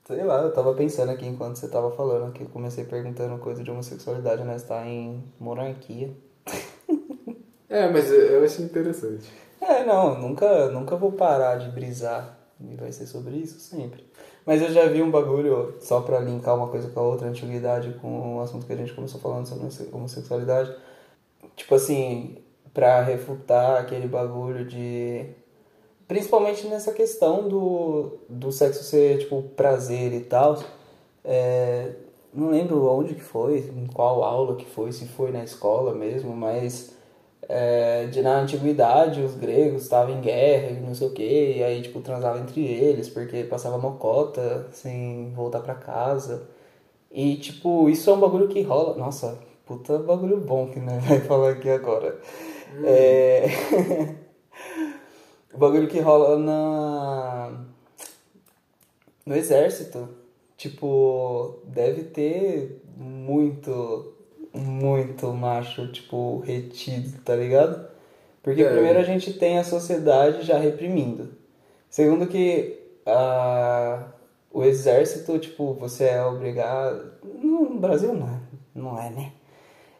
Sei 0.08 0.24
lá, 0.24 0.42
eu 0.42 0.54
tava 0.54 0.74
pensando 0.74 1.12
aqui 1.12 1.26
enquanto 1.26 1.58
você 1.58 1.68
tava 1.68 1.92
falando 1.92 2.32
que 2.32 2.42
eu 2.44 2.48
comecei 2.48 2.86
perguntando 2.86 3.38
coisa 3.40 3.62
de 3.62 3.70
homossexualidade, 3.70 4.44
né? 4.44 4.58
Você 4.58 4.66
tá 4.66 4.86
em 4.86 5.24
monarquia. 5.40 6.12
É, 7.70 7.90
mas 7.90 8.10
eu- 8.10 8.46
achei 8.46 8.64
interessante. 8.64 9.30
É, 9.60 9.84
não, 9.84 10.18
nunca, 10.18 10.70
nunca 10.70 10.96
vou 10.96 11.12
parar 11.12 11.58
de 11.58 11.70
brisar. 11.70 12.38
E 12.62 12.76
vai 12.78 12.94
ser 12.94 13.06
sobre 13.06 13.36
isso 13.36 13.60
sempre. 13.60 14.06
Mas 14.46 14.62
eu 14.62 14.72
já 14.72 14.88
vi 14.88 15.02
um 15.04 15.12
bagulho, 15.12 15.76
só 15.82 16.00
pra 16.00 16.20
linkar 16.22 16.56
uma 16.56 16.70
coisa 16.70 16.88
com 16.90 17.00
a 17.02 17.04
outra, 17.04 17.28
antiguidade, 17.28 17.94
com 18.02 18.38
o 18.38 18.42
assunto 18.42 18.66
que 18.66 18.72
a 18.72 18.76
gente 18.78 18.94
começou 18.94 19.20
falando 19.20 19.46
sobre 19.48 19.68
homossexualidade. 19.92 20.74
Tipo 21.58 21.76
assim, 21.76 22.38
pra 22.78 23.02
refutar 23.02 23.82
aquele 23.82 24.08
bagulho 24.08 24.64
de 24.64 25.26
Principalmente 26.08 26.68
nessa 26.68 26.94
questão 26.94 27.50
do, 27.50 28.20
do 28.30 28.52
sexo 28.52 28.84
ser, 28.84 29.18
tipo, 29.20 29.42
prazer 29.58 30.14
e 30.14 30.22
tal. 30.22 30.58
É, 31.24 31.92
não 32.34 32.52
lembro 32.52 32.86
onde 32.90 33.16
que 33.16 33.22
foi, 33.22 33.60
em 33.76 33.88
qual 33.88 34.24
aula 34.24 34.56
que 34.56 34.66
foi, 34.66 34.92
se 34.92 35.08
foi 35.08 35.32
na 35.32 35.44
escola 35.44 35.94
mesmo, 35.94 36.36
mas 36.36 36.96
é, 37.50 38.06
de 38.08 38.22
na 38.22 38.40
antiguidade 38.42 39.22
os 39.22 39.36
gregos 39.36 39.84
estavam 39.84 40.18
em 40.18 40.22
guerra 40.22 40.72
e 40.72 40.80
não 40.80 40.96
sei 40.96 41.08
o 41.08 41.14
que, 41.14 41.58
e 41.58 41.64
aí 41.64 41.82
tipo 41.82 42.02
transavam 42.02 42.42
entre 42.42 42.62
eles 42.66 43.10
porque 43.10 43.44
passava 43.44 43.78
mocota 43.78 44.68
sem 44.72 45.32
voltar 45.36 45.62
pra 45.62 45.76
casa. 45.76 46.48
E 47.12 47.38
tipo, 47.38 47.90
isso 47.90 48.10
é 48.10 48.14
um 48.14 48.20
bagulho 48.20 48.48
que 48.50 48.62
rola. 48.62 48.96
Nossa, 48.98 49.40
puta 49.66 49.98
bagulho 50.00 50.38
bom 50.38 50.68
que 50.70 50.80
né, 50.80 51.00
vai 51.08 51.20
falar 51.22 51.52
aqui 51.52 51.70
agora. 51.70 52.18
É... 52.84 53.48
o 55.54 55.58
bagulho 55.58 55.88
que 55.88 56.00
rola 56.00 56.38
na 56.38 57.66
no 59.28 59.36
exército. 59.36 60.08
Tipo, 60.56 61.60
deve 61.66 62.06
ter 62.06 62.82
muito, 62.96 64.16
muito 64.54 65.32
macho, 65.34 65.92
tipo, 65.92 66.40
retido, 66.40 67.22
tá 67.24 67.36
ligado? 67.36 67.88
Porque 68.42 68.64
É. 68.64 68.72
primeiro 68.72 68.98
a 68.98 69.04
gente 69.04 69.34
tem 69.34 69.60
a 69.60 69.64
sociedade 69.64 70.44
já 70.44 70.58
reprimindo. 70.58 71.30
Segundo 71.90 72.26
que 72.28 72.80
a, 73.06 74.08
o 74.52 74.64
exército, 74.64 75.38
tipo, 75.38 75.74
você 75.74 76.06
é 76.06 76.26
obrigado. 76.26 77.12
No 77.24 77.78
Brasil 77.78 78.14
não, 78.14 78.42
não 78.74 79.00
é, 79.00 79.10
né? 79.12 79.32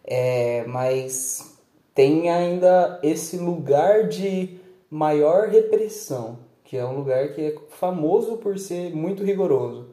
É, 0.04 0.64
mas 0.66 1.57
tem 1.98 2.30
ainda 2.30 3.00
esse 3.02 3.40
lugar 3.40 4.08
de 4.08 4.60
maior 4.88 5.48
repressão, 5.48 6.38
que 6.64 6.78
é 6.78 6.86
um 6.86 6.96
lugar 6.96 7.34
que 7.34 7.42
é 7.42 7.56
famoso 7.72 8.38
por 8.38 8.60
ser 8.60 8.96
muito 8.96 9.24
rigoroso. 9.24 9.90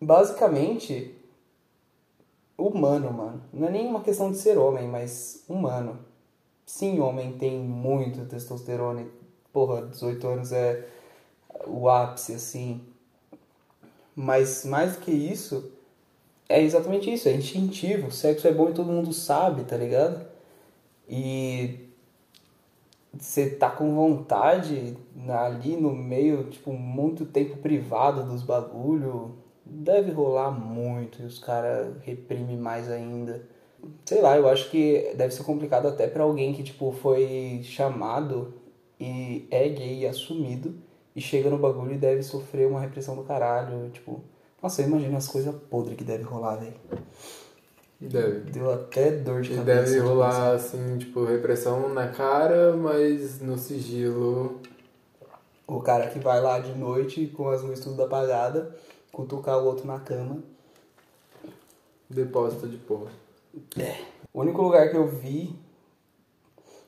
Basicamente, 0.00 1.12
humano, 2.56 3.12
mano. 3.12 3.42
Não 3.52 3.66
é 3.66 3.70
nem 3.72 3.88
uma 3.88 4.00
questão 4.00 4.30
de 4.30 4.38
ser 4.38 4.58
homem, 4.58 4.86
mas 4.86 5.42
humano. 5.48 5.98
Sim, 6.64 7.00
homem 7.00 7.36
tem 7.36 7.58
muito 7.58 8.26
testosterona. 8.26 9.00
e, 9.02 9.10
Porra, 9.52 9.86
18 9.86 10.24
anos 10.28 10.52
é 10.52 10.86
o 11.66 11.88
ápice, 11.88 12.34
assim. 12.34 12.80
Mas 14.14 14.64
mais 14.64 14.94
do 14.94 15.00
que 15.00 15.10
isso, 15.10 15.72
é 16.48 16.62
exatamente 16.62 17.12
isso, 17.12 17.28
é 17.28 17.32
instintivo. 17.32 18.10
Sexo 18.10 18.46
é 18.46 18.52
bom 18.52 18.70
e 18.70 18.74
todo 18.74 18.92
mundo 18.92 19.12
sabe, 19.12 19.64
tá 19.64 19.76
ligado? 19.76 20.26
E 21.08 21.88
você 23.12 23.50
tá 23.50 23.70
com 23.70 23.94
vontade 23.94 24.96
ali 25.28 25.76
no 25.76 25.94
meio, 25.94 26.44
tipo, 26.44 26.72
muito 26.72 27.24
tempo 27.24 27.56
privado 27.58 28.24
dos 28.24 28.42
bagulho, 28.42 29.36
deve 29.64 30.10
rolar 30.10 30.50
muito 30.50 31.22
e 31.22 31.26
os 31.26 31.38
caras 31.38 31.94
reprimem 32.02 32.56
mais 32.56 32.90
ainda. 32.90 33.42
Sei 34.04 34.20
lá, 34.20 34.36
eu 34.36 34.48
acho 34.48 34.70
que 34.70 35.12
deve 35.16 35.34
ser 35.34 35.44
complicado 35.44 35.86
até 35.86 36.06
pra 36.06 36.24
alguém 36.24 36.54
que, 36.54 36.62
tipo, 36.62 36.90
foi 36.92 37.60
chamado 37.62 38.54
e 38.98 39.46
é 39.50 39.68
gay 39.68 40.06
assumido 40.06 40.74
e 41.14 41.20
chega 41.20 41.50
no 41.50 41.58
bagulho 41.58 41.94
e 41.94 41.98
deve 41.98 42.22
sofrer 42.22 42.66
uma 42.66 42.80
repressão 42.80 43.16
do 43.16 43.22
caralho, 43.22 43.90
tipo... 43.90 44.22
Nossa, 44.64 44.80
eu 44.80 44.88
imagino 44.88 45.14
as 45.18 45.28
coisas 45.28 45.54
podres 45.68 45.94
que 45.94 46.04
deve 46.04 46.22
rolar, 46.24 46.56
velho. 46.56 46.72
Deve. 48.00 48.50
Deu 48.50 48.72
até 48.72 49.10
dor 49.10 49.42
de 49.42 49.52
E 49.52 49.56
cabeça. 49.56 49.82
deve 49.82 49.92
de 49.92 49.98
rolar, 49.98 50.30
pensar. 50.30 50.52
assim, 50.54 50.96
tipo, 50.96 51.22
repressão 51.22 51.90
na 51.92 52.08
cara, 52.08 52.74
mas 52.74 53.42
no 53.42 53.58
sigilo. 53.58 54.62
O 55.66 55.82
cara 55.82 56.08
que 56.08 56.18
vai 56.18 56.40
lá 56.40 56.58
de 56.60 56.72
noite 56.78 57.26
com 57.26 57.50
as 57.50 57.60
luzes 57.60 57.84
tudo 57.84 58.02
apagadas, 58.04 58.72
cutucar 59.12 59.58
o 59.58 59.66
outro 59.66 59.86
na 59.86 60.00
cama. 60.00 60.38
Depósito 62.08 62.66
de 62.66 62.78
porra. 62.78 63.10
O 64.32 64.40
único 64.40 64.62
lugar 64.62 64.88
que 64.90 64.96
eu 64.96 65.06
vi. 65.06 65.54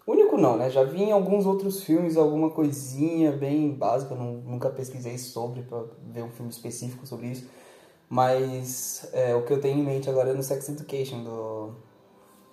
Único 0.06 0.38
não, 0.38 0.56
né? 0.56 0.70
Já 0.70 0.82
vi 0.82 1.02
em 1.02 1.12
alguns 1.12 1.44
outros 1.44 1.82
filmes 1.82 2.16
alguma 2.16 2.48
coisinha 2.48 3.32
bem 3.32 3.70
básica, 3.70 4.14
nu- 4.14 4.40
nunca 4.46 4.70
pesquisei 4.70 5.18
sobre 5.18 5.60
pra 5.60 5.84
ver 6.10 6.22
um 6.22 6.30
filme 6.30 6.50
específico 6.50 7.06
sobre 7.06 7.26
isso. 7.26 7.46
Mas 8.08 9.08
é, 9.12 9.34
o 9.34 9.42
que 9.42 9.52
eu 9.52 9.60
tenho 9.60 9.78
em 9.80 9.84
mente 9.84 10.08
agora 10.08 10.30
é 10.30 10.32
no 10.34 10.42
Sex 10.42 10.68
Education 10.68 11.24
do, 11.24 11.70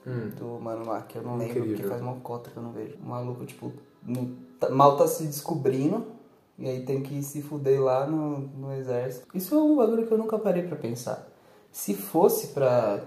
Hum. 0.05 0.29
do 0.37 0.45
mano 0.61 0.85
lá, 0.85 1.01
que 1.03 1.17
eu 1.17 1.21
não 1.23 1.37
lembro 1.37 1.59
Incrível. 1.59 1.75
porque 1.77 1.87
faz 1.89 2.01
uma 2.01 2.15
cota 2.15 2.49
que 2.49 2.57
eu 2.57 2.63
não 2.63 2.71
vejo. 2.71 2.97
O 3.01 3.05
maluco, 3.07 3.45
tipo, 3.45 3.71
tá- 4.59 4.69
mal 4.69 4.97
tá 4.97 5.07
se 5.07 5.23
descobrindo 5.25 6.05
e 6.57 6.67
aí 6.67 6.83
tem 6.85 7.01
que 7.01 7.21
se 7.23 7.41
fuder 7.41 7.81
lá 7.81 8.05
no, 8.05 8.39
no 8.39 8.73
exército. 8.73 9.27
Isso 9.33 9.55
é 9.55 9.57
um 9.57 9.75
bagulho 9.77 10.05
que 10.07 10.11
eu 10.13 10.17
nunca 10.17 10.37
parei 10.39 10.63
pra 10.63 10.75
pensar. 10.75 11.27
Se 11.71 11.93
fosse 11.93 12.47
pra 12.47 13.01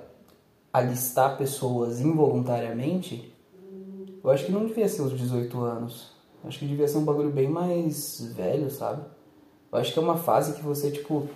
alistar 0.72 1.36
pessoas 1.36 2.00
involuntariamente, 2.00 3.34
eu 4.22 4.30
acho 4.30 4.46
que 4.46 4.52
não 4.52 4.66
devia 4.66 4.88
ser 4.88 5.02
os 5.02 5.12
18 5.18 5.60
anos. 5.60 6.12
Eu 6.42 6.48
acho 6.48 6.58
que 6.58 6.66
devia 6.66 6.86
ser 6.88 6.98
um 6.98 7.04
bagulho 7.04 7.30
bem 7.30 7.48
mais 7.48 8.20
velho, 8.34 8.70
sabe? 8.70 9.02
Eu 9.72 9.78
acho 9.78 9.92
que 9.92 9.98
é 9.98 10.02
uma 10.02 10.16
fase 10.16 10.52
que 10.54 10.62
você, 10.62 10.90
tipo, 10.90 11.28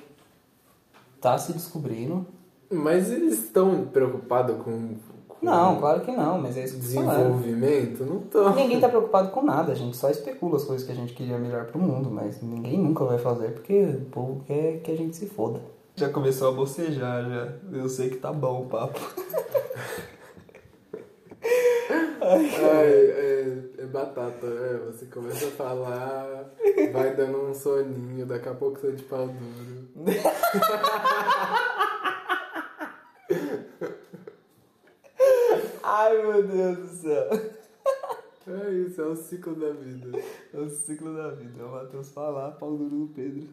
tá 1.21 1.39
se 1.39 1.53
descobrindo. 1.53 2.27
Mas 2.71 3.11
eles 3.11 3.45
estão 3.45 3.85
preocupados 3.87 4.57
com, 4.63 4.95
com 5.29 5.37
Não, 5.43 5.77
claro 5.79 6.01
que 6.03 6.13
não, 6.13 6.41
mas 6.41 6.57
é 6.57 6.65
isso 6.65 6.75
que 6.75 6.81
tô 6.81 6.87
desenvolvimento? 6.87 8.05
Não 8.05 8.19
estão. 8.19 8.55
Ninguém 8.55 8.81
tá 8.81 8.89
preocupado 8.89 9.31
com 9.31 9.43
nada, 9.43 9.73
a 9.73 9.75
gente 9.75 9.97
só 9.97 10.09
especula 10.09 10.57
as 10.57 10.65
coisas 10.65 10.87
que 10.87 10.93
a 10.93 10.95
gente 10.95 11.13
queria 11.13 11.37
melhor 11.39 11.67
pro 11.67 11.81
mundo, 11.81 12.11
mas 12.11 12.41
ninguém 12.41 12.79
nunca 12.79 13.05
vai 13.05 13.19
fazer 13.19 13.53
porque 13.53 13.83
o 13.83 14.05
povo 14.07 14.45
quer 14.47 14.81
que 14.81 14.91
a 14.91 14.97
gente 14.97 15.17
se 15.17 15.27
foda. 15.27 15.61
Já 15.97 16.09
começou 16.09 16.49
a 16.49 16.53
bocejar, 16.53 17.29
já. 17.29 17.53
Eu 17.73 17.89
sei 17.89 18.09
que 18.09 18.17
tá 18.17 18.33
bom 18.33 18.63
o 18.63 18.67
papo. 18.67 19.01
Ai, 22.23 22.47
é, 22.87 23.59
é 23.81 23.87
batata, 23.87 24.47
é. 24.47 24.77
Você 24.87 25.07
começa 25.07 25.49
a 25.49 25.53
falar, 25.53 26.53
vai 26.93 27.17
dando 27.17 27.49
um 27.49 27.55
soninho, 27.55 28.27
daqui 28.27 28.47
a 28.49 28.55
pouco 28.55 28.79
você 28.79 28.93
de 28.93 29.03
pau 29.05 29.27
duro. 29.27 29.89
Ai 35.83 36.23
meu 36.23 36.43
Deus 36.47 36.79
do 36.79 36.89
céu. 36.89 37.31
É 38.47 38.71
isso, 38.73 39.01
é 39.01 39.07
o 39.07 39.17
ciclo 39.17 39.55
da 39.55 39.71
vida. 39.71 40.19
É 40.53 40.59
o 40.59 40.69
ciclo 40.69 41.17
da 41.17 41.31
vida. 41.31 41.65
O 41.65 41.71
Matheus 41.71 42.11
falar, 42.11 42.51
pau 42.53 42.77
duro 42.77 43.07
do 43.07 43.09
Pedro. 43.15 43.49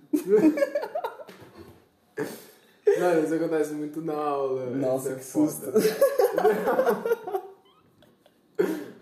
Não, 2.99 3.23
isso 3.23 3.33
acontece 3.33 3.73
muito 3.73 4.01
na 4.01 4.15
aula. 4.15 4.65
Nossa, 4.71 5.13
é 5.13 5.15
que 5.15 5.23
foda. 5.23 5.71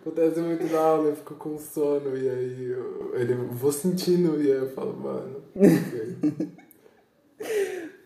Acontece 0.05 0.39
muito 0.39 0.71
na 0.71 0.79
aula, 0.79 1.09
eu 1.09 1.15
fico 1.15 1.33
com 1.33 1.57
sono 1.57 2.15
e 2.15 2.29
aí 2.29 2.69
eu, 2.69 3.11
ele, 3.15 3.33
vou 3.33 3.71
sentindo 3.71 4.39
e 4.39 4.51
aí 4.51 4.59
eu 4.59 4.69
falo, 4.69 4.95
mano. 4.95 5.41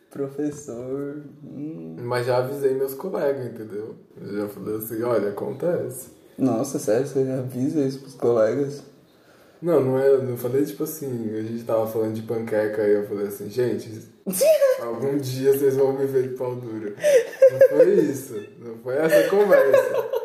Professor. 0.09 1.23
Hum. 1.43 1.97
Mas 1.99 2.25
já 2.25 2.37
avisei 2.37 2.73
meus 2.73 2.93
colegas, 2.93 3.47
entendeu? 3.47 3.95
Eu 4.15 4.37
já 4.37 4.47
falei 4.47 4.77
assim, 4.77 5.03
olha, 5.03 5.31
acontece. 5.31 6.11
Nossa, 6.37 6.79
sério, 6.79 7.05
você 7.05 7.19
avisa 7.19 7.81
isso 7.81 7.99
pros 7.99 8.15
colegas? 8.15 8.81
Não, 9.61 9.81
não 9.81 9.99
é, 9.99 10.17
não 10.19 10.37
falei 10.37 10.63
tipo 10.63 10.85
assim, 10.85 11.35
a 11.37 11.41
gente 11.41 11.65
tava 11.65 11.85
falando 11.85 12.13
de 12.13 12.21
panqueca 12.21 12.81
e 12.81 12.93
eu 12.93 13.07
falei 13.09 13.27
assim, 13.27 13.49
gente, 13.49 14.07
algum 14.81 15.17
dia 15.17 15.51
vocês 15.51 15.75
vão 15.75 15.91
me 15.91 16.05
ver 16.05 16.29
de 16.29 16.35
pau 16.35 16.55
duro. 16.55 16.95
Não 17.51 17.67
foi 17.67 17.93
isso, 17.95 18.41
não 18.57 18.77
foi 18.77 18.95
essa 18.95 19.29
conversa. 19.29 20.18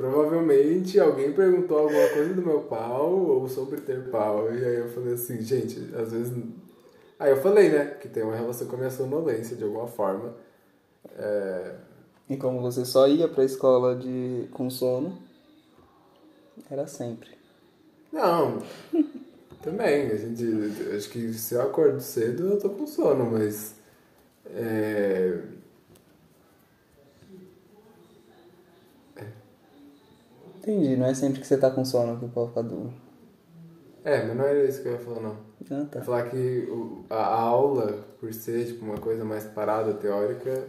Provavelmente 0.00 0.98
alguém 0.98 1.30
perguntou 1.34 1.78
alguma 1.78 2.08
coisa 2.08 2.32
do 2.32 2.40
meu 2.40 2.62
pau 2.62 3.12
ou 3.12 3.46
sobre 3.46 3.82
ter 3.82 4.08
pau. 4.08 4.50
E 4.50 4.64
aí 4.64 4.76
eu 4.76 4.88
falei 4.88 5.12
assim, 5.12 5.42
gente, 5.42 5.94
às 5.94 6.10
vezes. 6.10 6.32
Aí 7.18 7.30
eu 7.30 7.36
falei, 7.36 7.68
né, 7.68 7.84
que 8.00 8.08
tem 8.08 8.22
uma 8.22 8.34
relação 8.34 8.66
com 8.66 8.76
a 8.76 8.78
minha 8.78 8.90
sonolência 8.90 9.54
de 9.54 9.62
alguma 9.62 9.86
forma. 9.86 10.34
É, 11.18 11.74
E 12.30 12.36
como 12.38 12.62
você 12.62 12.84
só 12.86 13.06
ia 13.08 13.28
pra 13.28 13.44
escola 13.44 13.94
de 13.94 14.48
com 14.52 14.70
sono, 14.70 15.18
era 16.70 16.86
sempre. 16.86 17.28
Não, 18.12 18.62
também. 19.62 20.10
A 20.10 20.16
gente, 20.16 20.44
acho 20.96 21.10
que 21.10 21.32
se 21.34 21.54
eu 21.54 21.62
acordo 21.62 22.00
cedo 22.00 22.50
eu 22.50 22.58
tô 22.58 22.70
com 22.70 22.86
sono, 22.86 23.30
mas. 23.30 23.74
É, 24.46 25.38
Entendi, 30.60 30.96
não 30.96 31.06
é 31.06 31.14
sempre 31.14 31.40
que 31.40 31.46
você 31.46 31.56
tá 31.56 31.70
com 31.70 31.84
sono 31.84 32.18
que 32.18 32.24
o 32.26 32.28
pau 32.28 32.48
fica 32.48 32.62
duro. 32.62 32.92
é, 34.04 34.26
mas 34.26 34.36
não 34.36 34.44
era 34.44 34.64
isso 34.64 34.82
que 34.82 34.88
eu 34.88 34.92
ia 34.92 34.98
falar, 34.98 35.20
não. 35.20 35.36
Ah, 35.70 35.74
Eu 35.74 35.86
tá. 35.86 35.98
ia 36.00 36.04
falar 36.04 36.22
que 36.30 36.66
o- 36.70 37.04
a, 37.08 37.24
aula, 37.34 38.04
por 38.20 38.32
ser 38.34 38.66
tipo, 38.66 38.84
uma 38.84 38.98
coisa 38.98 39.24
mais 39.24 39.44
parada, 39.44 39.92
teórica, 39.94 40.68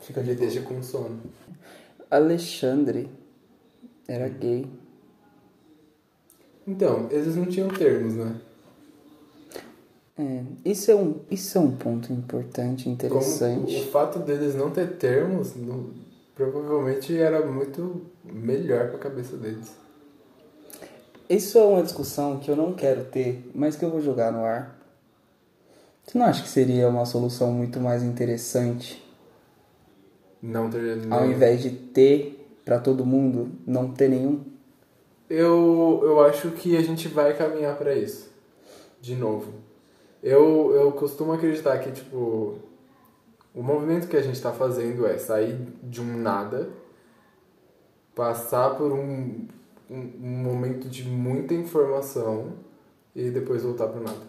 Fica 0.00 0.20
me 0.20 0.26
de 0.28 0.34
deixa 0.36 0.60
com 0.62 0.80
sono. 0.82 1.20
Alexandre 2.10 3.08
era 4.06 4.28
gay. 4.28 4.66
Então, 6.66 7.08
eles 7.10 7.34
não 7.36 7.46
tinham 7.46 7.68
termos, 7.68 8.14
né? 8.14 8.40
É, 10.18 10.42
isso, 10.64 10.90
é 10.90 10.94
um, 10.96 11.20
isso 11.30 11.56
é 11.58 11.60
um 11.60 11.70
ponto 11.76 12.12
importante, 12.12 12.84
Como 12.84 12.94
interessante. 12.94 13.76
o 13.76 13.86
fato 13.90 14.18
deles 14.20 14.54
não 14.54 14.70
ter 14.70 14.96
termos 14.96 15.54
não- 15.56 15.90
provavelmente 16.38 17.18
era 17.18 17.44
muito 17.44 18.02
melhor 18.24 18.90
pra 18.90 18.98
cabeça 18.98 19.36
deles. 19.36 19.72
Isso 21.28 21.58
é 21.58 21.62
uma 21.64 21.82
discussão 21.82 22.38
que 22.38 22.48
eu 22.50 22.56
não 22.56 22.72
quero 22.72 23.04
ter, 23.04 23.50
mas 23.54 23.74
que 23.76 23.84
eu 23.84 23.90
vou 23.90 24.00
jogar 24.00 24.32
no 24.32 24.44
ar. 24.44 24.78
Você 26.06 26.16
não 26.16 26.24
acha 26.24 26.42
que 26.42 26.48
seria 26.48 26.88
uma 26.88 27.04
solução 27.04 27.52
muito 27.52 27.78
mais 27.80 28.02
interessante 28.02 29.04
Não 30.40 30.70
ter. 30.70 30.92
ao 31.10 31.20
não- 31.24 31.30
invés 31.32 31.60
de 31.60 31.70
ter 31.70 32.48
pra 32.64 32.78
todo 32.78 33.04
mundo, 33.04 33.50
não 33.66 33.92
ter 33.92 34.08
nenhum? 34.08 34.40
Eu, 35.28 36.00
eu 36.04 36.20
acho 36.24 36.52
que 36.52 36.76
a 36.76 36.80
gente 36.82 37.08
vai 37.08 37.36
caminhar 37.36 37.76
pra 37.76 37.94
isso. 37.94 38.30
De 39.00 39.14
novo. 39.14 39.52
Eu, 40.22 40.72
eu 40.74 40.92
costumo 40.92 41.32
acreditar 41.32 41.78
que, 41.78 41.90
tipo, 41.90 42.56
o 43.58 43.62
movimento 43.62 44.06
que 44.06 44.16
a 44.16 44.22
gente 44.22 44.40
tá 44.40 44.52
fazendo 44.52 45.04
é 45.04 45.18
sair 45.18 45.58
de 45.82 46.00
um 46.00 46.16
nada, 46.16 46.70
passar 48.14 48.76
por 48.76 48.92
um, 48.92 49.48
um, 49.90 49.96
um 49.96 50.42
momento 50.44 50.88
de 50.88 51.02
muita 51.02 51.54
informação 51.54 52.52
e 53.16 53.30
depois 53.30 53.64
voltar 53.64 53.88
pro 53.88 54.00
nada. 54.00 54.22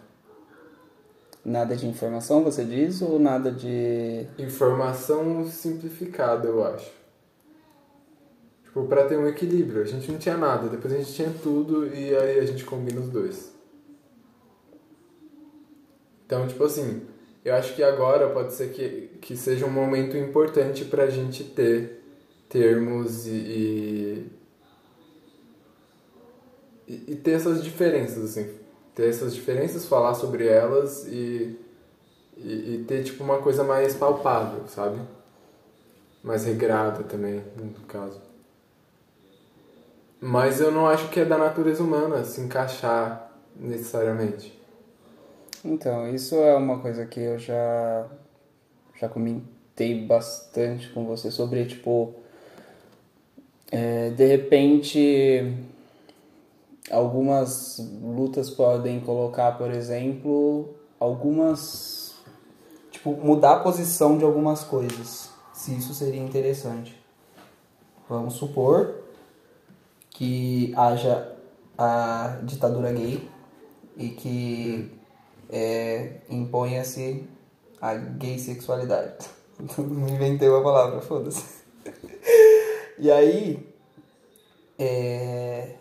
Nada 1.45 1.75
de 1.75 1.85
informação, 1.85 2.43
você 2.43 2.65
diz, 2.65 3.03
ou 3.03 3.19
nada 3.19 3.51
de. 3.51 4.25
Informação 4.39 5.45
simplificada, 5.45 6.47
eu 6.47 6.65
acho. 6.65 6.91
Tipo, 8.63 8.87
pra 8.87 9.05
ter 9.05 9.15
um 9.15 9.27
equilíbrio. 9.27 9.83
A 9.83 9.85
gente 9.85 10.11
não 10.11 10.17
tinha 10.17 10.37
nada, 10.37 10.69
depois 10.69 10.91
a 10.91 10.97
gente 10.97 11.13
tinha 11.13 11.31
tudo 11.43 11.85
e 11.85 12.15
aí 12.15 12.39
a 12.39 12.45
gente 12.47 12.65
combina 12.65 12.99
os 12.99 13.09
dois. 13.09 13.53
Então, 16.25 16.47
tipo 16.47 16.63
assim, 16.63 17.03
eu 17.43 17.55
acho 17.55 17.75
que 17.75 17.83
agora 17.83 18.29
pode 18.29 18.53
ser 18.53 18.71
que, 18.71 19.17
que 19.21 19.37
seja 19.37 19.65
um 19.65 19.71
momento 19.71 20.17
importante 20.17 20.85
pra 20.85 21.09
gente 21.09 21.43
ter 21.43 22.03
termos 22.49 23.25
e, 23.27 24.29
e, 26.87 27.03
e 27.07 27.15
ter 27.15 27.31
essas 27.31 27.63
diferenças, 27.63 28.31
assim. 28.31 28.53
Ter 28.93 29.07
essas 29.07 29.33
diferenças, 29.33 29.85
falar 29.85 30.15
sobre 30.15 30.47
elas 30.47 31.05
e, 31.07 31.57
e, 32.35 32.75
e 32.75 32.85
ter, 32.87 33.03
tipo, 33.03 33.23
uma 33.23 33.37
coisa 33.37 33.63
mais 33.63 33.95
palpável, 33.95 34.67
sabe? 34.67 34.99
Mais 36.21 36.43
regrada 36.43 37.03
também, 37.03 37.41
no 37.55 37.85
caso. 37.87 38.21
Mas 40.19 40.59
eu 40.59 40.71
não 40.71 40.85
acho 40.85 41.07
que 41.09 41.21
é 41.21 41.25
da 41.25 41.37
natureza 41.37 41.81
humana 41.81 42.25
se 42.25 42.41
encaixar 42.41 43.31
necessariamente. 43.55 44.58
Então, 45.63 46.13
isso 46.13 46.35
é 46.35 46.55
uma 46.55 46.79
coisa 46.79 47.05
que 47.05 47.19
eu 47.19 47.37
já 47.37 48.07
já 48.99 49.07
comentei 49.07 50.05
bastante 50.05 50.89
com 50.89 51.05
você 51.05 51.31
sobre, 51.31 51.65
tipo, 51.65 52.13
é, 53.71 54.09
de 54.09 54.25
repente 54.25 55.55
algumas 56.91 57.79
lutas 58.01 58.49
podem 58.49 58.99
colocar, 58.99 59.57
por 59.57 59.71
exemplo, 59.71 60.73
algumas 60.99 62.15
tipo 62.91 63.11
mudar 63.11 63.57
a 63.57 63.59
posição 63.59 64.17
de 64.17 64.23
algumas 64.23 64.63
coisas, 64.63 65.29
se 65.53 65.75
isso 65.75 65.93
seria 65.93 66.21
interessante. 66.21 66.97
Vamos 68.07 68.33
supor 68.33 69.03
que 70.09 70.73
haja 70.75 71.35
a 71.77 72.39
ditadura 72.43 72.91
gay 72.91 73.29
e 73.95 74.09
que 74.09 74.98
é, 75.49 76.21
imponha-se 76.29 77.27
a 77.81 77.95
gay 77.95 78.37
sexualidade. 78.37 79.15
Não 79.77 80.07
inventei 80.09 80.47
uma 80.49 80.61
palavra, 80.63 81.01
foda-se. 81.01 81.59
E 82.97 83.09
aí, 83.11 83.67
é, 84.77 85.75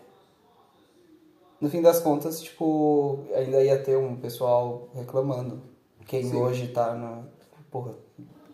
no 1.59 1.69
fim 1.69 1.81
das 1.81 1.99
contas, 1.99 2.41
tipo, 2.41 3.25
ainda 3.35 3.61
ia 3.63 3.81
ter 3.81 3.97
um 3.97 4.15
pessoal 4.15 4.89
reclamando. 4.93 5.61
Quem 6.05 6.23
Sim. 6.23 6.37
hoje 6.37 6.67
tá 6.69 6.93
na. 6.95 7.23
Porra, 7.69 7.93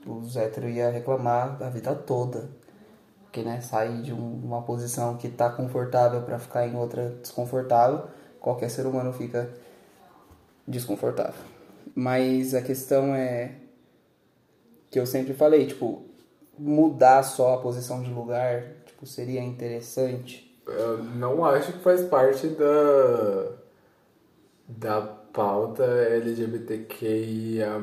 os 0.06 0.36
héteros 0.36 0.76
ia 0.76 0.90
reclamar 0.90 1.62
a 1.62 1.70
vida 1.70 1.96
toda. 1.96 2.50
Porque, 3.24 3.42
né, 3.44 3.62
sair 3.62 4.02
de 4.02 4.14
um- 4.14 4.42
uma 4.44 4.62
posição 4.62 5.18
que 5.18 5.30
tá 5.30 5.50
confortável 5.50 6.22
pra 6.22 6.40
ficar 6.40 6.68
em 6.68 6.76
outra 6.76 7.10
desconfortável, 7.22 8.06
qualquer 8.40 8.70
ser 8.70 8.86
humano 8.86 9.12
fica 9.14 9.50
desconfortável. 10.68 11.42
Mas 11.94 12.54
a 12.54 12.62
questão 12.62 13.16
é 13.16 13.56
que 14.90 15.00
eu 15.00 15.06
sempre 15.06 15.34
falei, 15.34 15.66
tipo, 15.66 16.04
mudar 16.58 17.24
só 17.24 17.56
a 17.56 17.58
posição 17.58 18.02
de 18.02 18.10
lugar, 18.10 18.64
tipo, 18.86 19.06
seria 19.06 19.42
interessante. 19.42 20.56
Eu 20.68 21.04
não 21.04 21.46
acho 21.46 21.74
que 21.74 21.80
faz 21.80 22.02
parte 22.04 22.48
da, 22.48 23.52
da 24.68 25.02
pauta 25.02 25.84
LGBTQIA+. 25.84 27.80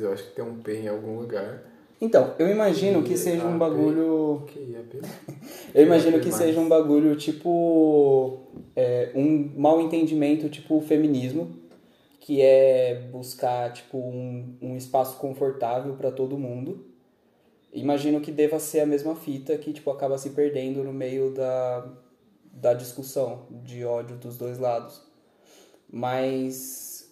Eu 0.00 0.12
acho 0.12 0.24
que 0.24 0.34
tem 0.36 0.44
um 0.44 0.56
P 0.56 0.80
em 0.80 0.88
algum 0.88 1.18
lugar. 1.18 1.62
Então, 2.00 2.34
eu 2.38 2.48
imagino 2.48 3.02
que 3.02 3.16
seja 3.16 3.44
um 3.46 3.58
bagulho. 3.58 4.44
Eu 5.74 5.84
imagino 5.84 6.18
que 6.18 6.32
seja 6.32 6.58
um 6.58 6.68
bagulho 6.68 7.14
tipo. 7.14 8.40
é, 8.74 9.10
um 9.14 9.50
mal 9.56 9.80
entendimento 9.80 10.48
tipo 10.48 10.78
o 10.78 10.80
feminismo, 10.80 11.59
que 12.20 12.42
é 12.42 13.08
buscar 13.10 13.72
tipo 13.72 13.96
um, 13.96 14.56
um 14.60 14.76
espaço 14.76 15.16
confortável 15.16 15.94
para 15.94 16.12
todo 16.12 16.38
mundo. 16.38 16.86
Imagino 17.72 18.20
que 18.20 18.30
deva 18.30 18.58
ser 18.60 18.80
a 18.80 18.86
mesma 18.86 19.16
fita 19.16 19.56
que 19.56 19.72
tipo 19.72 19.90
acaba 19.90 20.18
se 20.18 20.30
perdendo 20.30 20.84
no 20.84 20.92
meio 20.92 21.32
da, 21.32 21.88
da 22.52 22.74
discussão 22.74 23.46
de 23.50 23.84
ódio 23.84 24.16
dos 24.16 24.36
dois 24.36 24.58
lados. 24.58 25.02
Mas 25.90 27.10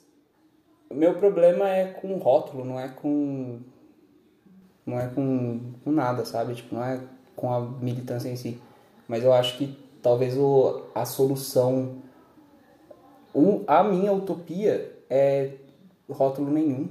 meu 0.92 1.14
problema 1.14 1.68
é 1.68 1.86
com 1.86 2.14
o 2.14 2.18
rótulo, 2.18 2.64
não 2.64 2.78
é 2.78 2.88
com 2.88 3.60
não 4.84 4.98
é 4.98 5.06
com, 5.08 5.72
com 5.84 5.90
nada, 5.90 6.24
sabe? 6.24 6.54
Tipo, 6.54 6.74
não 6.74 6.84
é 6.84 7.00
com 7.34 7.52
a 7.52 7.60
militância 7.60 8.28
em 8.28 8.36
si. 8.36 8.60
Mas 9.06 9.24
eu 9.24 9.32
acho 9.32 9.56
que 9.56 9.76
talvez 10.02 10.36
o, 10.36 10.82
a 10.94 11.04
solução. 11.04 12.02
A 13.66 13.84
minha 13.84 14.12
utopia 14.12 14.97
é 15.08 15.52
rótulo 16.08 16.50
nenhum. 16.50 16.88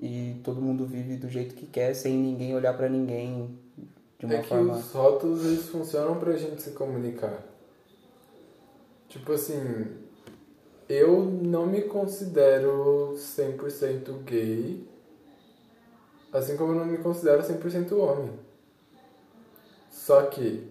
E 0.00 0.40
todo 0.44 0.60
mundo 0.60 0.84
vive 0.86 1.16
do 1.16 1.28
jeito 1.28 1.54
que 1.54 1.66
quer, 1.66 1.94
sem 1.94 2.14
ninguém 2.16 2.54
olhar 2.54 2.76
pra 2.76 2.88
ninguém 2.88 3.56
de 4.18 4.26
uma 4.26 4.34
É 4.34 4.42
que 4.42 4.48
forma. 4.48 4.74
os 4.74 4.90
rótulos 4.92 5.44
eles 5.44 5.66
funcionam 5.68 6.18
pra 6.18 6.36
gente 6.36 6.60
se 6.60 6.70
comunicar. 6.72 7.42
Tipo 9.08 9.32
assim, 9.32 9.86
eu 10.88 11.24
não 11.24 11.66
me 11.66 11.82
considero 11.82 13.14
100% 13.16 14.22
gay, 14.24 14.86
assim 16.32 16.56
como 16.56 16.72
eu 16.72 16.78
não 16.80 16.86
me 16.86 16.98
considero 16.98 17.42
100% 17.42 17.92
homem. 17.96 18.30
Só 19.90 20.22
que, 20.22 20.68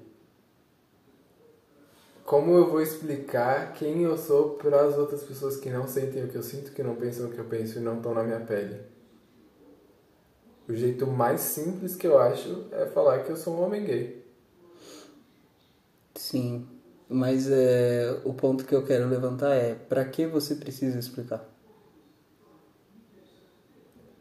como 2.33 2.53
eu 2.53 2.67
vou 2.67 2.81
explicar 2.81 3.73
quem 3.73 4.01
eu 4.01 4.17
sou 4.17 4.55
para 4.55 4.87
as 4.87 4.97
outras 4.97 5.21
pessoas 5.21 5.55
que 5.55 5.69
não 5.69 5.87
sentem 5.87 6.23
o 6.23 6.27
que 6.27 6.35
eu 6.35 6.41
sinto, 6.41 6.71
que 6.71 6.81
não 6.81 6.95
pensam 6.95 7.27
o 7.27 7.31
que 7.31 7.37
eu 7.37 7.45
penso 7.45 7.77
e 7.77 7.81
não 7.83 7.97
estão 7.97 8.11
na 8.11 8.23
minha 8.23 8.39
pele? 8.39 8.79
O 10.67 10.73
jeito 10.73 11.05
mais 11.05 11.41
simples 11.41 11.95
que 11.95 12.07
eu 12.07 12.17
acho 12.17 12.65
é 12.71 12.87
falar 12.87 13.19
que 13.19 13.29
eu 13.29 13.37
sou 13.37 13.55
um 13.55 13.61
homem 13.61 13.85
gay. 13.85 14.25
Sim. 16.15 16.65
Mas 17.07 17.47
é, 17.51 18.19
o 18.25 18.33
ponto 18.33 18.65
que 18.65 18.73
eu 18.73 18.83
quero 18.83 19.07
levantar 19.07 19.53
é: 19.53 19.75
pra 19.75 20.03
que 20.03 20.25
você 20.25 20.55
precisa 20.55 20.97
explicar? 20.97 21.47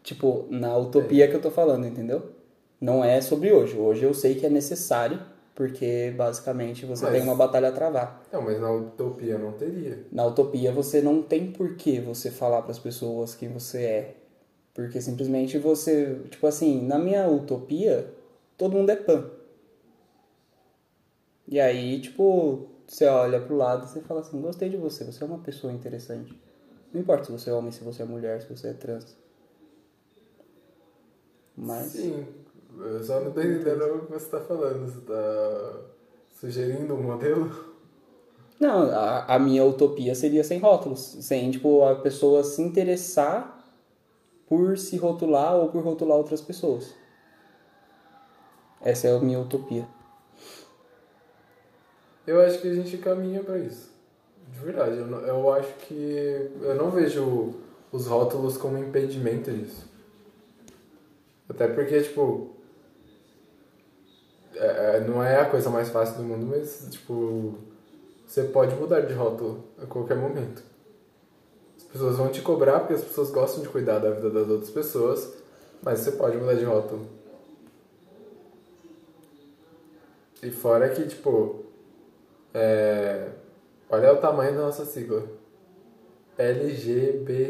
Tipo, 0.02 0.46
na 0.50 0.76
utopia 0.76 1.28
que 1.28 1.36
eu 1.36 1.40
tô 1.40 1.50
falando, 1.50 1.86
entendeu? 1.86 2.30
Não 2.78 3.02
é 3.02 3.22
sobre 3.22 3.50
hoje. 3.50 3.74
Hoje 3.78 4.02
eu 4.02 4.12
sei 4.12 4.34
que 4.34 4.44
é 4.44 4.50
necessário, 4.50 5.18
porque 5.55 6.12
basicamente 6.16 6.86
você 6.86 7.05
Mas- 7.05 7.14
tem 7.14 7.22
uma 7.22 7.34
batalha 7.34 7.68
a 7.68 7.72
travar. 7.72 8.22
Não, 8.32 8.42
mas 8.42 8.61
na 8.61 8.70
utopia 8.72 9.38
não 9.38 9.53
teria. 9.53 10.05
Na 10.11 10.24
utopia 10.26 10.72
você 10.72 11.00
não 11.03 11.22
tem 11.22 11.53
por 11.53 11.76
que 11.76 12.00
você 12.00 12.30
falar 12.30 12.62
para 12.62 12.72
as 12.72 12.78
pessoas 12.78 13.34
quem 13.34 13.48
você 13.50 13.82
é. 13.82 14.16
Porque 14.74 15.00
simplesmente 15.03 15.59
você, 15.59 16.18
tipo 16.30 16.46
assim, 16.46 16.80
na 16.86 16.98
minha 16.98 17.28
utopia, 17.28 18.11
todo 18.57 18.76
mundo 18.76 18.90
é 18.90 18.96
pan. 18.96 19.30
E 21.46 21.61
aí, 21.61 22.00
tipo, 22.00 22.68
você 22.86 23.07
olha 23.07 23.38
pro 23.40 23.55
lado 23.57 23.84
e 23.84 23.88
você 23.88 24.00
fala 24.00 24.20
assim, 24.20 24.40
gostei 24.40 24.70
de 24.70 24.78
você, 24.78 25.05
você 25.05 25.22
é 25.22 25.26
uma 25.26 25.38
pessoa 25.38 25.70
interessante. 25.72 26.34
Não 26.92 27.00
importa 27.00 27.24
se 27.24 27.32
você 27.32 27.50
é 27.50 27.53
homem, 27.53 27.70
se 27.70 27.84
você 27.84 28.03
é 28.03 28.07
mulher, 28.07 28.40
se 28.40 28.48
você 28.48 28.68
é 28.68 28.72
trans. 28.72 29.14
Mas. 31.55 31.92
Sim, 31.92 32.26
eu 32.78 33.02
só 33.02 33.20
não 33.20 33.32
tô 33.32 33.40
entendendo 33.40 33.96
o 33.96 34.06
que 34.06 34.12
você 34.12 34.26
tá 34.30 34.40
falando. 34.40 34.86
Você 34.86 35.00
tá 35.00 35.80
sugerindo 36.40 36.94
um 36.94 37.02
modelo? 37.02 37.72
Não, 38.58 38.90
a, 38.90 39.34
a 39.34 39.38
minha 39.38 39.64
utopia 39.64 40.14
seria 40.14 40.44
sem 40.44 40.58
rótulos. 40.58 41.00
Sem, 41.20 41.50
tipo, 41.50 41.84
a 41.84 41.96
pessoa 41.96 42.44
se 42.44 42.62
interessar 42.62 43.58
por 44.46 44.76
se 44.78 44.96
rotular 44.96 45.56
ou 45.56 45.68
por 45.68 45.82
rotular 45.82 46.16
outras 46.16 46.40
pessoas. 46.40 46.94
Essa 48.80 49.08
é 49.08 49.16
a 49.16 49.20
minha 49.20 49.40
utopia. 49.40 49.86
Eu 52.26 52.40
acho 52.40 52.60
que 52.60 52.68
a 52.68 52.74
gente 52.74 52.98
caminha 52.98 53.42
pra 53.42 53.58
isso. 53.58 53.92
De 54.48 54.58
verdade, 54.58 54.96
eu, 54.96 55.08
eu 55.08 55.52
acho 55.52 55.72
que. 55.74 56.50
Eu 56.60 56.74
não 56.74 56.90
vejo 56.90 57.54
os 57.90 58.06
rótulos 58.06 58.56
como 58.56 58.78
impedimento 58.78 59.50
disso. 59.50 59.88
Até 61.48 61.66
porque, 61.68 62.00
tipo. 62.00 62.50
É- 64.62 64.96
é- 64.96 65.00
não 65.00 65.22
é 65.22 65.40
a 65.40 65.44
coisa 65.44 65.68
mais 65.70 65.88
fácil 65.90 66.16
do 66.16 66.22
mundo, 66.24 66.46
mas, 66.46 66.86
tipo. 66.90 67.54
Você 68.26 68.44
pode 68.44 68.74
mudar 68.76 69.00
de 69.02 69.12
rótulo 69.12 69.62
a 69.82 69.84
qualquer 69.84 70.16
momento. 70.16 70.62
As 71.76 71.84
pessoas 71.84 72.16
vão 72.16 72.28
te 72.28 72.40
cobrar 72.40 72.80
porque 72.80 72.94
as 72.94 73.02
pessoas 73.02 73.30
gostam 73.30 73.62
de 73.62 73.68
cuidar 73.68 73.98
da 73.98 74.10
vida 74.10 74.30
das 74.30 74.48
outras 74.48 74.70
pessoas, 74.70 75.34
mas 75.82 75.98
você 75.98 76.12
pode 76.12 76.38
mudar 76.38 76.54
de 76.54 76.64
rótulo. 76.64 77.06
E 80.42 80.50
fora 80.50 80.88
que, 80.88 81.06
tipo. 81.06 81.66
É... 82.54 83.28
Olha 83.90 84.14
o 84.14 84.16
tamanho 84.16 84.54
da 84.54 84.62
nossa 84.62 84.86
sigla. 84.86 85.24
LGBTQIAP+. 86.38 87.42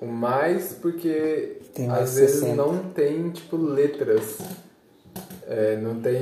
O 0.00 0.06
mais 0.06 0.74
porque 0.74 1.58
Tem 1.74 1.88
mais 1.88 2.02
às 2.02 2.14
vezes 2.16 2.40
60. 2.40 2.56
não 2.56 2.90
tem, 2.90 3.30
tipo, 3.30 3.56
letras. 3.56 4.38
É, 5.46 5.76
não 5.76 6.00
tem, 6.00 6.20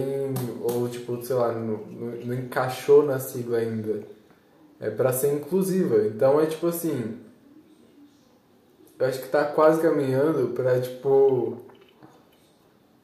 ou 0.63 0.89
tipo, 0.89 1.21
sei 1.25 1.35
lá, 1.35 1.53
não, 1.53 1.79
não, 1.79 2.35
encaixou 2.35 3.05
na 3.05 3.19
sigla 3.19 3.59
ainda. 3.59 4.03
É 4.79 4.91
pra 4.91 5.13
ser 5.13 5.33
inclusiva. 5.33 6.07
Então 6.07 6.41
é 6.41 6.47
tipo 6.47 6.67
assim. 6.67 7.19
Eu 8.99 9.07
acho 9.07 9.23
que 9.23 9.29
tá 9.29 9.45
quase 9.45 9.81
caminhando 9.81 10.49
pra, 10.49 10.81
tipo. 10.81 11.59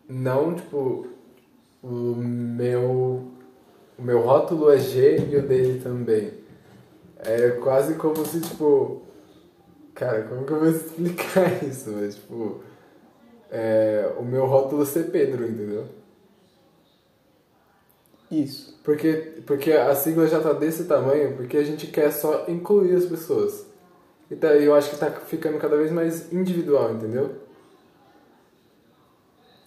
Não, 0.08 0.54
tipo. 0.54 1.06
O 1.82 2.14
meu. 2.16 3.24
O 3.98 4.02
meu 4.02 4.20
rótulo 4.20 4.70
é 4.70 4.78
G 4.78 5.28
e 5.30 5.36
o 5.36 5.42
dele 5.42 5.80
também. 5.80 6.32
É 7.18 7.50
quase 7.62 7.94
como 7.94 8.24
se, 8.24 8.40
tipo. 8.40 9.02
Cara, 10.00 10.22
como 10.22 10.46
que 10.46 10.52
eu 10.52 10.60
vou 10.60 10.70
explicar 10.70 11.52
isso? 11.62 11.90
Mas, 11.90 12.14
tipo. 12.14 12.62
É, 13.50 14.10
o 14.18 14.22
meu 14.22 14.46
rótulo 14.46 14.86
ser 14.86 15.10
Pedro, 15.10 15.46
entendeu? 15.46 15.86
Isso. 18.30 18.80
Porque, 18.82 19.42
porque 19.44 19.72
a 19.72 19.94
sigla 19.94 20.26
já 20.26 20.40
tá 20.40 20.54
desse 20.54 20.84
tamanho, 20.84 21.36
porque 21.36 21.58
a 21.58 21.64
gente 21.64 21.88
quer 21.88 22.10
só 22.12 22.46
incluir 22.48 22.94
as 22.94 23.04
pessoas. 23.04 23.66
E 24.30 24.34
daí 24.34 24.64
eu 24.64 24.74
acho 24.74 24.88
que 24.88 24.96
tá 24.96 25.10
ficando 25.10 25.58
cada 25.58 25.76
vez 25.76 25.92
mais 25.92 26.32
individual, 26.32 26.94
entendeu? 26.94 27.34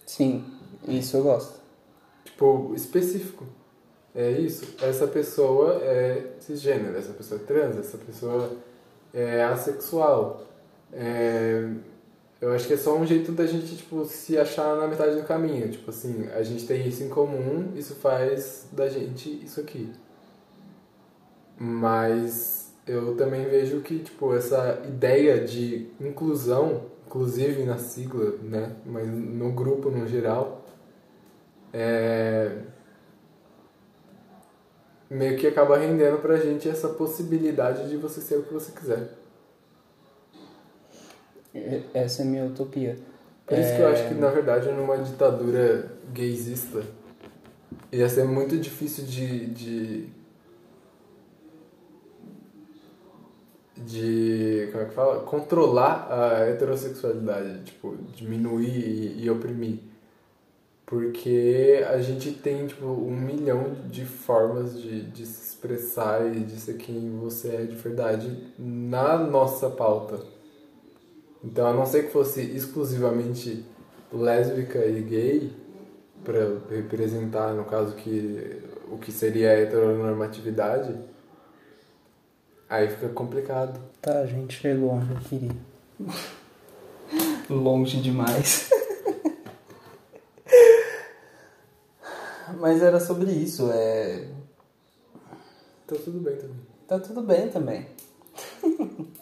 Sim, 0.04 0.44
isso 0.88 1.16
eu 1.16 1.22
gosto. 1.22 1.60
Tipo, 2.24 2.72
específico. 2.74 3.44
É 4.12 4.32
isso. 4.32 4.74
Essa 4.82 5.06
pessoa 5.06 5.80
é 5.82 6.34
cisgênero, 6.40 6.96
essa 6.96 7.12
pessoa 7.12 7.40
é 7.40 7.44
trans, 7.44 7.78
essa 7.78 7.98
pessoa 7.98 8.50
é 9.14 9.44
assexual. 9.44 10.42
É... 10.92 11.70
Eu 12.40 12.52
acho 12.52 12.66
que 12.66 12.74
é 12.74 12.76
só 12.76 12.94
um 12.94 13.06
jeito 13.06 13.32
da 13.32 13.46
gente, 13.46 13.74
tipo, 13.76 14.04
se 14.04 14.36
achar 14.36 14.76
na 14.76 14.86
metade 14.86 15.16
do 15.16 15.26
caminho. 15.26 15.70
Tipo 15.70 15.88
assim, 15.90 16.28
a 16.34 16.42
gente 16.42 16.66
tem 16.66 16.86
isso 16.86 17.02
em 17.02 17.08
comum, 17.08 17.72
isso 17.74 17.94
faz 17.94 18.68
da 18.70 18.88
gente 18.88 19.30
isso 19.42 19.60
aqui. 19.60 19.90
Mas 21.58 22.72
eu 22.86 23.16
também 23.16 23.44
vejo 23.46 23.80
que, 23.80 24.00
tipo, 24.00 24.34
essa 24.34 24.82
ideia 24.86 25.42
de 25.42 25.88
inclusão, 26.00 26.82
inclusive 27.06 27.62
na 27.64 27.78
sigla, 27.78 28.34
né? 28.42 28.76
Mas 28.84 29.08
no 29.08 29.52
grupo 29.52 29.90
no 29.90 30.06
geral, 30.06 30.66
é... 31.72 32.58
meio 35.10 35.36
que 35.38 35.46
acaba 35.46 35.76
rendendo 35.76 36.18
pra 36.18 36.36
gente 36.36 36.68
essa 36.68 36.88
possibilidade 36.88 37.88
de 37.88 37.96
você 37.96 38.20
ser 38.20 38.36
o 38.36 38.42
que 38.42 38.52
você 38.52 38.72
quiser. 38.72 39.10
E- 41.54 41.82
Essa 41.94 42.22
é 42.22 42.24
a 42.24 42.28
minha 42.28 42.44
utopia. 42.46 42.96
Por 43.46 43.58
isso 43.58 43.76
que 43.76 43.82
eu 43.82 43.88
acho 43.88 44.08
que, 44.08 44.14
na 44.14 44.28
verdade, 44.30 44.70
numa 44.72 44.96
ditadura 44.98 45.92
gaysista, 46.12 46.82
ia 47.92 48.08
ser 48.08 48.24
muito 48.24 48.56
difícil 48.58 49.04
de. 49.04 49.46
de. 49.46 50.08
de 53.76 54.68
como 54.72 54.84
é 54.84 54.86
que 54.86 54.94
fala? 54.94 55.20
Controlar 55.24 56.08
a 56.10 56.48
heterossexualidade, 56.48 57.64
tipo, 57.64 57.96
diminuir 58.14 58.68
e, 58.78 59.24
e 59.24 59.30
oprimir. 59.30 59.78
Porque 60.86 61.84
a 61.88 62.00
gente 62.00 62.32
tem, 62.32 62.66
tipo, 62.66 62.86
um 62.86 63.16
milhão 63.16 63.74
de 63.88 64.04
formas 64.04 64.80
de, 64.80 65.02
de 65.02 65.24
se 65.24 65.50
expressar 65.50 66.26
e 66.26 66.40
de 66.40 66.60
ser 66.60 66.74
quem 66.74 67.16
você 67.18 67.48
é 67.48 67.62
de 67.62 67.74
verdade 67.74 68.52
na 68.58 69.16
nossa 69.16 69.70
pauta. 69.70 70.20
Então, 71.42 71.66
a 71.66 71.72
não 71.72 71.86
ser 71.86 72.04
que 72.04 72.12
fosse 72.12 72.40
exclusivamente 72.40 73.64
lésbica 74.12 74.84
e 74.84 75.00
gay, 75.02 75.52
para 76.22 76.58
representar, 76.70 77.52
no 77.52 77.64
caso, 77.64 77.94
que 77.94 78.62
o 78.90 78.96
que 78.96 79.12
seria 79.12 79.50
a 79.50 79.60
heteronormatividade, 79.60 80.94
aí 82.68 82.88
fica 82.88 83.08
complicado. 83.10 83.78
Tá, 84.00 84.20
a 84.20 84.26
gente 84.26 84.58
chegou 84.58 84.90
onde 84.90 85.10
eu 85.10 85.18
queria. 85.18 85.56
Longe 87.48 88.00
demais. 88.00 88.70
Mas 92.58 92.82
era 92.82 93.00
sobre 93.00 93.30
isso, 93.30 93.70
é. 93.72 94.28
Tá 95.86 95.96
tudo 96.02 96.20
bem 96.20 96.36
também. 96.36 96.56
Tá 96.86 96.98
tudo 96.98 97.22
bem 97.22 97.48
também. 97.48 97.86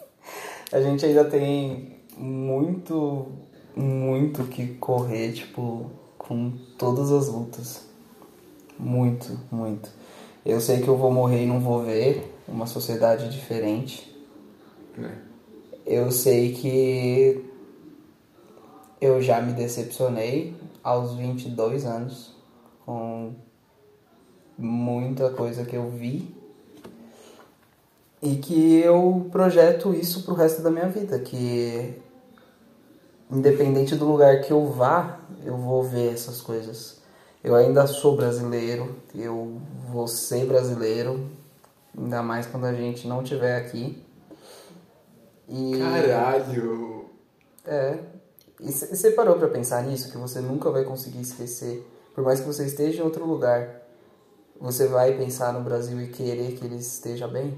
a 0.71 0.81
gente 0.81 1.05
ainda 1.05 1.25
tem 1.25 1.99
muito, 2.17 3.27
muito 3.75 4.43
que 4.45 4.75
correr, 4.75 5.33
tipo, 5.33 5.91
com 6.17 6.51
todas 6.77 7.11
as 7.11 7.27
lutas. 7.27 7.85
Muito, 8.77 9.39
muito. 9.51 9.89
Eu 10.45 10.59
sei 10.59 10.81
que 10.81 10.87
eu 10.87 10.97
vou 10.97 11.11
morrer 11.11 11.43
e 11.43 11.47
não 11.47 11.59
vou 11.59 11.83
ver 11.83 12.33
uma 12.47 12.65
sociedade 12.65 13.29
diferente. 13.29 14.13
Né? 14.97 15.21
Eu 15.85 16.11
sei 16.11 16.53
que 16.53 17.45
eu 18.99 19.21
já 19.21 19.41
me 19.41 19.53
decepcionei 19.53 20.55
aos 20.81 21.13
22 21.15 21.85
anos 21.85 22.32
com 22.85 23.33
muita 24.57 25.29
coisa 25.31 25.65
que 25.65 25.75
eu 25.75 25.89
vi 25.89 26.35
e 28.21 28.37
que 28.37 28.79
eu 28.79 29.27
projeto 29.31 29.93
isso 29.93 30.23
pro 30.23 30.33
resto 30.33 30.61
da 30.61 30.71
minha 30.71 30.87
vida, 30.87 31.19
que 31.19 32.01
independente 33.29 33.95
do 33.95 34.05
lugar 34.05 34.41
que 34.41 34.51
eu 34.51 34.65
vá, 34.67 35.19
eu 35.43 35.57
vou 35.57 35.83
ver 35.83 36.13
essas 36.13 36.39
coisas. 36.39 37.01
Eu 37.43 37.55
ainda 37.55 37.85
sou 37.87 38.15
brasileiro, 38.15 38.95
eu 39.13 39.61
vou 39.91 40.07
ser 40.07 40.45
brasileiro, 40.45 41.29
ainda 41.97 42.23
mais 42.23 42.45
quando 42.45 42.65
a 42.65 42.73
gente 42.73 43.07
não 43.07 43.21
estiver 43.21 43.57
aqui. 43.57 44.01
E 45.49 45.77
Caralho! 45.77 47.05
é. 47.65 47.99
E 48.61 48.71
você 48.71 49.11
parou 49.11 49.35
pra 49.35 49.49
pensar 49.49 49.83
nisso? 49.83 50.09
Que 50.09 50.17
você 50.17 50.39
nunca 50.39 50.71
vai 50.71 50.85
conseguir 50.85 51.19
esquecer. 51.19 51.85
Por 52.13 52.23
mais 52.23 52.39
que 52.39 52.45
você 52.47 52.65
esteja 52.65 53.01
em 53.01 53.05
outro 53.05 53.25
lugar, 53.25 53.81
você 54.59 54.87
vai 54.87 55.17
pensar 55.17 55.51
no 55.53 55.61
Brasil 55.61 55.99
e 56.01 56.07
querer 56.07 56.53
que 56.53 56.65
ele 56.65 56.75
esteja 56.75 57.27
bem? 57.27 57.57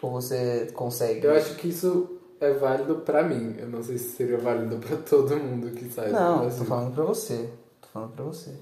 Ou 0.00 0.10
você 0.10 0.70
consegue? 0.74 1.26
Eu 1.26 1.34
acho 1.34 1.56
que 1.56 1.68
isso 1.68 2.18
é 2.40 2.52
válido 2.52 2.96
pra 2.96 3.22
mim. 3.22 3.56
Eu 3.58 3.68
não 3.68 3.82
sei 3.82 3.98
se 3.98 4.16
seria 4.16 4.38
válido 4.38 4.76
pra 4.78 4.96
todo 4.98 5.36
mundo 5.36 5.70
que 5.72 5.88
sai 5.90 6.08
do 6.08 6.12
Não, 6.12 6.38
Brasil. 6.40 6.58
tô 6.60 6.64
falando 6.66 6.94
pra 6.94 7.04
você. 7.04 7.50
Tô 7.80 7.88
falando 7.88 8.12
pra 8.12 8.24
você. 8.24 8.54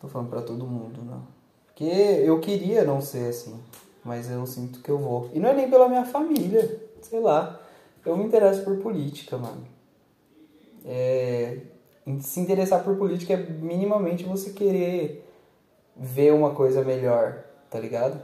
Tô 0.00 0.08
falando 0.08 0.30
pra 0.30 0.42
todo 0.42 0.66
mundo, 0.66 1.00
não. 1.04 1.22
Porque 1.66 1.84
eu 1.84 2.38
queria 2.40 2.84
não 2.84 3.00
ser 3.00 3.28
assim, 3.30 3.58
mas 4.04 4.28
eu 4.30 4.44
sinto 4.46 4.80
que 4.80 4.90
eu 4.90 4.98
vou. 4.98 5.30
E 5.32 5.38
não 5.38 5.48
é 5.48 5.54
nem 5.54 5.70
pela 5.70 5.88
minha 5.88 6.04
família, 6.04 6.80
sei 7.00 7.20
lá. 7.20 7.60
Eu 8.04 8.16
me 8.16 8.24
interesso 8.24 8.64
por 8.64 8.76
política, 8.78 9.36
mano. 9.38 9.64
É, 10.84 11.58
se 12.20 12.40
interessar 12.40 12.82
por 12.84 12.96
política 12.96 13.34
é 13.34 13.36
minimamente 13.36 14.24
você 14.24 14.50
querer 14.50 15.24
ver 15.96 16.32
uma 16.32 16.54
coisa 16.54 16.82
melhor, 16.84 17.44
tá 17.70 17.78
ligado? 17.78 18.20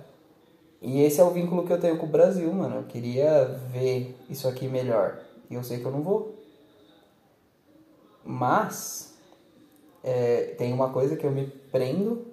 E 0.80 1.00
esse 1.02 1.20
é 1.20 1.24
o 1.24 1.30
vínculo 1.30 1.66
que 1.66 1.72
eu 1.72 1.80
tenho 1.80 1.96
com 1.98 2.06
o 2.06 2.10
Brasil, 2.10 2.52
mano. 2.52 2.76
Eu 2.76 2.82
queria 2.84 3.44
ver 3.72 4.14
isso 4.28 4.46
aqui 4.46 4.68
melhor. 4.68 5.18
E 5.50 5.54
eu 5.54 5.64
sei 5.64 5.78
que 5.78 5.84
eu 5.84 5.90
não 5.90 6.02
vou. 6.02 6.34
Mas 8.24 9.14
é, 10.02 10.54
tem 10.58 10.72
uma 10.72 10.90
coisa 10.90 11.16
que 11.16 11.24
eu 11.24 11.30
me 11.30 11.46
prendo 11.46 12.26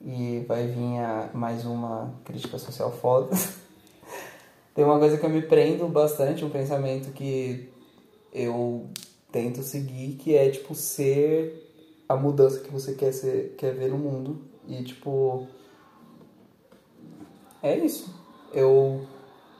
e 0.00 0.44
vai 0.46 0.66
vir 0.66 0.98
a- 0.98 1.30
mais 1.32 1.64
uma 1.64 2.14
crítica 2.24 2.58
social 2.58 2.90
foda. 2.92 3.34
tem 4.74 4.84
uma 4.84 4.98
coisa 4.98 5.16
que 5.16 5.24
eu 5.24 5.30
me 5.30 5.42
prendo 5.42 5.86
bastante, 5.88 6.44
um 6.44 6.50
pensamento 6.50 7.12
que 7.12 7.70
eu 8.32 8.86
tento 9.34 9.64
seguir, 9.64 10.14
que 10.14 10.36
é 10.36 10.48
tipo 10.48 10.76
ser 10.76 11.60
a 12.08 12.14
mudança 12.14 12.60
que 12.60 12.70
você 12.70 12.94
quer 12.94 13.12
ser, 13.12 13.56
quer 13.58 13.74
ver 13.74 13.90
no 13.90 13.98
mundo. 13.98 14.38
E 14.68 14.84
tipo 14.84 15.48
é 17.60 17.76
isso. 17.76 18.14
Eu 18.52 19.04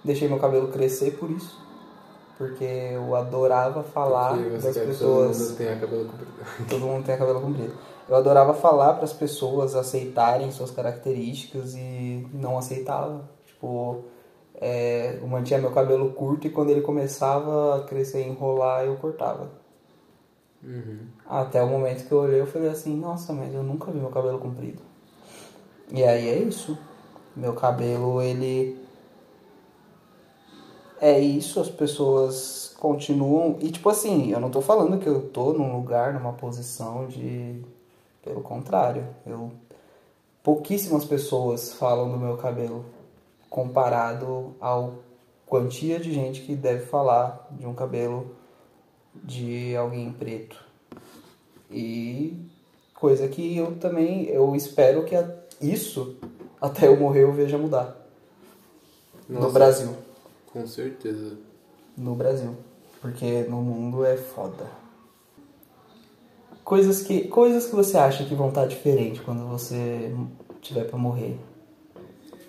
deixei 0.05 0.29
meu 0.29 0.39
cabelo 0.39 0.69
crescer 0.69 1.19
por 1.19 1.29
isso. 1.29 1.61
Porque 2.39 2.65
eu 2.65 3.17
adorava 3.17 3.83
falar 3.83 4.37
das 4.37 4.77
pessoas. 4.79 5.39
todo 5.49 5.49
mundo 5.49 5.57
tenha 5.57 5.81
cabelo 5.81 6.05
comprido. 6.05 6.33
Todo 6.69 6.87
mundo 6.87 7.05
tem 7.05 7.19
cabelo 7.19 7.41
comprido. 7.41 7.75
Eu 8.09 8.17
adorava 8.17 8.55
falar 8.55 8.95
para 8.95 9.05
as 9.05 9.13
pessoas 9.13 9.75
aceitarem 9.75 10.53
suas 10.53 10.71
características 10.71 11.75
e 11.75 12.29
não 12.33 12.59
aceitava. 12.59 13.29
Tipo, 13.47 14.05
é, 14.61 15.19
eu 15.21 15.27
mantinha 15.27 15.59
meu 15.59 15.73
cabelo 15.73 16.13
curto 16.13 16.47
e 16.47 16.51
quando 16.51 16.71
ele 16.71 16.81
começava 16.81 17.79
a 17.79 17.85
crescer 17.85 18.25
e 18.25 18.29
enrolar, 18.29 18.85
eu 18.85 18.95
cortava. 18.97 19.64
Uhum. 20.65 21.07
Até 21.27 21.63
o 21.63 21.69
momento 21.69 22.07
que 22.07 22.13
eu 22.13 22.19
olhei, 22.19 22.41
eu 22.41 22.47
falei 22.47 22.71
assim: 22.71 22.97
Nossa, 22.97 23.33
mas 23.33 23.53
eu 23.53 23.63
nunca 23.63 23.93
vi 23.93 23.99
meu 23.99 24.11
cabelo 24.11 24.39
comprido. 24.39 24.83
E 25.93 26.03
aí 26.03 26.29
é 26.29 26.39
isso. 26.39 26.79
Meu 27.37 27.53
cabelo, 27.53 28.23
ele. 28.23 28.83
É 31.01 31.19
isso, 31.19 31.61
as 31.61 31.69
pessoas 31.69 32.75
continuam. 32.79 33.59
E 33.61 33.71
tipo 33.71 33.89
assim, 33.91 34.31
eu 34.31 34.41
não 34.41 34.51
tô 34.51 34.63
falando 34.63 34.99
que 34.99 35.09
eu 35.09 35.29
tô 35.29 35.53
num 35.53 35.77
lugar, 35.77 36.15
numa 36.15 36.33
posição 36.33 37.07
de. 37.07 37.63
Pelo 38.23 38.41
contrário, 38.41 39.07
eu. 39.27 39.53
Pouquíssimas 40.43 41.05
pessoas 41.05 41.73
falam 41.73 42.11
do 42.11 42.19
meu 42.19 42.37
cabelo 42.37 42.85
comparado 43.49 44.55
ao 44.61 44.95
quantia 45.47 45.99
de 46.01 46.13
gente 46.13 46.43
que 46.43 46.55
deve 46.55 46.87
falar 46.87 47.47
de 47.53 47.67
um 47.67 47.75
cabelo 47.75 48.35
de 49.23 49.77
alguém 49.77 50.13
preto. 50.13 50.57
E 51.71 52.37
coisa 52.95 53.29
que 53.29 53.57
eu 53.57 53.77
também 53.77 54.25
eu 54.27 54.55
espero 54.55 55.05
que 55.05 55.15
isso 55.61 56.17
até 56.61 56.89
eu 56.89 56.97
morrer 56.97 57.25
eu 57.25 57.33
veja 57.33 57.59
mudar 57.59 57.97
no 59.29 59.41
Nossa. 59.41 59.53
Brasil, 59.53 59.95
Com 60.53 60.67
certeza. 60.67 61.37
no 61.97 62.15
Brasil, 62.15 62.55
porque 63.01 63.43
no 63.49 63.63
mundo 63.63 64.05
é 64.05 64.17
foda. 64.17 64.67
Coisas 66.65 67.03
que 67.03 67.29
coisas 67.29 67.67
que 67.67 67.75
você 67.75 67.97
acha 67.99 68.25
que 68.25 68.35
vão 68.35 68.49
estar 68.49 68.67
diferentes 68.67 69.21
quando 69.23 69.47
você 69.49 70.15
tiver 70.63 70.85
pra 70.85 70.99
morrer. 70.99 71.39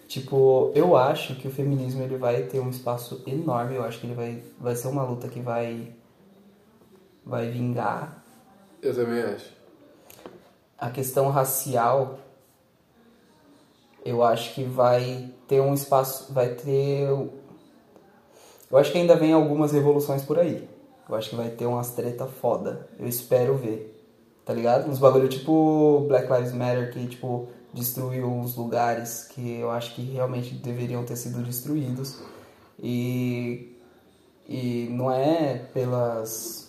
Tipo, 0.08 0.72
eu 0.76 0.96
acho 0.96 1.36
que 1.36 1.48
o 1.48 1.52
feminismo 1.52 2.02
ele 2.02 2.16
vai 2.16 2.44
ter 2.44 2.60
um 2.60 2.70
espaço 2.70 3.22
enorme, 3.28 3.76
eu 3.76 3.84
acho 3.84 4.00
que 4.00 4.08
ele 4.08 4.14
vai 4.14 4.42
vai 4.60 4.76
ser 4.76 4.88
uma 4.88 5.04
luta 5.04 5.28
que 5.28 5.40
vai 5.42 5.94
vai 7.26 7.50
vingar 7.50 8.24
Eu 8.82 8.94
também 8.94 9.22
acho. 9.22 9.52
a 10.78 10.90
questão 10.90 11.30
racial, 11.30 12.20
eu 14.06 14.24
acho 14.24 14.54
que 14.54 14.64
vai 14.64 15.32
ter 15.48 15.60
um 15.60 15.74
espaço, 15.74 16.32
vai 16.32 16.50
ter. 16.50 17.08
Eu 18.70 18.78
acho 18.78 18.92
que 18.92 18.98
ainda 18.98 19.16
vem 19.16 19.34
algumas 19.34 19.72
revoluções 19.72 20.24
por 20.24 20.38
aí. 20.38 20.68
Eu 21.08 21.16
acho 21.16 21.30
que 21.30 21.36
vai 21.36 21.50
ter 21.50 21.66
umas 21.66 21.92
treta 21.92 22.26
foda. 22.26 22.88
Eu 23.00 23.08
espero 23.08 23.56
ver. 23.56 23.92
Tá 24.44 24.54
ligado? 24.54 24.90
Uns 24.90 25.00
bagulho 25.00 25.28
tipo 25.28 26.06
Black 26.08 26.32
Lives 26.32 26.52
Matter 26.54 26.94
que, 26.94 27.08
tipo, 27.08 27.48
destruiu 27.74 28.28
uns 28.28 28.56
lugares 28.56 29.24
que 29.24 29.60
eu 29.60 29.72
acho 29.72 29.96
que 29.96 30.04
realmente 30.04 30.54
deveriam 30.54 31.04
ter 31.04 31.16
sido 31.16 31.44
destruídos. 31.44 32.20
E. 32.80 33.72
E 34.48 34.88
não 34.92 35.12
é 35.12 35.58
pelas 35.74 36.65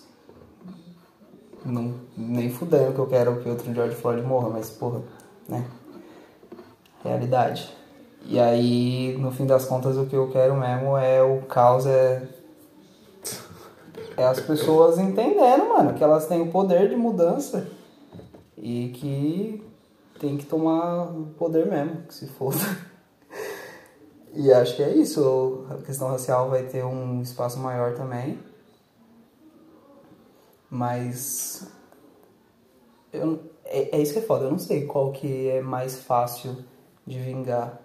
não, 1.65 1.93
nem 2.15 2.49
fudendo 2.49 2.93
que 2.93 2.99
eu 2.99 3.07
quero 3.07 3.41
que 3.41 3.49
outro 3.49 3.73
George 3.73 3.95
Floyd 3.95 4.21
morra, 4.21 4.49
mas 4.49 4.69
porra, 4.69 5.01
né? 5.47 5.65
Realidade. 7.03 7.73
E 8.25 8.39
aí, 8.39 9.17
no 9.19 9.31
fim 9.31 9.45
das 9.45 9.65
contas, 9.65 9.97
o 9.97 10.05
que 10.05 10.15
eu 10.15 10.29
quero 10.29 10.55
mesmo 10.55 10.97
é 10.97 11.21
o 11.21 11.41
caos, 11.43 11.85
é. 11.85 12.27
É 14.17 14.23
as 14.25 14.39
pessoas 14.39 14.97
entendendo, 14.97 15.69
mano, 15.69 15.93
que 15.93 16.03
elas 16.03 16.25
têm 16.25 16.41
o 16.41 16.51
poder 16.51 16.89
de 16.89 16.95
mudança 16.95 17.67
e 18.57 18.89
que 18.95 19.63
tem 20.19 20.37
que 20.37 20.45
tomar 20.45 21.03
o 21.03 21.27
poder 21.37 21.67
mesmo, 21.67 22.01
que 22.07 22.13
se 22.13 22.27
foda. 22.27 22.57
E 24.33 24.51
acho 24.51 24.75
que 24.75 24.83
é 24.83 24.91
isso, 24.91 25.65
a 25.69 25.75
questão 25.75 26.09
racial 26.09 26.49
vai 26.49 26.63
ter 26.63 26.83
um 26.83 27.21
espaço 27.21 27.59
maior 27.59 27.95
também. 27.95 28.37
Mas 30.69 31.71
eu, 33.11 33.39
é, 33.65 33.97
é 33.97 34.01
isso 34.01 34.13
que 34.13 34.19
é 34.19 34.21
foda, 34.21 34.45
eu 34.45 34.51
não 34.51 34.59
sei 34.59 34.85
qual 34.85 35.11
que 35.11 35.49
é 35.49 35.61
mais 35.61 35.99
fácil 35.99 36.57
de 37.05 37.19
vingar. 37.19 37.81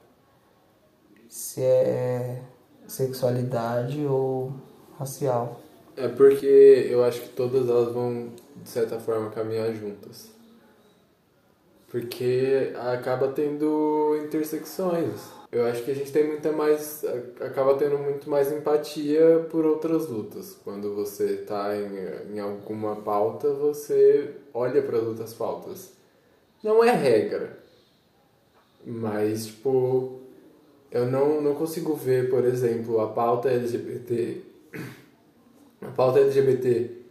Se 1.28 1.62
é 1.62 2.42
sexualidade 2.86 4.04
ou 4.04 4.52
racial. 4.98 5.60
É 5.96 6.08
porque 6.08 6.46
eu 6.90 7.04
acho 7.04 7.20
que 7.20 7.28
todas 7.30 7.68
elas 7.68 7.92
vão, 7.92 8.30
de 8.56 8.68
certa 8.68 8.98
forma, 8.98 9.30
caminhar 9.30 9.72
juntas. 9.72 10.30
Porque 11.88 12.72
acaba 12.76 13.28
tendo 13.28 14.18
intersecções. 14.24 15.41
Eu 15.52 15.66
acho 15.66 15.84
que 15.84 15.90
a 15.90 15.94
gente 15.94 16.10
tem 16.10 16.26
muita 16.26 16.50
mais. 16.50 17.04
acaba 17.38 17.74
tendo 17.74 17.98
muito 17.98 18.28
mais 18.30 18.50
empatia 18.50 19.46
por 19.50 19.66
outras 19.66 20.08
lutas. 20.08 20.56
Quando 20.64 20.94
você 20.94 21.36
tá 21.36 21.76
em, 21.76 22.34
em 22.34 22.40
alguma 22.40 22.96
pauta, 22.96 23.52
você 23.52 24.34
olha 24.54 24.80
para 24.80 24.96
as 24.96 25.04
outras 25.04 25.34
pautas. 25.34 25.92
Não 26.64 26.82
é 26.82 26.90
regra. 26.92 27.58
Mas, 28.86 29.46
tipo, 29.46 30.20
eu 30.90 31.04
não, 31.06 31.42
não 31.42 31.54
consigo 31.54 31.94
ver, 31.94 32.30
por 32.30 32.46
exemplo, 32.46 32.98
a 33.02 33.08
pauta 33.08 33.50
LGBT. 33.50 34.40
A 35.82 35.90
pauta 35.90 36.20
LGBT. 36.20 37.02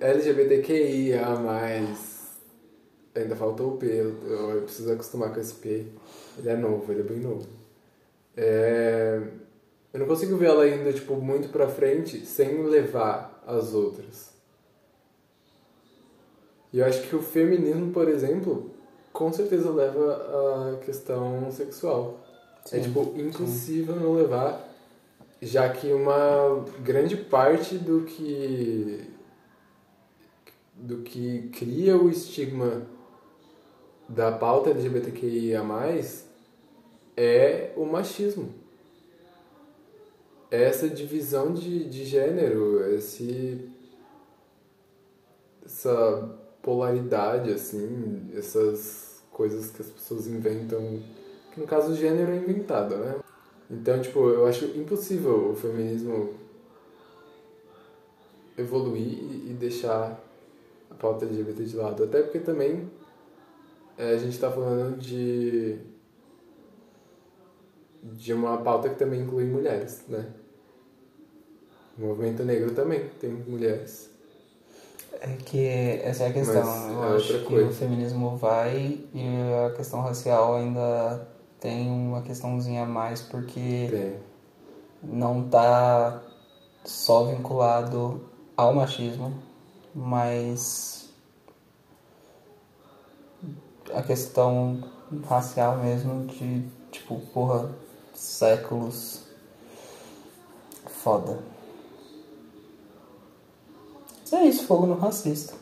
LGBTQIA, 0.00 1.24
ainda 3.14 3.36
faltou 3.36 3.74
o 3.74 3.76
P, 3.76 3.86
eu, 3.86 4.14
eu 4.50 4.62
preciso 4.62 4.92
acostumar 4.92 5.32
com 5.32 5.40
esse 5.40 5.54
P. 5.54 5.86
Ele 6.38 6.48
é 6.48 6.56
novo, 6.56 6.90
ele 6.92 7.00
é 7.00 7.04
bem 7.04 7.18
novo. 7.18 7.46
É, 8.36 9.22
eu 9.92 10.00
não 10.00 10.06
consigo 10.06 10.36
ver 10.36 10.46
ela 10.46 10.68
indo 10.68 10.92
tipo, 10.92 11.16
muito 11.16 11.48
pra 11.48 11.68
frente 11.68 12.24
sem 12.26 12.62
levar 12.64 13.42
as 13.46 13.72
outras. 13.72 14.30
E 16.72 16.78
eu 16.78 16.84
acho 16.84 17.02
que 17.08 17.16
o 17.16 17.22
feminismo, 17.22 17.92
por 17.92 18.08
exemplo, 18.08 18.70
com 19.12 19.32
certeza 19.32 19.70
leva 19.70 20.74
a 20.74 20.84
questão 20.84 21.50
sexual. 21.50 22.20
é 22.66 22.68
Sim, 22.68 22.82
tipo 22.82 23.14
impossível 23.16 23.96
não 23.96 24.12
levar, 24.12 24.68
já 25.40 25.68
que 25.70 25.90
uma 25.92 26.64
grande 26.82 27.16
parte 27.16 27.78
do 27.78 28.02
que 28.02 29.08
do 30.74 30.98
que 30.98 31.48
cria 31.54 31.96
o 31.96 32.10
estigma 32.10 32.86
da 34.06 34.30
pauta 34.30 34.68
LGBTQIA+, 34.68 35.62
é 37.16 37.72
o 37.76 37.84
machismo. 37.84 38.52
É 40.50 40.62
essa 40.64 40.88
divisão 40.88 41.52
de, 41.52 41.88
de 41.88 42.04
gênero, 42.04 42.84
esse, 42.94 43.68
essa 45.64 46.38
polaridade, 46.62 47.52
assim, 47.52 48.30
essas 48.36 49.22
coisas 49.32 49.70
que 49.70 49.82
as 49.82 49.88
pessoas 49.88 50.26
inventam, 50.26 51.02
que 51.52 51.60
no 51.60 51.66
caso 51.66 51.92
o 51.92 51.96
gênero 51.96 52.30
é 52.30 52.36
inventado, 52.36 52.96
né? 52.96 53.16
Então, 53.70 54.00
tipo, 54.00 54.28
eu 54.30 54.46
acho 54.46 54.66
impossível 54.78 55.50
o 55.50 55.56
feminismo 55.56 56.34
evoluir 58.56 59.18
e 59.50 59.56
deixar 59.58 60.22
a 60.90 60.94
pauta 60.94 61.24
LGBT 61.24 61.64
de 61.64 61.76
lado. 61.76 62.04
Até 62.04 62.22
porque 62.22 62.38
também 62.38 62.88
é, 63.98 64.12
a 64.12 64.18
gente 64.18 64.32
está 64.32 64.50
falando 64.50 64.96
de 64.98 65.78
de 68.14 68.32
uma 68.32 68.58
pauta 68.58 68.88
que 68.88 68.96
também 68.96 69.22
inclui 69.22 69.44
mulheres, 69.44 70.04
né? 70.08 70.26
O 71.98 72.02
movimento 72.02 72.44
negro 72.44 72.74
também 72.74 73.08
tem 73.20 73.30
mulheres. 73.30 74.10
É 75.20 75.36
que 75.36 75.66
essa 76.02 76.24
é 76.24 76.28
a 76.28 76.32
questão. 76.32 76.64
Mas 76.64 76.92
eu 76.92 77.04
é 77.04 77.16
acho 77.16 77.38
que 77.38 77.54
coisa. 77.54 77.68
o 77.68 77.72
feminismo 77.72 78.36
vai 78.36 79.00
e 79.14 79.26
a 79.66 79.74
questão 79.74 80.02
racial 80.02 80.56
ainda 80.56 81.26
tem 81.58 81.88
uma 81.88 82.22
questãozinha 82.22 82.82
a 82.82 82.86
mais 82.86 83.22
porque 83.22 83.88
Tem. 83.90 84.16
não 85.02 85.48
tá 85.48 86.22
só 86.84 87.24
vinculado 87.24 88.20
ao 88.56 88.74
machismo, 88.74 89.34
mas 89.94 91.10
a 93.94 94.02
questão 94.02 94.82
racial 95.26 95.78
mesmo 95.78 96.26
de, 96.26 96.64
tipo, 96.90 97.18
porra, 97.32 97.70
séculos. 98.16 99.20
Foda. 100.86 101.38
É 104.32 104.44
isso, 104.44 104.66
fogo 104.66 104.86
no 104.86 104.94
racista. 104.94 105.54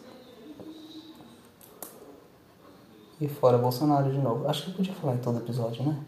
E 3.20 3.28
fora 3.28 3.58
Bolsonaro 3.58 4.10
de 4.10 4.18
novo. 4.18 4.48
Acho 4.48 4.64
que 4.64 4.70
eu 4.70 4.76
podia 4.76 4.94
falar 4.94 5.14
em 5.14 5.18
todo 5.18 5.38
episódio, 5.38 5.84
né? 5.84 6.02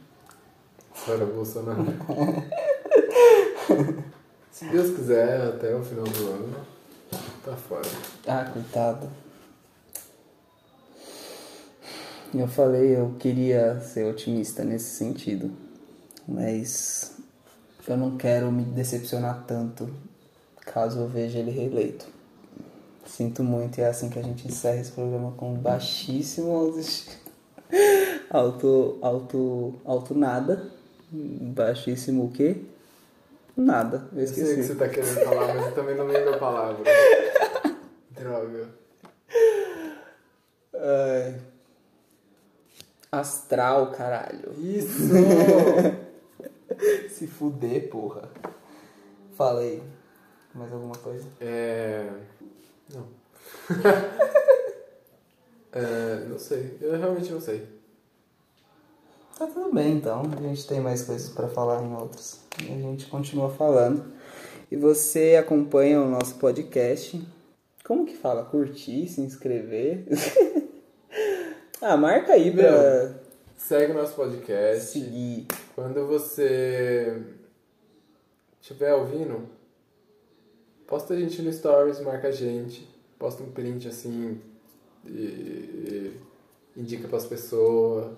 Fora 0.94 1.26
Bolsonaro. 1.26 1.84
Se 4.50 4.64
Deus 4.66 4.96
quiser, 4.96 5.48
até 5.48 5.74
o 5.74 5.84
final 5.84 6.04
do 6.04 6.28
ano, 6.28 6.56
tá 7.44 7.54
fora. 7.54 7.86
Ah, 8.26 8.50
coitado. 8.50 9.06
Eu 12.34 12.48
falei, 12.48 12.96
eu 12.96 13.14
queria 13.18 13.78
ser 13.80 14.06
otimista 14.06 14.64
nesse 14.64 14.96
sentido, 14.96 15.50
mas 16.26 17.16
eu 17.86 17.96
não 17.96 18.16
quero 18.16 18.50
me 18.50 18.64
decepcionar 18.64 19.44
tanto 19.46 19.88
caso 20.66 21.00
eu 21.00 21.08
veja 21.08 21.38
ele 21.38 21.50
reeleito. 21.50 22.06
Sinto 23.06 23.44
muito 23.44 23.78
e 23.78 23.82
é 23.82 23.86
assim 23.86 24.10
que 24.10 24.18
a 24.18 24.22
gente 24.22 24.48
encerra 24.48 24.80
esse 24.80 24.90
programa 24.90 25.32
com 25.36 25.54
baixíssimo. 25.54 26.74
Alto, 28.28 28.98
alto, 29.00 29.74
alto 29.84 30.14
nada. 30.14 30.70
Baixíssimo 31.10 32.26
o 32.26 32.30
quê? 32.30 32.56
Nada, 33.56 34.08
eu 34.12 34.20
Eu 34.20 34.26
sei 34.26 34.52
o 34.52 34.56
que 34.56 34.62
você 34.64 34.74
tá 34.74 34.88
querendo 34.88 35.24
falar, 35.24 35.54
mas 35.54 35.66
eu 35.66 35.74
também 35.74 35.96
não 35.96 36.06
lembro 36.06 36.34
a 36.34 36.38
palavra. 36.38 36.84
Droga. 38.10 38.68
Ai. 40.74 41.40
Astral, 43.10 43.92
caralho. 43.92 44.52
Isso! 44.58 45.08
Se 47.16 47.26
fuder, 47.26 47.88
porra. 47.88 48.28
Falei. 49.38 49.82
Mais 50.54 50.70
alguma 50.70 50.94
coisa? 50.96 51.26
É. 51.40 52.06
Não. 52.92 53.06
é, 55.72 56.26
não 56.28 56.38
sei. 56.38 56.76
Eu 56.78 56.98
realmente 56.98 57.32
não 57.32 57.40
sei. 57.40 57.66
Tá 59.38 59.46
tudo 59.46 59.72
bem 59.72 59.94
então. 59.94 60.30
A 60.30 60.42
gente 60.42 60.68
tem 60.68 60.78
mais 60.78 61.04
coisas 61.04 61.30
pra 61.30 61.48
falar 61.48 61.82
em 61.82 61.94
outros. 61.94 62.40
E 62.62 62.70
a 62.70 62.76
gente 62.76 63.06
continua 63.06 63.48
falando. 63.48 64.04
E 64.70 64.76
você 64.76 65.36
acompanha 65.36 66.02
o 66.02 66.10
nosso 66.10 66.34
podcast. 66.34 67.26
Como 67.82 68.04
que 68.04 68.14
fala? 68.14 68.44
Curtir, 68.44 69.08
se 69.08 69.22
inscrever? 69.22 70.04
ah, 71.80 71.96
marca 71.96 72.34
aí 72.34 72.52
pra 72.52 73.24
Segue 73.56 73.92
o 73.92 73.94
nosso 73.94 74.14
podcast. 74.14 74.92
seguir. 74.92 75.46
Quando 75.74 76.06
você 76.06 77.22
estiver 78.60 78.94
ouvindo, 78.94 79.48
posta 80.86 81.14
a 81.14 81.16
gente 81.16 81.42
no 81.42 81.52
Stories, 81.52 82.00
marca 82.00 82.28
a 82.28 82.32
gente, 82.32 82.88
posta 83.18 83.42
um 83.42 83.50
print 83.50 83.88
assim 83.88 84.40
e, 85.04 85.10
e 85.10 86.20
indica 86.76 87.08
pras 87.08 87.26
pessoas. 87.26 88.16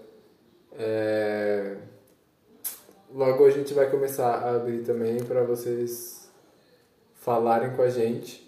É, 0.73 1.77
Logo 3.15 3.47
a 3.47 3.51
gente 3.51 3.73
vai 3.73 3.91
começar 3.91 4.35
a 4.35 4.57
abrir 4.57 4.83
também 4.83 5.17
para 5.25 5.43
vocês 5.43 6.29
falarem 7.15 7.75
com 7.75 7.81
a 7.81 7.89
gente. 7.89 8.48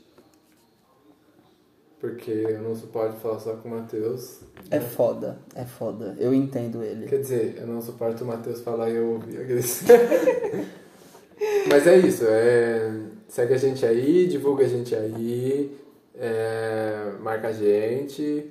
Porque 2.00 2.30
eu 2.30 2.62
não 2.62 2.74
suporto 2.74 3.16
falar 3.20 3.38
só 3.40 3.54
com 3.56 3.68
o 3.68 3.72
Matheus. 3.72 4.40
É 4.70 4.80
foda, 4.80 5.38
é 5.54 5.64
foda. 5.66 6.16
Eu 6.18 6.32
entendo 6.32 6.82
ele. 6.82 7.06
Quer 7.06 7.18
dizer, 7.20 7.56
eu 7.58 7.66
não 7.66 7.82
suporto 7.82 8.24
o 8.24 8.26
Matheus 8.26 8.62
falar 8.62 8.88
e 8.88 8.96
eu 8.96 9.10
ouvir. 9.12 9.38
aqueles- 9.42 9.82
Mas 11.68 11.86
é 11.86 11.96
isso, 11.98 12.24
é... 12.26 12.90
segue 13.28 13.54
a 13.54 13.56
gente 13.58 13.84
aí, 13.84 14.26
divulga 14.26 14.64
a 14.64 14.68
gente 14.68 14.94
aí, 14.94 15.76
é... 16.18 17.12
marca 17.20 17.48
a 17.48 17.52
gente, 17.52 18.50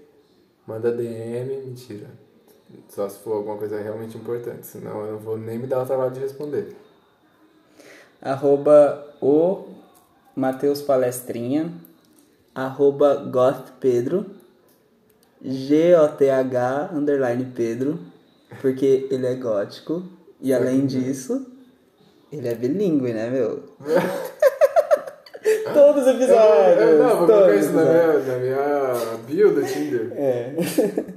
manda 0.68 0.91
DM, 0.91 1.58
mentira. 1.66 2.08
Só 2.88 3.10
se 3.10 3.18
for 3.20 3.34
alguma 3.34 3.58
coisa 3.58 3.80
realmente 3.82 4.16
importante, 4.16 4.68
senão 4.68 5.02
eu 5.06 5.14
não 5.14 5.20
vou 5.20 5.38
nem 5.38 5.58
me 5.58 5.66
dar 5.66 5.82
o 5.82 5.86
trabalho 5.88 6.12
de 6.12 6.20
responder. 6.20 6.76
Arroba 8.22 9.08
o 9.22 9.66
Matheus 10.36 10.82
Palestrinha. 10.82 11.72
Arroba 12.66 13.16
Goth 13.16 13.72
Pedro. 13.80 14.26
G-O-T-H 15.41 16.91
underline 16.93 17.45
Pedro. 17.55 17.99
Porque 18.62 19.07
ele 19.10 19.28
é 19.28 19.36
gótico. 19.36 20.03
E 20.41 20.53
além 20.53 20.86
disso, 20.86 21.45
ele 22.32 22.47
é 22.47 22.55
bilíngue, 22.55 23.14
né, 23.14 23.30
meu? 23.30 23.64
Todos 25.74 26.03
os 26.03 26.07
episódios! 26.10 26.82
Eu, 26.82 26.99
não, 26.99 27.18
vou 27.18 27.28
colocar 27.28 27.55
isso 27.55 27.72
na 27.72 27.86
minha, 27.86 28.20
na 28.20 28.38
minha 28.38 29.18
bio 29.26 29.53
do 29.53 29.66
Tinder. 29.66 30.12
É. 30.16 30.55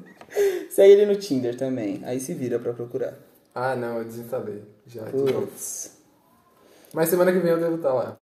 Segue 0.71 0.93
ele 0.93 1.07
no 1.07 1.17
Tinder 1.17 1.57
também. 1.57 2.01
Aí 2.05 2.21
se 2.21 2.35
vira 2.35 2.59
pra 2.59 2.73
procurar. 2.73 3.15
Ah, 3.55 3.75
não, 3.75 3.99
eu 3.99 4.05
desinstalei. 4.05 4.63
Já. 4.87 5.03
Putz. 5.03 5.99
Mas 6.93 7.09
semana 7.09 7.33
que 7.33 7.39
vem 7.39 7.53
eu 7.53 7.61
devo 7.61 7.77
estar 7.77 7.93
lá. 7.93 8.17